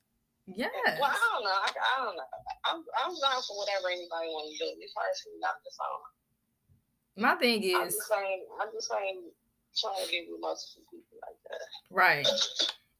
Yeah. 0.54 0.68
Well, 1.00 1.10
I 1.10 1.18
don't 1.34 1.44
know. 1.44 1.50
I, 1.50 1.68
I 1.70 2.04
don't 2.04 2.16
know. 2.16 2.30
I'm 2.66 2.78
I'm 3.04 3.14
down 3.20 3.42
for 3.46 3.56
whatever 3.58 3.88
anybody 3.88 4.28
wants 4.28 4.58
to 4.58 4.64
do. 4.64 4.70
Personally, 4.74 5.42
I'm 5.44 5.60
just 5.64 5.78
on. 5.80 7.22
My 7.22 7.34
thing 7.36 7.62
is, 7.62 7.74
I'm 7.74 7.84
just 7.86 8.08
saying. 8.08 8.44
I'm 8.60 8.68
just 8.72 8.88
saying. 8.90 9.22
Trying 9.78 10.04
to 10.04 10.10
get 10.10 10.24
with 10.28 10.40
multiple 10.40 10.82
people 10.90 11.16
like 11.22 11.38
that. 11.48 11.94
right. 11.94 12.26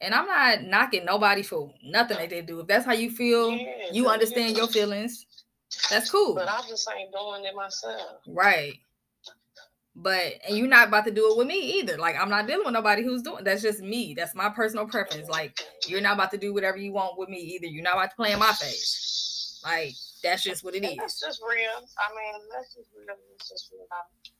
And 0.01 0.14
I'm 0.14 0.26
not 0.26 0.62
knocking 0.62 1.05
nobody 1.05 1.42
for 1.42 1.74
nothing 1.84 2.16
that 2.18 2.30
they 2.30 2.42
do. 2.42 2.61
If 2.61 2.68
that's 2.68 2.86
how 2.86 2.92
you 2.92 3.11
feel, 3.11 3.51
Yeah, 3.51 3.90
you 3.92 4.09
understand 4.09 4.57
your 4.57 4.68
feelings. 4.68 5.26
That's 5.90 6.09
cool. 6.09 6.36
But 6.36 6.48
I 6.48 6.61
just 6.68 6.88
ain't 6.96 7.12
doing 7.12 7.44
it 7.44 7.57
myself. 7.57 8.20
Right. 8.28 8.74
But 10.03 10.40
and 10.48 10.57
you're 10.57 10.66
not 10.66 10.88
about 10.88 11.05
to 11.05 11.11
do 11.11 11.30
it 11.30 11.36
with 11.36 11.46
me 11.46 11.78
either. 11.78 11.98
Like 11.98 12.16
I'm 12.18 12.30
not 12.30 12.46
dealing 12.46 12.64
with 12.64 12.72
nobody 12.72 13.03
who's 13.03 13.22
doing 13.22 13.44
that's 13.44 13.62
just 13.62 13.80
me. 13.80 14.14
That's 14.16 14.34
my 14.34 14.48
personal 14.48 14.86
preference. 14.86 15.28
Like 15.28 15.61
you're 15.86 16.01
not 16.01 16.14
about 16.14 16.30
to 16.30 16.38
do 16.38 16.55
whatever 16.55 16.78
you 16.78 16.92
want 16.92 17.18
with 17.18 17.28
me 17.28 17.38
either. 17.38 17.66
You're 17.66 17.84
not 17.84 17.94
about 17.94 18.11
to 18.11 18.16
play 18.16 18.32
in 18.32 18.38
my 18.38 18.53
face. 18.53 19.61
Like 19.62 19.94
that's 20.22 20.42
just 20.42 20.64
what 20.64 20.74
it 20.74 20.84
And 20.84 20.98
That's 20.98 21.20
just 21.20 21.40
real. 21.44 21.84
I 21.98 22.09
mean, 22.16 22.40
that's 22.53 22.74
just 22.74 22.88
real. 22.96 23.16
It's 23.36 23.48
just 23.48 23.70
real. 23.72 23.86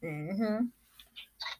Mm-hmm. 0.03 0.65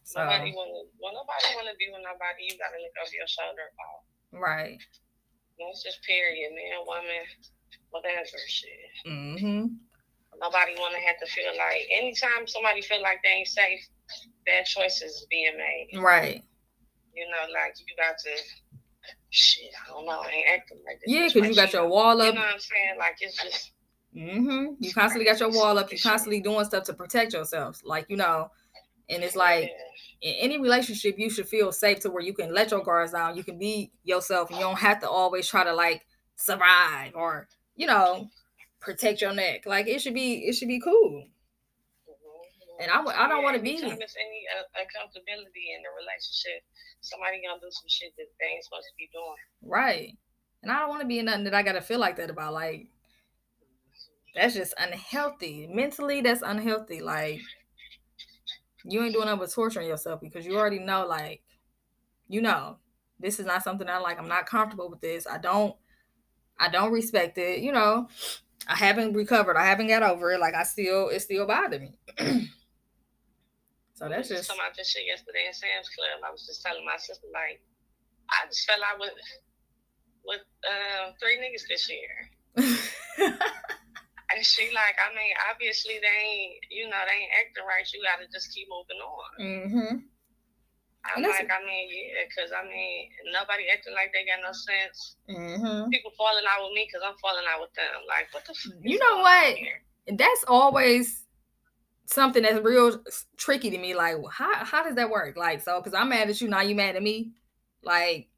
So 0.05 0.21
Nobody 0.25 0.53
wanna, 0.57 0.89
when 0.99 1.15
nobody 1.15 1.49
wanna 1.57 1.77
be 1.79 1.89
with 1.93 2.05
nobody, 2.05 2.49
you 2.49 2.57
gotta 2.57 2.81
look 2.81 2.97
over 3.01 3.15
your 3.17 3.29
shoulder 3.29 3.69
about. 3.73 4.41
right. 4.41 4.79
That's 5.59 5.83
just 5.85 6.03
period, 6.05 6.53
man, 6.57 6.85
woman, 6.87 7.25
whatever 7.91 8.41
shit. 8.49 8.93
Mm-hmm. 9.07 9.77
Nobody 10.41 10.73
wanna 10.79 10.99
have 11.07 11.19
to 11.21 11.27
feel 11.27 11.53
like 11.57 11.87
anytime 11.93 12.47
somebody 12.47 12.83
feel 12.83 13.03
like 13.03 13.21
they 13.23 13.31
ain't 13.31 13.49
safe, 13.49 13.81
bad 14.47 14.65
choices 14.65 15.27
being 15.31 15.57
made. 15.57 16.01
Right. 16.01 16.43
You 17.15 17.27
know, 17.27 17.53
like 17.53 17.75
you 17.79 17.95
got 17.97 18.17
to 18.19 18.31
shit, 19.31 19.71
I 19.87 19.91
don't 19.93 20.07
know, 20.07 20.21
I 20.21 20.31
ain't 20.31 20.47
acting 20.61 20.79
like 20.87 21.01
this. 21.01 21.13
Yeah, 21.13 21.29
because 21.33 21.49
you 21.49 21.55
got 21.55 21.73
your 21.73 21.89
wall 21.89 22.17
You 22.17 22.29
up. 22.31 22.35
know 22.35 22.41
what 22.41 22.55
I'm 22.55 22.59
saying? 22.59 22.99
Like 22.99 23.17
it's 23.21 23.43
just 23.43 23.73
Mm-hmm. 24.17 24.75
You 24.81 24.93
constantly 24.93 25.25
got 25.25 25.41
your 25.41 25.51
wall 25.53 25.79
up. 25.79 25.93
You 25.93 25.99
constantly 25.99 26.41
doing 26.41 26.65
stuff 26.65 26.85
to 26.85 26.95
protect 26.95 27.33
yourself. 27.33 27.81
Like, 27.85 28.07
you 28.09 28.17
know, 28.17 28.51
and 29.09 29.23
it's 29.23 29.37
like 29.37 29.71
in 30.21 30.35
any 30.35 30.61
relationship, 30.61 31.19
you 31.19 31.31
should 31.31 31.49
feel 31.49 31.73
safe 31.73 32.01
to 32.01 32.11
where 32.11 32.23
you 32.23 32.33
can 32.35 32.53
let 32.53 32.71
your 32.71 32.83
guards 32.83 33.13
down. 33.13 33.37
You 33.37 33.45
can 33.45 33.59
be 33.59 33.93
yourself 34.03 34.51
and 34.51 34.59
you 34.59 34.65
don't 34.65 34.79
have 34.79 35.01
to 35.01 35.09
always 35.09 35.47
try 35.49 35.65
to 35.65 35.73
like 35.73 36.07
survive 36.37 37.13
or, 37.15 37.49
you 37.77 37.87
know, 37.87 38.29
protect 38.81 39.21
your 39.21 39.33
neck. 39.35 39.67
Like 39.67 39.87
it 39.87 40.01
should 40.01 40.15
be 40.15 40.47
it 40.49 40.55
should 40.55 40.69
be 40.69 40.81
cool. 40.81 41.27
Mhm. 42.09 42.83
And 42.83 42.91
I 42.91 43.01
I 43.01 43.29
don't 43.29 43.39
Yeah, 43.39 43.45
wanna 43.45 43.59
be- 43.59 43.77
anytime 43.77 43.99
there's 43.99 44.17
any 44.17 44.45
uh, 44.59 44.63
uncomfortability 44.81 45.75
in 45.77 45.83
the 45.83 45.91
relationship, 45.97 46.65
somebody 47.01 47.43
gonna 47.47 47.61
do 47.61 47.71
some 47.71 47.89
shit 47.89 48.13
that 48.17 48.27
they 48.41 48.47
ain't 48.47 48.65
supposed 48.65 48.87
to 48.89 48.95
be 48.97 49.09
doing. 49.13 49.37
Right. 49.63 50.17
And 50.63 50.71
I 50.71 50.81
don't 50.81 50.89
want 50.91 51.01
to 51.03 51.07
be 51.07 51.19
in 51.19 51.25
nothing 51.27 51.45
that 51.45 51.55
I 51.55 51.63
gotta 51.63 51.81
feel 51.81 51.99
like 51.99 52.17
that 52.17 52.31
about. 52.31 52.53
Like 52.53 52.89
that's 54.35 54.55
just 54.55 54.75
unhealthy. 54.79 55.67
Mentally, 55.67 56.21
that's 56.21 56.43
unhealthy. 56.43 57.01
Like 57.01 57.41
you 58.85 59.03
ain't 59.03 59.13
doing 59.13 59.27
nothing 59.27 59.41
but 59.41 59.51
torturing 59.51 59.89
yourself 59.89 60.21
because 60.21 60.47
you 60.47 60.57
already 60.57 60.79
know, 60.79 61.07
like, 61.07 61.43
you 62.29 62.41
know, 62.41 62.79
this 63.19 63.39
is 63.39 63.45
not 63.45 63.63
something 63.63 63.89
I 63.89 63.99
like. 63.99 64.19
I'm 64.19 64.29
not 64.29 64.47
comfortable 64.47 64.89
with 64.89 65.01
this. 65.01 65.27
I 65.27 65.39
don't 65.39 65.77
I 66.59 66.69
don't 66.69 66.93
respect 66.93 67.37
it. 67.39 67.61
You 67.61 67.73
know, 67.73 68.09
I 68.67 68.77
haven't 68.77 69.15
recovered. 69.15 69.57
I 69.57 69.67
haven't 69.67 69.89
got 69.89 70.03
over 70.03 70.33
it. 70.33 70.41
Like 70.41 70.55
I 70.55 70.65
still 70.65 71.09
it 71.09 71.21
still 71.21 71.47
bothered 71.47 71.83
me. 71.83 71.95
so 73.95 74.09
that's 74.09 74.29
was 74.29 74.39
just 74.39 74.49
talking 74.49 74.63
about 74.63 74.77
this 74.77 74.89
shit 74.91 75.07
yesterday 75.07 75.47
in 75.47 75.55
Sam's 75.55 75.89
Club. 75.89 76.21
I 76.27 76.31
was 76.31 76.47
just 76.47 76.63
telling 76.63 76.85
my 76.85 76.97
sister 76.99 77.27
like, 77.33 77.61
I 78.29 78.47
just 78.49 78.67
fell 78.67 78.83
out 78.85 79.01
with 79.01 79.13
with 80.25 80.45
um, 80.69 81.15
three 81.21 81.39
niggas 81.39 81.67
this 81.69 81.91
year. 81.91 83.37
And 84.31 84.47
she 84.47 84.71
like, 84.71 84.95
I 85.03 85.11
mean, 85.11 85.35
obviously 85.51 85.99
they 85.99 86.07
ain't, 86.07 86.63
you 86.71 86.87
know, 86.87 87.03
they 87.03 87.19
ain't 87.19 87.35
acting 87.43 87.67
right. 87.67 87.83
You 87.91 87.99
got 88.07 88.23
to 88.23 88.31
just 88.31 88.55
keep 88.55 88.69
moving 88.71 89.03
on. 89.03 89.31
mm-hmm. 89.43 89.97
I'm 91.05 91.17
And 91.17 91.25
that's- 91.25 91.41
like, 91.41 91.51
I 91.51 91.65
mean, 91.65 91.89
yeah, 91.89 92.25
because 92.29 92.53
I 92.53 92.63
mean, 92.69 93.09
nobody 93.33 93.65
acting 93.73 93.95
like 93.95 94.13
they 94.13 94.25
got 94.27 94.41
no 94.45 94.53
sense. 94.53 95.17
Mm-hmm. 95.31 95.89
People 95.91 96.11
falling 96.17 96.45
out 96.49 96.65
with 96.65 96.75
me 96.75 96.87
because 96.87 97.03
I'm 97.07 97.17
falling 97.19 97.45
out 97.49 97.61
with 97.61 97.73
them. 97.75 98.05
Like, 98.07 98.29
what 98.33 98.45
the? 98.45 98.53
F- 98.53 98.81
You 98.83 98.99
know 98.99 99.19
what? 99.19 99.57
that's 100.19 100.45
always 100.49 101.25
something 102.07 102.43
that's 102.43 102.59
real 102.65 103.01
tricky 103.37 103.71
to 103.71 103.79
me. 103.79 103.95
Like, 103.95 104.17
how 104.33 104.65
how 104.65 104.83
does 104.83 104.97
that 104.97 105.09
work? 105.11 105.37
Like, 105.37 105.63
so 105.63 105.81
because 105.81 105.95
I'm 105.95 106.09
mad 106.11 106.29
at 106.29 106.41
you, 106.41 106.49
now 106.49 106.61
you 106.63 106.75
mad 106.75 106.97
at 106.97 107.03
me. 107.03 107.33
Like, 107.83 108.29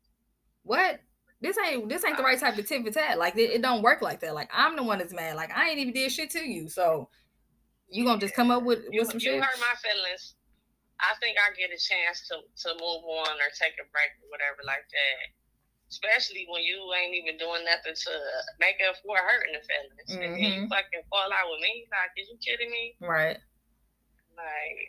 what? 0.63 1.01
This 1.41 1.57
ain't 1.59 1.89
this 1.89 2.05
ain't 2.05 2.17
the 2.17 2.23
right 2.23 2.39
type 2.39 2.57
of 2.57 2.67
tit 2.69 2.85
for 2.85 2.93
tat. 2.93 3.19
Like, 3.19 3.37
it, 3.37 3.51
it 3.51 3.63
don't 3.63 3.83
work 3.83 4.03
like 4.03 4.21
that. 4.21 4.35
Like, 4.35 4.51
I'm 4.55 4.77
the 4.77 4.85
one 4.85 4.99
that's 4.99 5.13
mad. 5.13 5.35
Like, 5.35 5.51
I 5.57 5.71
ain't 5.71 5.79
even 5.81 5.93
did 5.95 6.13
shit 6.13 6.31
to 6.31 6.39
you. 6.39 6.69
So, 6.69 7.09
you 7.89 8.05
gonna 8.05 8.21
just 8.21 8.35
come 8.35 8.53
up 8.53 8.63
with 8.63 8.85
You, 8.91 9.01
with 9.01 9.09
some 9.11 9.17
you 9.19 9.33
shit? 9.33 9.43
hurt 9.43 9.59
my 9.59 9.75
feelings. 9.83 10.35
I 11.03 11.19
think 11.19 11.37
I 11.39 11.51
get 11.59 11.75
a 11.75 11.81
chance 11.81 12.27
to 12.31 12.39
to 12.67 12.69
move 12.79 13.03
on 13.03 13.35
or 13.43 13.51
take 13.59 13.75
a 13.83 13.87
break 13.91 14.15
or 14.23 14.31
whatever 14.31 14.63
like 14.65 14.87
that. 14.87 15.25
Especially 15.91 16.47
when 16.49 16.63
you 16.63 16.79
ain't 16.97 17.15
even 17.15 17.37
doing 17.37 17.65
nothing 17.69 17.93
to 17.93 18.13
make 18.59 18.81
up 18.89 18.97
for 19.05 19.19
hurting 19.19 19.53
the 19.53 19.61
feelings. 19.61 20.09
And 20.09 20.23
then 20.23 20.41
you 20.41 20.65
Mhm. 20.65 20.69
fucking 20.71 21.05
fall 21.11 21.29
out 21.29 21.51
with 21.51 21.61
me. 21.61 21.85
Like, 21.91 22.11
is 22.17 22.31
you 22.31 22.39
kidding 22.41 22.71
me? 22.71 22.97
Right. 23.01 23.37
Like, 24.37 24.89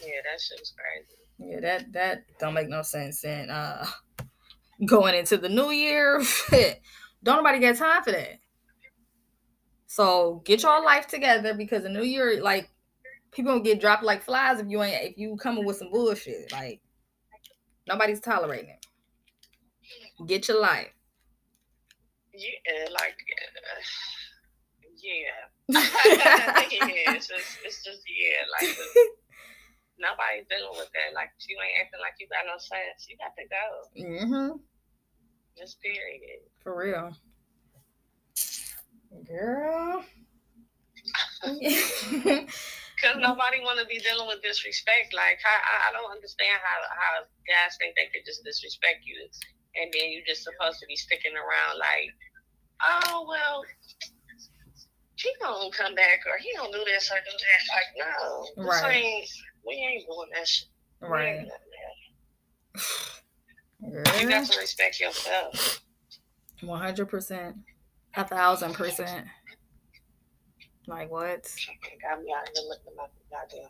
yeah, 0.00 0.20
that 0.24 0.40
shit 0.40 0.58
was 0.60 0.72
crazy. 0.72 1.20
Yeah, 1.38 1.60
that 1.60 1.92
that 1.92 2.24
don't 2.38 2.54
make 2.54 2.68
no 2.68 2.82
sense. 2.82 3.24
And 3.24 3.50
uh 3.50 3.84
going 4.86 5.14
into 5.14 5.36
the 5.36 5.48
new 5.48 5.70
year, 5.70 6.22
don't 7.22 7.36
nobody 7.42 7.58
got 7.58 7.76
time 7.76 8.02
for 8.02 8.12
that. 8.12 8.38
So 9.86 10.42
get 10.44 10.62
your 10.62 10.82
life 10.84 11.06
together 11.06 11.54
because 11.54 11.82
the 11.82 11.88
new 11.88 12.02
year, 12.02 12.42
like 12.42 12.70
people 13.34 13.52
gonna 13.52 13.64
get 13.64 13.80
dropped 13.80 14.02
like 14.02 14.22
flies 14.22 14.60
if 14.60 14.68
you 14.68 14.82
ain't 14.82 15.10
if 15.10 15.18
you 15.18 15.36
coming 15.36 15.64
with 15.64 15.76
some 15.76 15.90
bullshit. 15.90 16.50
Like 16.52 16.80
nobody's 17.86 18.20
tolerating 18.20 18.70
it. 18.70 18.86
Get 20.26 20.48
your 20.48 20.60
life. 20.60 20.90
Yeah, 22.36 22.88
like, 22.90 23.14
uh, 23.30 23.80
yeah. 25.00 25.46
yeah, 25.68 25.82
it's 27.14 27.28
just, 27.28 27.58
it's 27.64 27.84
just, 27.84 28.02
yeah, 28.08 28.42
like, 28.60 28.76
nobody's 29.98 30.46
dealing 30.50 30.72
with 30.72 30.90
that. 30.92 31.14
Like, 31.14 31.30
you 31.46 31.56
ain't 31.62 31.78
acting 31.80 32.00
like 32.00 32.14
you 32.18 32.26
got 32.28 32.46
no 32.46 32.58
sense, 32.58 33.06
you 33.08 33.16
got 33.16 33.36
to 33.36 33.44
go. 33.48 33.66
Mm-hmm. 34.02 34.56
Just 35.56 35.80
period. 35.80 36.40
For 36.62 36.76
real. 36.76 37.16
Girl. 39.28 40.04
Because 43.04 43.20
nobody 43.20 43.60
want 43.60 43.76
to 43.78 43.84
be 43.84 44.00
dealing 44.00 44.26
with 44.26 44.40
disrespect. 44.40 45.12
Like, 45.12 45.36
I, 45.44 45.88
I- 45.88 45.92
don't 45.92 46.08
understand 46.10 46.56
how, 46.64 46.80
how 46.88 47.28
guys 47.44 47.76
think 47.76 47.92
they 48.00 48.08
could 48.08 48.24
just 48.24 48.42
disrespect 48.44 49.04
you. 49.04 49.28
And 49.76 49.92
then 49.92 50.08
you're 50.08 50.24
just 50.26 50.42
supposed 50.42 50.80
to 50.80 50.86
be 50.88 50.96
sticking 50.96 51.36
around 51.36 51.76
like, 51.76 52.16
oh, 52.80 53.26
well, 53.28 53.62
he 55.16 55.30
gonna 55.42 55.70
come 55.70 55.94
back 55.94 56.20
or 56.24 56.38
he 56.40 56.50
don't 56.56 56.72
do 56.72 56.82
this 56.86 57.10
or 57.12 57.20
do 57.20 57.36
that. 57.36 57.62
Like, 57.76 57.90
no. 58.56 58.64
Right. 58.64 58.96
ain't, 58.96 59.28
we 59.66 59.74
ain't 59.74 60.06
doing 60.06 60.28
that 60.32 60.48
shit. 60.48 60.68
Right. 61.00 61.46
that. 62.74 62.82
You 64.18 64.28
got 64.30 64.46
to 64.46 64.58
respect 64.58 64.98
yourself. 64.98 65.82
One 66.62 66.80
hundred 66.80 67.06
percent, 67.10 67.56
a 68.16 68.26
thousand 68.26 68.72
percent. 68.72 69.26
Like 70.86 71.10
what? 71.10 71.54
Got 72.02 72.22
me 72.22 72.32
out 72.36 72.48
here 72.54 72.68
looking 72.68 72.92
goddamn. 73.30 73.68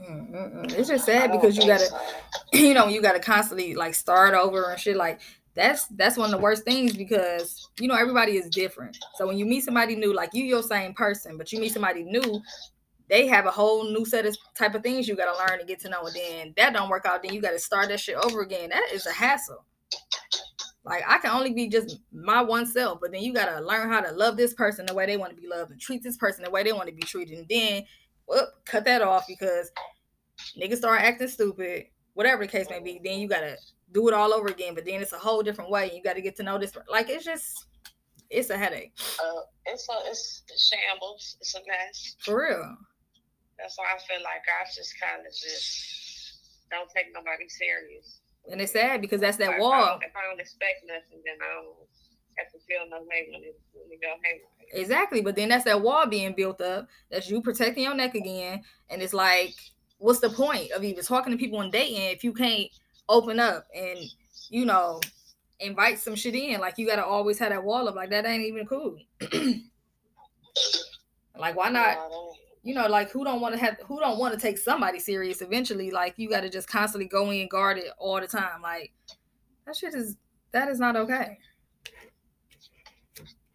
Mm-mm-mm. 0.00 0.72
It's 0.72 0.88
just 0.88 1.06
sad 1.06 1.30
because 1.32 1.56
you 1.56 1.66
gotta, 1.66 1.86
so. 1.86 1.98
you 2.52 2.74
know, 2.74 2.88
you 2.88 3.00
gotta 3.00 3.20
constantly 3.20 3.74
like 3.74 3.94
start 3.94 4.34
over 4.34 4.70
and 4.70 4.80
shit. 4.80 4.96
Like 4.96 5.20
that's 5.54 5.86
that's 5.86 6.16
one 6.16 6.26
of 6.26 6.32
the 6.32 6.42
worst 6.42 6.64
things 6.64 6.96
because 6.96 7.68
you 7.78 7.88
know 7.88 7.94
everybody 7.94 8.32
is 8.32 8.48
different. 8.50 8.98
So 9.14 9.26
when 9.26 9.38
you 9.38 9.46
meet 9.46 9.64
somebody 9.64 9.94
new, 9.96 10.12
like 10.12 10.30
you, 10.32 10.44
your 10.44 10.62
same 10.62 10.94
person, 10.94 11.38
but 11.38 11.52
you 11.52 11.60
meet 11.60 11.72
somebody 11.72 12.02
new, 12.02 12.42
they 13.08 13.26
have 13.28 13.46
a 13.46 13.50
whole 13.50 13.84
new 13.84 14.04
set 14.04 14.26
of 14.26 14.36
type 14.54 14.74
of 14.74 14.82
things 14.82 15.06
you 15.06 15.16
gotta 15.16 15.38
learn 15.38 15.60
and 15.60 15.68
get 15.68 15.80
to 15.80 15.88
know. 15.88 16.04
And 16.06 16.14
then 16.14 16.54
that 16.56 16.72
don't 16.72 16.90
work 16.90 17.06
out, 17.06 17.22
then 17.22 17.32
you 17.32 17.40
gotta 17.40 17.58
start 17.58 17.88
that 17.88 18.00
shit 18.00 18.16
over 18.16 18.42
again. 18.42 18.70
That 18.70 18.88
is 18.92 19.06
a 19.06 19.12
hassle. 19.12 19.64
Like 20.84 21.02
I 21.08 21.18
can 21.18 21.30
only 21.30 21.52
be 21.52 21.68
just 21.68 21.98
my 22.12 22.42
one 22.42 22.66
self, 22.66 23.00
but 23.00 23.10
then 23.10 23.22
you 23.22 23.32
gotta 23.32 23.60
learn 23.64 23.88
how 23.88 24.00
to 24.00 24.12
love 24.12 24.36
this 24.36 24.52
person 24.52 24.84
the 24.86 24.94
way 24.94 25.06
they 25.06 25.16
want 25.16 25.34
to 25.34 25.40
be 25.40 25.48
loved 25.48 25.70
and 25.70 25.80
treat 25.80 26.02
this 26.02 26.16
person 26.18 26.44
the 26.44 26.50
way 26.50 26.62
they 26.62 26.72
want 26.72 26.88
to 26.88 26.94
be 26.94 27.02
treated. 27.02 27.38
And 27.38 27.48
then, 27.48 27.84
well, 28.26 28.48
cut 28.66 28.84
that 28.84 29.00
off 29.00 29.24
because 29.26 29.70
niggas 30.60 30.76
start 30.78 31.00
acting 31.00 31.28
stupid, 31.28 31.86
whatever 32.12 32.44
the 32.44 32.48
case 32.52 32.66
may 32.68 32.80
be. 32.80 33.00
Then 33.02 33.18
you 33.18 33.28
gotta 33.28 33.56
do 33.92 34.06
it 34.08 34.14
all 34.14 34.34
over 34.34 34.48
again. 34.48 34.74
But 34.74 34.84
then 34.84 35.00
it's 35.00 35.12
a 35.12 35.18
whole 35.18 35.42
different 35.42 35.70
way. 35.70 35.90
You 35.94 36.02
gotta 36.02 36.20
get 36.20 36.36
to 36.36 36.42
know 36.42 36.58
this. 36.58 36.72
Like 36.90 37.08
it's 37.08 37.24
just, 37.24 37.64
it's 38.30 38.50
a 38.50 38.56
headache 38.56 38.92
Uh, 38.98 39.40
it's 39.66 39.88
a, 39.88 40.10
it's 40.10 40.42
a 40.54 40.76
shambles. 40.76 41.36
It's 41.40 41.54
a 41.54 41.60
mess. 41.66 42.16
for 42.18 42.40
real. 42.46 42.76
That's 43.58 43.78
why 43.78 43.86
I 43.86 43.98
feel 44.06 44.22
like 44.22 44.42
I 44.48 44.64
just 44.74 44.94
kind 45.00 45.24
of 45.26 45.32
just 45.32 46.66
don't 46.70 46.90
take 46.94 47.06
nobody 47.14 47.48
serious. 47.48 48.20
And 48.50 48.60
it's 48.60 48.72
sad 48.72 49.00
because 49.00 49.20
that's 49.20 49.36
that 49.38 49.50
If 49.50 49.56
I, 49.56 49.60
wall. 49.60 49.86
don't, 49.86 50.02
if 50.04 50.12
I 50.16 50.28
don't 50.28 50.40
expect 50.40 50.84
nothing, 50.86 51.22
then 51.24 51.36
I 51.42 51.54
don't 51.54 51.74
have 52.36 52.52
to 52.52 52.58
feel 52.66 52.88
no 52.90 53.02
way 53.02 53.28
when 53.30 53.42
it, 53.42 53.58
when 53.72 53.90
it 53.90 54.00
go 54.00 54.14
haywire. 54.22 54.82
Exactly. 54.82 55.20
But 55.22 55.36
then 55.36 55.48
that's 55.48 55.64
that 55.64 55.80
wall 55.80 56.06
being 56.06 56.34
built 56.34 56.60
up. 56.60 56.88
That's 57.10 57.30
you 57.30 57.40
protecting 57.40 57.84
your 57.84 57.94
neck 57.94 58.14
again. 58.14 58.62
And 58.90 59.00
it's 59.02 59.14
like, 59.14 59.54
what's 59.98 60.20
the 60.20 60.30
point 60.30 60.70
of 60.72 60.84
even 60.84 61.04
talking 61.04 61.32
to 61.32 61.38
people 61.38 61.60
and 61.60 61.72
dating 61.72 62.02
if 62.02 62.22
you 62.24 62.32
can't 62.32 62.68
open 63.08 63.40
up 63.40 63.66
and, 63.74 63.98
you 64.50 64.64
know, 64.66 65.00
invite 65.60 65.98
some 65.98 66.14
shit 66.14 66.34
in? 66.34 66.60
Like 66.60 66.76
you 66.76 66.86
gotta 66.86 67.04
always 67.04 67.38
have 67.38 67.50
that 67.50 67.64
wall 67.64 67.88
up. 67.88 67.94
Like 67.94 68.10
that 68.10 68.26
ain't 68.26 68.44
even 68.44 68.66
cool. 68.66 68.98
like 71.38 71.56
why 71.56 71.70
not? 71.70 71.96
You 72.64 72.74
know, 72.74 72.88
like 72.88 73.10
who 73.10 73.24
don't 73.24 73.42
want 73.42 73.54
to 73.54 73.60
have 73.60 73.76
who 73.86 74.00
don't 74.00 74.18
want 74.18 74.32
to 74.34 74.40
take 74.40 74.56
somebody 74.56 74.98
serious 74.98 75.42
eventually? 75.42 75.90
Like 75.90 76.14
you 76.16 76.30
gotta 76.30 76.48
just 76.48 76.66
constantly 76.66 77.06
go 77.06 77.30
in 77.30 77.46
guard 77.46 77.76
it 77.76 77.90
all 77.98 78.18
the 78.18 78.26
time. 78.26 78.62
Like 78.62 78.92
that 79.66 79.76
shit 79.76 79.94
is 79.94 80.16
that 80.52 80.68
is 80.68 80.80
not 80.80 80.96
okay. 80.96 81.38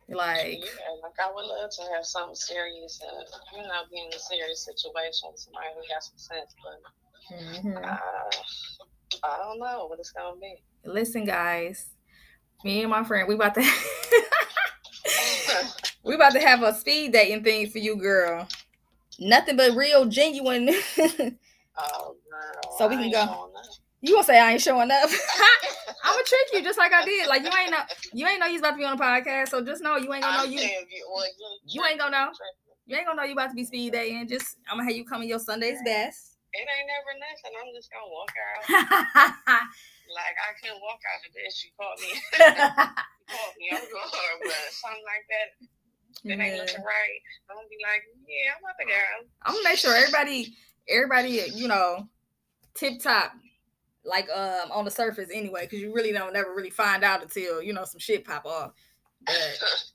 Like 0.07 0.59
yeah, 0.59 0.95
like 1.01 1.13
I 1.19 1.31
would 1.33 1.45
love 1.45 1.71
to 1.71 1.81
have 1.95 2.05
something 2.05 2.35
serious, 2.35 3.01
and 3.01 3.27
you 3.55 3.67
know, 3.67 3.81
be 3.91 3.99
in 3.99 4.13
a 4.13 4.19
serious 4.19 4.63
situation 4.63 5.29
with 5.31 5.39
somebody 5.39 5.67
who 5.75 5.81
got 5.91 6.03
some 6.03 6.17
sense, 6.17 6.55
but 6.63 6.79
mhm. 7.35 7.83
uh, 7.83 7.97
I 9.23 9.37
don't 9.37 9.59
know 9.59 9.87
what 9.87 9.99
it's 9.99 10.11
gonna 10.11 10.39
be. 10.39 10.63
listen 10.85 11.25
guys 11.25 11.89
me 12.63 12.81
and 12.81 12.89
my 12.89 13.03
friend 13.03 13.27
we 13.27 13.35
about 13.35 13.53
to 13.53 13.61
we 16.03 16.15
about 16.15 16.31
to 16.31 16.39
have 16.39 16.63
a 16.63 16.73
speed 16.73 17.11
dating 17.13 17.43
thing 17.43 17.69
for 17.69 17.77
you 17.79 17.95
girl 17.95 18.47
nothing 19.19 19.55
but 19.57 19.75
real 19.75 20.05
genuine 20.05 20.69
Oh, 21.81 22.15
girl, 22.29 22.77
So 22.77 22.87
we 22.87 22.95
can 22.97 23.09
go. 23.11 23.49
you 24.01 24.13
gonna 24.13 24.23
say 24.25 24.37
i 24.39 24.51
ain't 24.51 24.61
showing 24.61 24.91
up 24.91 25.09
I'm 26.03 26.13
gonna 26.13 26.23
trick 26.25 26.47
you 26.53 26.63
just 26.63 26.77
like 26.79 26.93
I 26.93 27.03
did. 27.05 27.27
Like 27.27 27.43
you 27.43 27.51
ain't 27.51 27.71
know 27.71 27.83
you 28.13 28.25
ain't 28.27 28.39
know 28.39 28.47
you 28.47 28.53
was 28.53 28.61
about 28.61 28.71
to 28.71 28.77
be 28.77 28.85
on 28.85 28.95
a 28.95 29.01
podcast, 29.01 29.49
so 29.49 29.61
just 29.63 29.83
know 29.83 29.97
you 29.97 30.11
ain't 30.13 30.23
gonna 30.23 30.37
know 30.37 30.43
you 30.49 30.59
you, 30.59 31.03
well, 31.11 31.25
you, 31.67 31.81
You 31.83 31.85
ain't 31.85 31.99
gonna 31.99 32.11
know. 32.11 32.31
you 32.87 32.95
ain't 32.97 33.05
gonna 33.05 33.19
know 33.21 33.27
you 33.27 33.33
about 33.33 33.49
to 33.51 33.55
be 33.55 33.63
speed 33.65 33.93
dating. 33.93 34.27
Just 34.27 34.55
I'm 34.69 34.77
gonna 34.79 34.89
have 34.89 34.95
you 34.97 35.03
come 35.05 35.21
in 35.21 35.27
your 35.29 35.39
Sunday's 35.39 35.79
best. 35.85 36.37
It 36.53 36.65
ain't 36.65 36.87
never 36.89 37.13
nothing. 37.19 37.53
I'm 37.61 37.69
just 37.75 37.91
gonna 37.91 38.09
walk 38.09 38.31
out. 38.33 39.67
Like 40.09 40.35
I 40.41 40.49
couldn't 40.57 40.81
walk 40.81 40.97
out 41.05 41.21
of 41.21 41.31
this. 41.35 41.61
You 41.61 41.69
caught 41.77 41.99
me. 42.01 42.09
you 42.09 42.41
caught 43.29 43.53
me. 43.59 43.65
I'm 43.69 43.85
going, 43.85 44.39
but 44.41 44.73
something 44.73 45.05
like 45.05 45.25
that. 45.29 45.47
Ain't 46.25 46.39
Yeah. 46.39 46.57
looking 46.57 46.83
right. 46.83 47.19
I'm 47.49 47.55
gonna 47.55 47.67
be 47.69 47.77
like, 47.83 48.03
yeah, 48.27 48.51
I'm 48.55 48.63
about 48.63 48.77
to 48.79 48.85
go. 48.85 49.29
I'm 49.43 49.53
gonna 49.53 49.69
make 49.69 49.79
sure 49.79 49.95
everybody, 49.95 50.55
everybody, 50.87 51.51
you 51.53 51.67
know, 51.67 52.07
tip 52.73 52.99
top, 53.01 53.33
like 54.03 54.29
um 54.29 54.71
on 54.71 54.85
the 54.85 54.91
surface 54.91 55.29
anyway, 55.33 55.61
because 55.61 55.79
you 55.79 55.93
really 55.93 56.11
don't 56.11 56.33
never 56.33 56.53
really 56.53 56.69
find 56.69 57.03
out 57.03 57.21
until 57.21 57.61
you 57.61 57.73
know 57.73 57.85
some 57.85 57.99
shit 57.99 58.25
pop 58.25 58.45
off. 58.45 58.71
But 59.25 59.35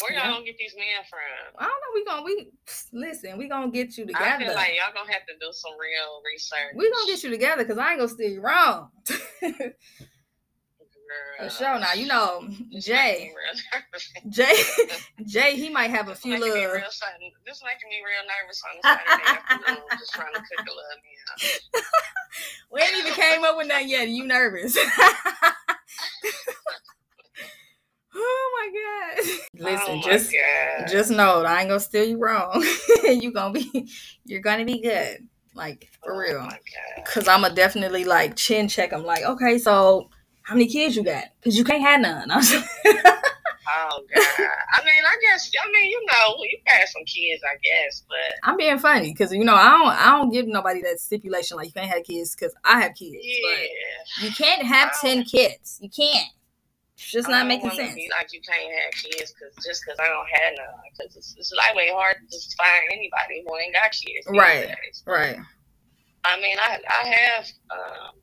Where 0.00 0.12
y'all 0.12 0.32
gonna 0.32 0.44
get 0.44 0.56
these 0.58 0.74
men 0.76 0.86
from? 1.10 1.18
I 1.58 1.64
don't 1.64 1.70
know. 1.70 1.92
We 1.94 2.04
gonna 2.04 2.22
we 2.22 2.52
listen. 2.92 3.36
We 3.36 3.48
gonna 3.48 3.70
get 3.70 3.98
you 3.98 4.06
together. 4.06 4.24
I 4.24 4.38
feel 4.38 4.54
like 4.54 4.70
y'all 4.76 4.94
gonna 4.94 5.12
have 5.12 5.26
to 5.26 5.34
do 5.40 5.48
some 5.50 5.72
real 5.72 6.22
research. 6.24 6.74
we 6.76 6.90
gonna 6.90 7.06
get 7.06 7.24
you 7.24 7.30
together 7.30 7.64
because 7.64 7.78
I 7.78 7.90
ain't 7.90 7.98
gonna 7.98 8.08
steer 8.08 8.28
you 8.28 8.40
wrong. 8.40 8.90
For 11.38 11.50
sure. 11.50 11.78
Now 11.78 11.92
you 11.94 12.06
know 12.06 12.48
Jay. 12.78 12.94
making 12.98 13.28
me 13.28 13.34
real 13.38 13.54
nervous. 13.72 14.12
Jay. 14.28 14.56
Jay. 15.26 15.56
He 15.56 15.70
might 15.70 15.90
have 15.90 16.08
a 16.08 16.14
few 16.14 16.32
making 16.32 16.52
little. 16.52 16.72
real 16.74 16.90
sudden. 16.90 17.30
This 17.46 17.62
making 17.64 17.88
me 17.90 18.02
real 18.04 18.24
nervous 18.26 18.62
on 18.66 18.82
Saturday 18.82 19.24
afternoon, 19.24 19.84
just 19.98 20.12
trying 20.12 20.34
to 20.34 20.40
cook 20.40 20.66
a 20.66 20.70
little 20.70 20.98
meal. 21.02 21.60
We 22.70 22.82
ain't 22.82 22.98
even 22.98 23.12
came 23.14 23.44
up 23.44 23.56
with 23.56 23.66
nothing 23.68 23.88
yet. 23.88 24.08
You 24.08 24.26
nervous? 24.26 24.76
oh 28.14 28.50
my 28.54 28.70
god! 28.74 29.24
Listen, 29.54 29.86
oh 29.88 29.96
my 29.96 30.02
just 30.02 30.32
God. 30.32 30.88
just 30.88 31.10
know 31.10 31.42
I 31.42 31.60
ain't 31.60 31.68
gonna 31.70 31.80
steal 31.80 32.04
you 32.04 32.18
wrong. 32.18 32.62
you 33.04 33.32
gonna 33.32 33.54
be, 33.54 33.88
you're 34.26 34.42
gonna 34.42 34.66
be 34.66 34.82
good, 34.82 35.26
like 35.54 35.88
for 36.04 36.12
Oh 36.12 36.18
real. 36.18 36.48
Cause 37.06 37.26
I'ma 37.26 37.48
definitely 37.48 38.04
like 38.04 38.36
chin 38.36 38.68
check. 38.68 38.92
I'm 38.92 39.04
like, 39.04 39.24
okay, 39.24 39.58
so 39.58 40.10
how 40.48 40.54
many 40.54 40.66
kids 40.66 40.96
you 40.96 41.04
got? 41.04 41.24
Cause 41.44 41.56
you 41.56 41.64
can't 41.64 41.82
have 41.82 42.00
none. 42.00 42.30
Oh 43.70 44.00
God. 44.14 44.24
I 44.72 44.82
mean, 44.82 45.02
I 45.06 45.16
guess. 45.20 45.50
I 45.62 45.70
mean, 45.70 45.90
you 45.90 46.06
know, 46.06 46.36
you 46.42 46.58
got 46.66 46.88
some 46.88 47.04
kids, 47.04 47.42
I 47.44 47.56
guess, 47.62 48.02
but 48.08 48.48
I'm 48.48 48.56
being 48.56 48.78
funny 48.78 49.12
because 49.12 49.30
you 49.30 49.44
know 49.44 49.54
I 49.54 49.68
don't 49.68 49.88
I 49.88 50.16
don't 50.16 50.30
give 50.30 50.46
nobody 50.46 50.80
that 50.82 51.00
stipulation 51.00 51.58
like 51.58 51.66
you 51.66 51.72
can't 51.72 51.90
have 51.90 52.02
kids 52.04 52.34
because 52.34 52.54
I 52.64 52.80
have 52.80 52.94
kids, 52.94 53.18
yeah. 53.20 53.56
but 54.16 54.24
you 54.24 54.30
can't 54.34 54.62
have 54.62 54.98
ten 55.00 55.22
kids. 55.22 55.78
You 55.82 55.90
can't. 55.90 56.28
It's 56.94 57.12
just 57.12 57.28
not 57.28 57.46
making 57.46 57.70
sense. 57.70 57.94
Be 57.94 58.08
like 58.10 58.32
you 58.32 58.40
can't 58.40 58.72
have 58.72 58.92
kids 58.92 59.34
because 59.34 59.54
just 59.62 59.82
because 59.84 59.98
I 60.00 60.08
don't 60.08 60.26
have 60.32 60.52
none, 60.56 60.80
because 60.96 61.16
it's, 61.16 61.34
it's 61.38 61.52
like 61.52 61.74
way 61.74 61.90
hard 61.92 62.16
to 62.20 62.36
just 62.36 62.56
find 62.56 62.82
anybody 62.90 63.44
who 63.46 63.56
ain't 63.58 63.74
got 63.74 63.92
kids. 63.92 64.26
Right. 64.28 64.66
days. 64.66 65.02
Right. 65.06 65.36
I 66.24 66.40
mean, 66.40 66.56
I 66.58 66.78
I 66.88 67.08
have, 67.08 67.46
um, 67.70 68.14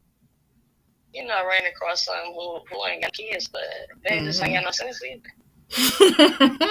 you 1.15 1.25
know, 1.25 1.33
I 1.33 1.47
ran 1.47 1.71
across 1.71 2.05
some 2.05 2.33
who 2.33 2.59
who 2.69 2.85
ain't 2.87 3.03
got 3.03 3.13
kids, 3.13 3.47
but 3.47 3.63
they 4.03 4.19
just 4.19 4.43
ain't 4.43 4.53
got 4.53 4.65
no 4.65 4.71
sense 4.71 5.01
either. 5.03 5.31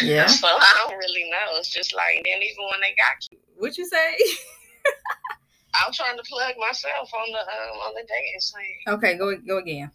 yeah. 0.02 0.26
So 0.26 0.46
I 0.48 0.86
don't 0.86 0.96
really 0.96 1.28
know. 1.30 1.58
It's 1.58 1.70
just 1.70 1.94
like 1.94 2.22
then 2.24 2.42
even 2.42 2.64
when 2.70 2.80
they 2.80 2.94
got 2.96 3.18
kids, 3.20 3.42
What 3.58 3.76
you 3.76 3.86
say? 3.86 4.16
I'm 5.84 5.92
trying 5.92 6.16
to 6.16 6.22
plug 6.22 6.54
myself 6.58 7.10
on 7.14 7.32
the 7.32 7.38
um, 7.40 7.78
on 7.86 7.94
the 7.94 8.06
dating 8.06 8.40
scene. 8.40 8.94
Okay, 8.94 9.18
go 9.18 9.36
go 9.46 9.58
again. 9.58 9.90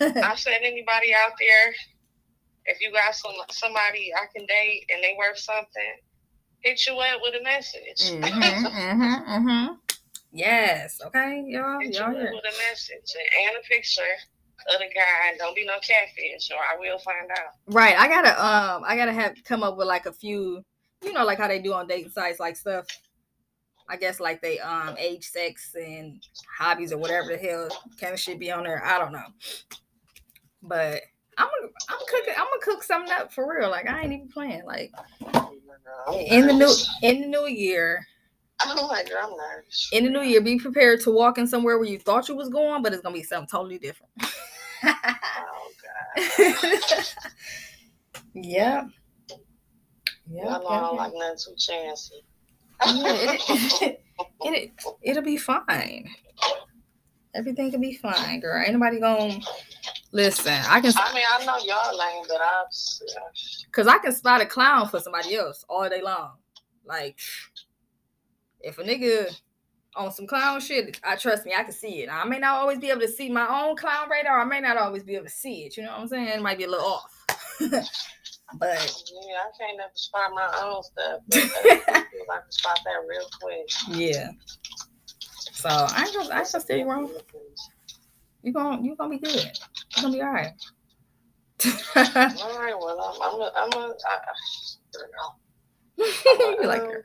I 0.00 0.34
said 0.36 0.60
anybody 0.62 1.14
out 1.14 1.32
there, 1.38 1.74
if 2.66 2.80
you 2.80 2.92
got 2.92 3.14
some 3.14 3.32
somebody 3.50 4.12
I 4.14 4.26
can 4.34 4.46
date 4.46 4.84
and 4.92 5.02
they 5.02 5.14
worth 5.18 5.38
something, 5.38 5.94
hit 6.60 6.86
you 6.86 6.94
up 6.94 7.20
with 7.22 7.34
a 7.40 7.44
message. 7.44 8.12
mm-hmm, 8.22 8.66
hmm 8.66 9.44
hmm 9.44 9.74
Yes. 10.32 11.00
Okay, 11.06 11.42
y'all. 11.46 11.80
hit 11.80 11.94
you 11.94 12.00
Y'all 12.00 12.10
up 12.10 12.16
here. 12.16 12.32
with 12.34 12.44
a 12.44 12.58
message 12.70 13.14
and 13.16 13.56
a 13.56 13.66
picture 13.66 14.02
of 14.74 14.78
the 14.80 14.86
guy. 14.94 15.36
Don't 15.38 15.54
be 15.56 15.64
no 15.64 15.74
catfish, 15.80 16.50
or 16.50 16.58
I 16.58 16.78
will 16.78 16.98
find 16.98 17.30
out. 17.30 17.54
Right. 17.66 17.96
I 17.98 18.08
gotta 18.08 18.30
um 18.44 18.84
I 18.86 18.96
gotta 18.96 19.12
have 19.12 19.36
come 19.44 19.62
up 19.62 19.76
with 19.76 19.86
like 19.86 20.06
a 20.06 20.12
few, 20.12 20.62
you 21.02 21.12
know, 21.12 21.24
like 21.24 21.38
how 21.38 21.48
they 21.48 21.60
do 21.60 21.72
on 21.72 21.86
dating 21.86 22.10
sites, 22.10 22.40
like 22.40 22.56
stuff. 22.56 22.86
I 23.88 23.96
guess 23.96 24.20
like 24.20 24.42
they 24.42 24.58
um 24.58 24.96
age, 24.98 25.24
sex, 25.24 25.74
and 25.74 26.22
hobbies 26.58 26.92
or 26.92 26.98
whatever 26.98 27.28
the 27.28 27.38
hell 27.38 27.68
kind 27.98 28.12
of 28.12 28.20
shit 28.20 28.38
be 28.38 28.50
on 28.50 28.64
there. 28.64 28.84
I 28.84 28.98
don't 28.98 29.12
know. 29.12 29.24
But 30.62 31.02
I'm 31.38 31.46
gonna 31.46 31.72
I'm 31.88 31.98
cooking 32.06 32.34
I'm 32.36 32.44
gonna 32.46 32.60
cook 32.62 32.82
something 32.82 33.12
up 33.14 33.32
for 33.32 33.50
real. 33.58 33.70
Like 33.70 33.88
I 33.88 34.02
ain't 34.02 34.12
even 34.12 34.28
playing. 34.28 34.64
Like 34.66 34.92
in 36.30 36.46
the 36.46 36.52
new 36.52 36.72
in 37.02 37.22
the 37.22 37.26
new 37.28 37.46
year, 37.46 38.06
I'm 38.60 38.76
nervous. 39.36 39.88
in 39.92 40.04
the 40.04 40.10
new 40.10 40.22
year, 40.22 40.40
be 40.40 40.58
prepared 40.58 41.00
to 41.02 41.10
walk 41.10 41.38
in 41.38 41.46
somewhere 41.46 41.78
where 41.78 41.88
you 41.88 41.98
thought 41.98 42.28
you 42.28 42.36
was 42.36 42.48
going, 42.48 42.82
but 42.82 42.92
it's 42.92 43.02
gonna 43.02 43.14
be 43.14 43.22
something 43.22 43.48
totally 43.48 43.78
different. 43.78 44.12
Oh 44.84 45.70
god. 46.16 46.24
yeah. 48.34 48.84
Yeah. 50.30 50.56
I 50.56 50.80
don't 50.80 50.96
like 50.96 51.12
nothing 51.14 51.38
too 51.38 51.54
chancy. 51.58 52.24
Yeah, 52.86 53.36
it, 53.42 54.00
it, 54.40 54.84
it'll 55.02 55.22
be 55.22 55.36
fine. 55.36 56.08
Everything 57.34 57.72
can 57.72 57.80
be 57.80 57.94
fine, 57.94 58.40
girl. 58.40 58.62
Ain't 58.62 58.72
nobody 58.72 59.00
gonna 59.00 59.40
listen. 60.12 60.52
I 60.68 60.80
can, 60.80 60.92
I 60.96 61.12
mean, 61.12 61.24
I 61.28 61.44
know 61.44 61.56
y'all 61.58 61.98
lame, 61.98 62.24
but 62.28 62.40
I'm. 62.40 62.66
cause 63.72 63.86
I 63.88 63.98
can 63.98 64.12
spot 64.12 64.40
a 64.40 64.46
clown 64.46 64.88
for 64.88 65.00
somebody 65.00 65.34
else 65.34 65.64
all 65.68 65.88
day 65.88 66.02
long. 66.02 66.32
Like, 66.84 67.18
if 68.60 68.78
a 68.78 68.84
nigga 68.84 69.34
on 69.96 70.12
some 70.12 70.26
clown 70.26 70.60
shit, 70.60 71.00
I 71.04 71.16
trust 71.16 71.44
me, 71.44 71.54
I 71.56 71.64
can 71.64 71.72
see 71.72 72.02
it. 72.02 72.08
I 72.10 72.24
may 72.24 72.38
not 72.38 72.56
always 72.56 72.78
be 72.78 72.90
able 72.90 73.00
to 73.00 73.08
see 73.08 73.30
my 73.30 73.46
own 73.62 73.76
clown 73.76 74.08
radar. 74.10 74.40
I 74.40 74.44
may 74.44 74.60
not 74.60 74.76
always 74.76 75.02
be 75.02 75.14
able 75.14 75.26
to 75.26 75.30
see 75.30 75.64
it. 75.64 75.76
You 75.76 75.84
know 75.84 75.92
what 75.92 76.00
I'm 76.00 76.08
saying? 76.08 76.28
It 76.28 76.42
might 76.42 76.58
be 76.58 76.64
a 76.64 76.70
little 76.70 76.86
off. 76.86 77.24
but 77.60 77.70
yeah, 77.70 77.78
I 78.58 79.50
can't 79.58 79.76
never 79.76 79.90
spot 79.94 80.30
my 80.34 80.48
own 80.62 80.82
stuff. 80.82 81.20
But 81.28 82.36
I 82.36 82.40
can 82.40 82.52
spot 82.52 82.78
that 82.84 83.02
real 83.08 83.28
quick. 83.40 83.68
yeah. 83.88 84.30
So 85.52 85.68
I 85.68 86.08
just 86.12 86.30
I 86.30 86.40
just 86.40 86.70
you 86.70 86.84
wrong. 86.84 87.10
You 88.42 88.52
gonna, 88.52 88.82
you 88.82 88.94
gonna 88.94 89.10
be 89.10 89.18
good. 89.18 89.34
You 89.96 90.02
gonna 90.02 90.14
be 90.14 90.22
all 90.22 90.32
right. 90.32 90.52
All 91.64 92.60
right, 92.60 92.74
well, 92.78 93.18
I'm, 93.22 93.32
gonna, 93.32 93.50
I'm, 93.56 93.72
a, 93.72 93.76
I'm, 93.76 93.90
a, 93.90 93.94
I, 94.08 94.18
you 95.98 96.66
like 96.66 96.82
um, 96.82 96.90
her. 96.90 97.04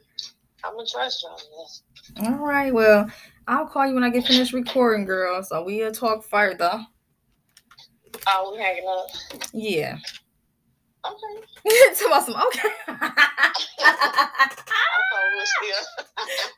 I'm 0.64 0.76
gonna 0.76 0.88
trust 0.88 1.24
you 1.24 1.30
on 1.30 1.38
this. 1.38 1.84
All 2.22 2.46
right. 2.46 2.74
Well, 2.74 3.10
I'll 3.48 3.68
call 3.68 3.88
you 3.88 3.94
when 3.94 4.04
I 4.04 4.10
get 4.10 4.26
finished 4.26 4.54
recording, 4.54 5.06
girl. 5.06 5.44
So 5.44 5.64
we'll 5.64 5.92
talk 5.92 6.24
further. 6.24 6.86
Oh, 8.28 8.54
we 8.54 8.62
hanging 8.62 8.86
up. 8.88 9.08
Yeah. 9.54 9.98
Okay. 11.06 11.46
Tell 11.96 12.14
us 12.14 12.26
some. 12.26 12.36
Okay. 12.36 12.70
I 12.88 14.50
thought 14.50 14.66
we 15.32 15.70
were. 15.70 15.76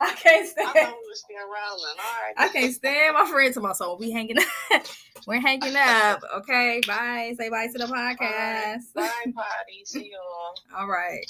I 0.00 0.12
can't 0.14 0.48
stand. 0.48 0.68
thought 0.68 0.94
we 0.94 1.14
still 1.14 1.36
rolling. 1.38 1.96
All 1.98 2.22
right. 2.22 2.34
I 2.36 2.48
can't 2.48 2.72
stand 2.72 3.14
my 3.14 3.28
friend 3.28 3.52
to 3.54 3.60
my 3.60 3.72
soul. 3.72 3.98
We 3.98 4.12
hanging 4.12 4.38
up. 4.38 4.82
We're 5.26 5.40
hanging 5.40 5.74
up. 5.76 6.20
Okay. 6.38 6.80
Bye. 6.86 7.34
Say 7.36 7.48
bye 7.48 7.66
to 7.66 7.78
the 7.78 7.86
podcast. 7.86 8.94
Bye, 8.94 9.10
potty. 9.34 9.84
See 9.84 10.12
y'all. 10.12 10.80
All 10.80 10.88
right. 10.88 11.26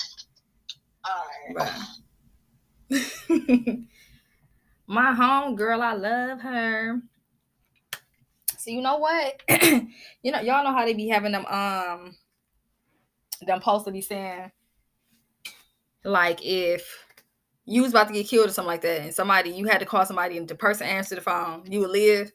All 1.05 1.25
right. 1.49 1.57
Bye. 1.57 1.85
my 4.87 5.13
home 5.13 5.57
girl, 5.57 5.83
I 5.83 5.95
love 5.95 6.41
her. 6.41 7.01
So 8.59 8.71
you 8.71 8.83
know 8.83 8.99
what? 8.99 9.43
you 10.23 10.33
know, 10.33 10.41
y'all 10.41 10.65
know 10.65 10.73
how 10.73 10.85
they 10.85 10.95
be 10.95 11.09
having 11.09 11.33
them 11.33 11.47
um 11.47 12.17
them 13.43 13.61
posts 13.61 13.85
to 13.85 13.93
be 13.93 14.01
saying 14.01 14.51
like 16.07 16.45
if 16.45 17.05
you 17.65 17.83
was 17.83 17.91
about 17.91 18.07
to 18.09 18.15
get 18.15 18.29
killed 18.29 18.49
or 18.49 18.53
something 18.53 18.69
like 18.69 18.83
that, 18.83 19.01
and 19.03 19.15
somebody 19.15 19.51
you 19.51 19.67
had 19.67 19.81
to 19.81 19.87
call 19.87 20.07
somebody 20.07 20.39
and 20.39 20.49
the 20.49 20.55
person 20.55 20.87
answered 20.87 21.19
the 21.19 21.23
phone, 21.23 21.65
you 21.69 21.81
would 21.81 21.91
live. 21.91 22.33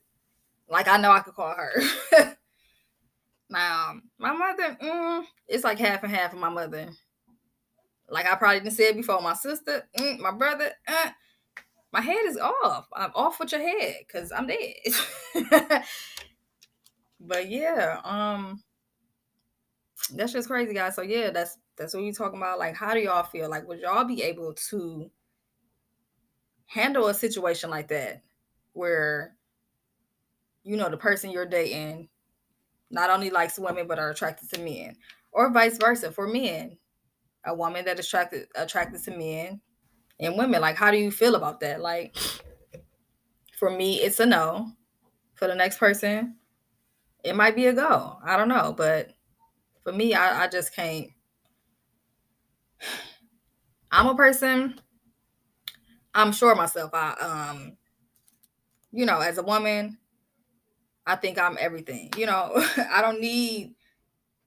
Like 0.70 0.88
I 0.88 0.98
know 0.98 1.12
I 1.12 1.22
could 1.22 1.34
call 1.34 1.54
her. 1.54 1.72
now, 3.50 3.96
my 4.18 4.34
mother, 4.34 4.78
mm, 4.82 5.24
it's 5.48 5.64
like 5.64 5.80
half 5.80 6.04
and 6.04 6.14
half 6.14 6.34
of 6.34 6.40
my 6.40 6.50
mother. 6.50 6.90
Like 8.12 8.26
I 8.26 8.36
probably 8.36 8.60
didn't 8.60 8.74
say 8.74 8.90
it 8.90 8.96
before. 8.96 9.22
My 9.22 9.34
sister, 9.34 9.88
mm, 9.98 10.20
my 10.20 10.32
brother, 10.32 10.72
uh, 10.88 11.10
my 11.92 12.02
head 12.02 12.26
is 12.26 12.38
off. 12.38 12.88
I'm 12.94 13.12
off 13.16 13.40
with 13.40 13.52
your 13.52 13.62
head 13.62 13.96
because 14.06 14.32
I'm 14.32 14.48
dead. 14.48 14.76
but 17.20 17.50
yeah, 17.50 18.02
um, 18.04 18.62
that's 20.14 20.34
just 20.34 20.48
crazy, 20.50 20.74
guys. 20.74 20.96
So 20.96 21.02
yeah, 21.02 21.32
that's 21.32 21.58
that's 21.78 21.94
what 21.94 22.04
we 22.04 22.12
talking 22.12 22.38
about. 22.38 22.60
Like, 22.60 22.76
how 22.76 22.94
do 22.94 23.00
y'all 23.00 23.24
feel? 23.24 23.50
Like, 23.50 23.68
would 23.68 23.80
y'all 23.80 24.04
be 24.04 24.24
able 24.24 24.54
to 24.70 25.10
handle 26.66 27.08
a 27.08 27.14
situation 27.14 27.70
like 27.70 27.90
that 27.90 28.22
where 28.74 29.36
you 30.64 30.78
know 30.78 30.90
the 30.90 30.98
person 30.98 31.32
you're 31.32 31.46
dating 31.46 32.08
not 32.90 33.10
only 33.10 33.30
likes 33.30 33.58
women 33.58 33.88
but 33.88 34.00
are 34.00 34.10
attracted 34.10 34.50
to 34.50 34.60
men, 34.62 34.96
or 35.32 35.52
vice 35.52 35.78
versa 35.78 36.12
for 36.12 36.28
men. 36.28 36.78
A 37.46 37.54
woman 37.56 37.86
that 37.86 38.00
attracted 38.00 38.48
attracted 38.56 39.04
to 39.04 39.12
men 39.12 39.62
and 40.20 40.38
women. 40.38 40.62
Like, 40.62 40.76
how 40.76 40.92
do 40.92 40.98
you 40.98 41.12
feel 41.12 41.36
about 41.36 41.60
that? 41.62 41.82
Like, 41.82 42.16
for 43.58 43.70
me, 43.70 43.96
it's 43.96 44.20
a 44.20 44.26
no. 44.26 44.72
For 45.36 45.48
the 45.48 45.56
next 45.56 45.80
person, 45.80 46.36
it 47.24 47.36
might 47.36 47.56
be 47.56 47.66
a 47.66 47.74
go. 47.74 48.18
I 48.24 48.38
don't 48.38 48.48
know, 48.48 48.74
but 48.78 49.10
for 49.84 49.92
me, 49.92 50.14
I, 50.14 50.44
I 50.44 50.48
just 50.48 50.76
can't. 50.76 51.08
I'm 53.92 54.08
a 54.08 54.16
person. 54.16 54.80
I'm 56.14 56.32
sure 56.32 56.56
myself. 56.56 56.92
I 56.94 57.14
um, 57.14 57.78
you 58.92 59.06
know, 59.06 59.20
as 59.20 59.38
a 59.38 59.44
woman, 59.44 59.98
I 61.06 61.16
think 61.16 61.40
I'm 61.40 61.58
everything. 61.60 62.12
You 62.18 62.28
know, 62.28 62.52
I 62.92 63.02
don't 63.02 63.22
need 63.22 63.76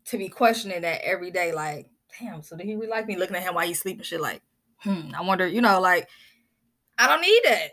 to 0.07 0.19
be 0.19 0.29
questioning 0.29 0.83
that 0.83 1.03
every 1.03 1.31
day. 1.31 1.53
Like, 1.53 1.89
damn, 2.19 2.43
so 2.43 2.57
did 2.57 2.67
he 2.67 2.75
really 2.75 2.89
like 2.89 3.07
me? 3.07 3.17
Looking 3.17 3.37
at 3.37 3.43
him 3.43 3.55
while 3.55 3.67
he's 3.67 3.81
sleeping, 3.81 4.05
shit. 4.05 4.21
Like, 4.21 4.43
hmm, 4.79 5.11
I 5.17 5.23
wonder. 5.23 5.47
You 5.47 5.61
know, 5.61 5.81
like, 5.81 6.09
I 6.99 7.09
don't 7.09 7.23
need 7.23 7.41
that. 7.45 7.71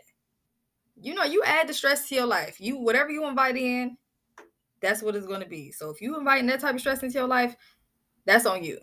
You 1.00 1.14
know, 1.14 1.24
you 1.24 1.42
add 1.44 1.68
the 1.68 1.74
stress 1.74 2.08
to 2.08 2.14
your 2.14 2.26
life. 2.26 2.60
You 2.60 2.78
whatever 2.78 3.10
you 3.10 3.26
invite 3.26 3.56
in, 3.56 3.96
that's 4.80 5.02
what 5.02 5.16
it's 5.16 5.26
to 5.26 5.46
be. 5.46 5.72
So 5.72 5.90
if 5.90 6.00
you 6.00 6.18
inviting 6.18 6.46
that 6.46 6.60
type 6.60 6.74
of 6.74 6.80
stress 6.80 7.02
into 7.02 7.18
your 7.18 7.28
life, 7.28 7.56
that's 8.24 8.46
on 8.46 8.62
you. 8.62 8.78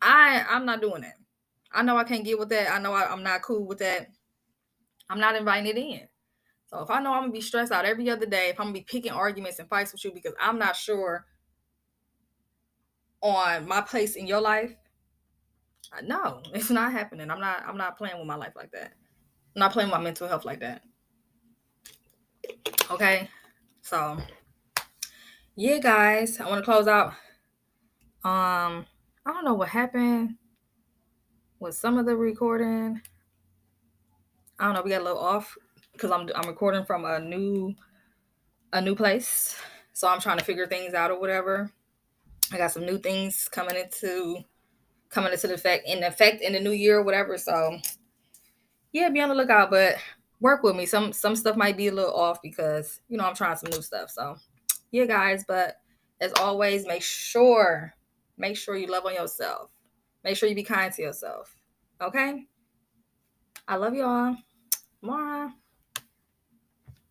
I 0.00 0.44
I'm 0.48 0.64
not 0.64 0.80
doing 0.80 1.02
that. 1.02 1.14
I 1.72 1.82
know 1.82 1.96
I 1.96 2.04
can't 2.04 2.24
get 2.24 2.38
with 2.38 2.48
that. 2.50 2.72
I 2.72 2.78
know 2.78 2.92
I, 2.92 3.10
I'm 3.10 3.22
not 3.22 3.42
cool 3.42 3.66
with 3.66 3.78
that. 3.78 4.08
I'm 5.10 5.20
not 5.20 5.36
inviting 5.36 5.66
it 5.66 5.78
in. 5.78 6.08
So 6.66 6.80
if 6.80 6.90
I 6.90 7.00
know 7.00 7.12
I'm 7.12 7.22
gonna 7.22 7.32
be 7.32 7.40
stressed 7.40 7.72
out 7.72 7.84
every 7.84 8.08
other 8.10 8.26
day, 8.26 8.48
if 8.48 8.58
I'm 8.58 8.66
gonna 8.66 8.74
be 8.74 8.82
picking 8.82 9.12
arguments 9.12 9.58
and 9.58 9.68
fights 9.68 9.92
with 9.92 10.04
you 10.04 10.12
because 10.12 10.34
I'm 10.40 10.58
not 10.58 10.76
sure 10.76 11.26
on 13.20 13.66
my 13.66 13.80
place 13.80 14.16
in 14.16 14.26
your 14.26 14.40
life, 14.40 14.74
no, 16.02 16.40
it's 16.54 16.70
not 16.70 16.92
happening. 16.92 17.30
I'm 17.30 17.40
not. 17.40 17.62
I'm 17.66 17.76
not 17.76 17.96
playing 17.98 18.18
with 18.18 18.26
my 18.26 18.36
life 18.36 18.54
like 18.56 18.72
that. 18.72 18.92
I'm 19.54 19.60
not 19.60 19.72
playing 19.72 19.90
with 19.90 19.98
my 19.98 20.02
mental 20.02 20.28
health 20.28 20.44
like 20.44 20.60
that. 20.60 20.82
Okay, 22.90 23.28
so 23.82 24.18
yeah, 25.56 25.78
guys, 25.78 26.40
I 26.40 26.48
want 26.48 26.58
to 26.58 26.64
close 26.64 26.88
out. 26.88 27.08
Um, 28.24 28.86
I 29.26 29.32
don't 29.32 29.44
know 29.44 29.54
what 29.54 29.68
happened 29.68 30.36
with 31.60 31.74
some 31.74 31.98
of 31.98 32.06
the 32.06 32.16
recording. 32.16 33.00
I 34.58 34.64
don't 34.64 34.74
know. 34.74 34.82
We 34.82 34.90
got 34.90 35.00
a 35.00 35.04
little 35.04 35.18
off 35.18 35.56
because 35.92 36.10
I'm 36.10 36.28
I'm 36.34 36.48
recording 36.48 36.84
from 36.84 37.04
a 37.04 37.18
new 37.20 37.74
a 38.72 38.80
new 38.80 38.94
place, 38.94 39.56
so 39.92 40.08
I'm 40.08 40.20
trying 40.20 40.38
to 40.38 40.44
figure 40.44 40.66
things 40.66 40.94
out 40.94 41.10
or 41.10 41.20
whatever. 41.20 41.70
I 42.52 42.58
got 42.58 42.72
some 42.72 42.84
new 42.84 42.98
things 42.98 43.48
coming 43.48 43.76
into 43.76 44.44
coming 45.14 45.32
into 45.32 45.46
the 45.46 45.54
effect 45.54 45.86
in 45.88 46.02
effect 46.02 46.42
in 46.42 46.52
the 46.52 46.60
new 46.60 46.72
year 46.72 46.98
or 46.98 47.02
whatever. 47.02 47.38
So 47.38 47.78
yeah, 48.92 49.08
be 49.08 49.20
on 49.20 49.28
the 49.28 49.34
lookout, 49.34 49.70
but 49.70 49.96
work 50.40 50.62
with 50.62 50.76
me. 50.76 50.86
Some 50.86 51.12
some 51.12 51.36
stuff 51.36 51.56
might 51.56 51.76
be 51.76 51.88
a 51.88 51.92
little 51.92 52.14
off 52.14 52.42
because 52.42 53.00
you 53.08 53.16
know 53.16 53.24
I'm 53.24 53.34
trying 53.34 53.56
some 53.56 53.70
new 53.70 53.82
stuff. 53.82 54.10
So 54.10 54.36
yeah, 54.90 55.06
guys, 55.06 55.44
but 55.46 55.76
as 56.20 56.32
always, 56.34 56.86
make 56.86 57.02
sure 57.02 57.94
make 58.36 58.56
sure 58.56 58.76
you 58.76 58.88
love 58.88 59.06
on 59.06 59.14
yourself. 59.14 59.70
Make 60.24 60.36
sure 60.36 60.48
you 60.48 60.54
be 60.54 60.64
kind 60.64 60.92
to 60.92 61.02
yourself. 61.02 61.56
Okay? 62.00 62.44
I 63.68 63.76
love 63.76 63.94
y'all. 63.94 64.36
Mwah. 65.02 65.52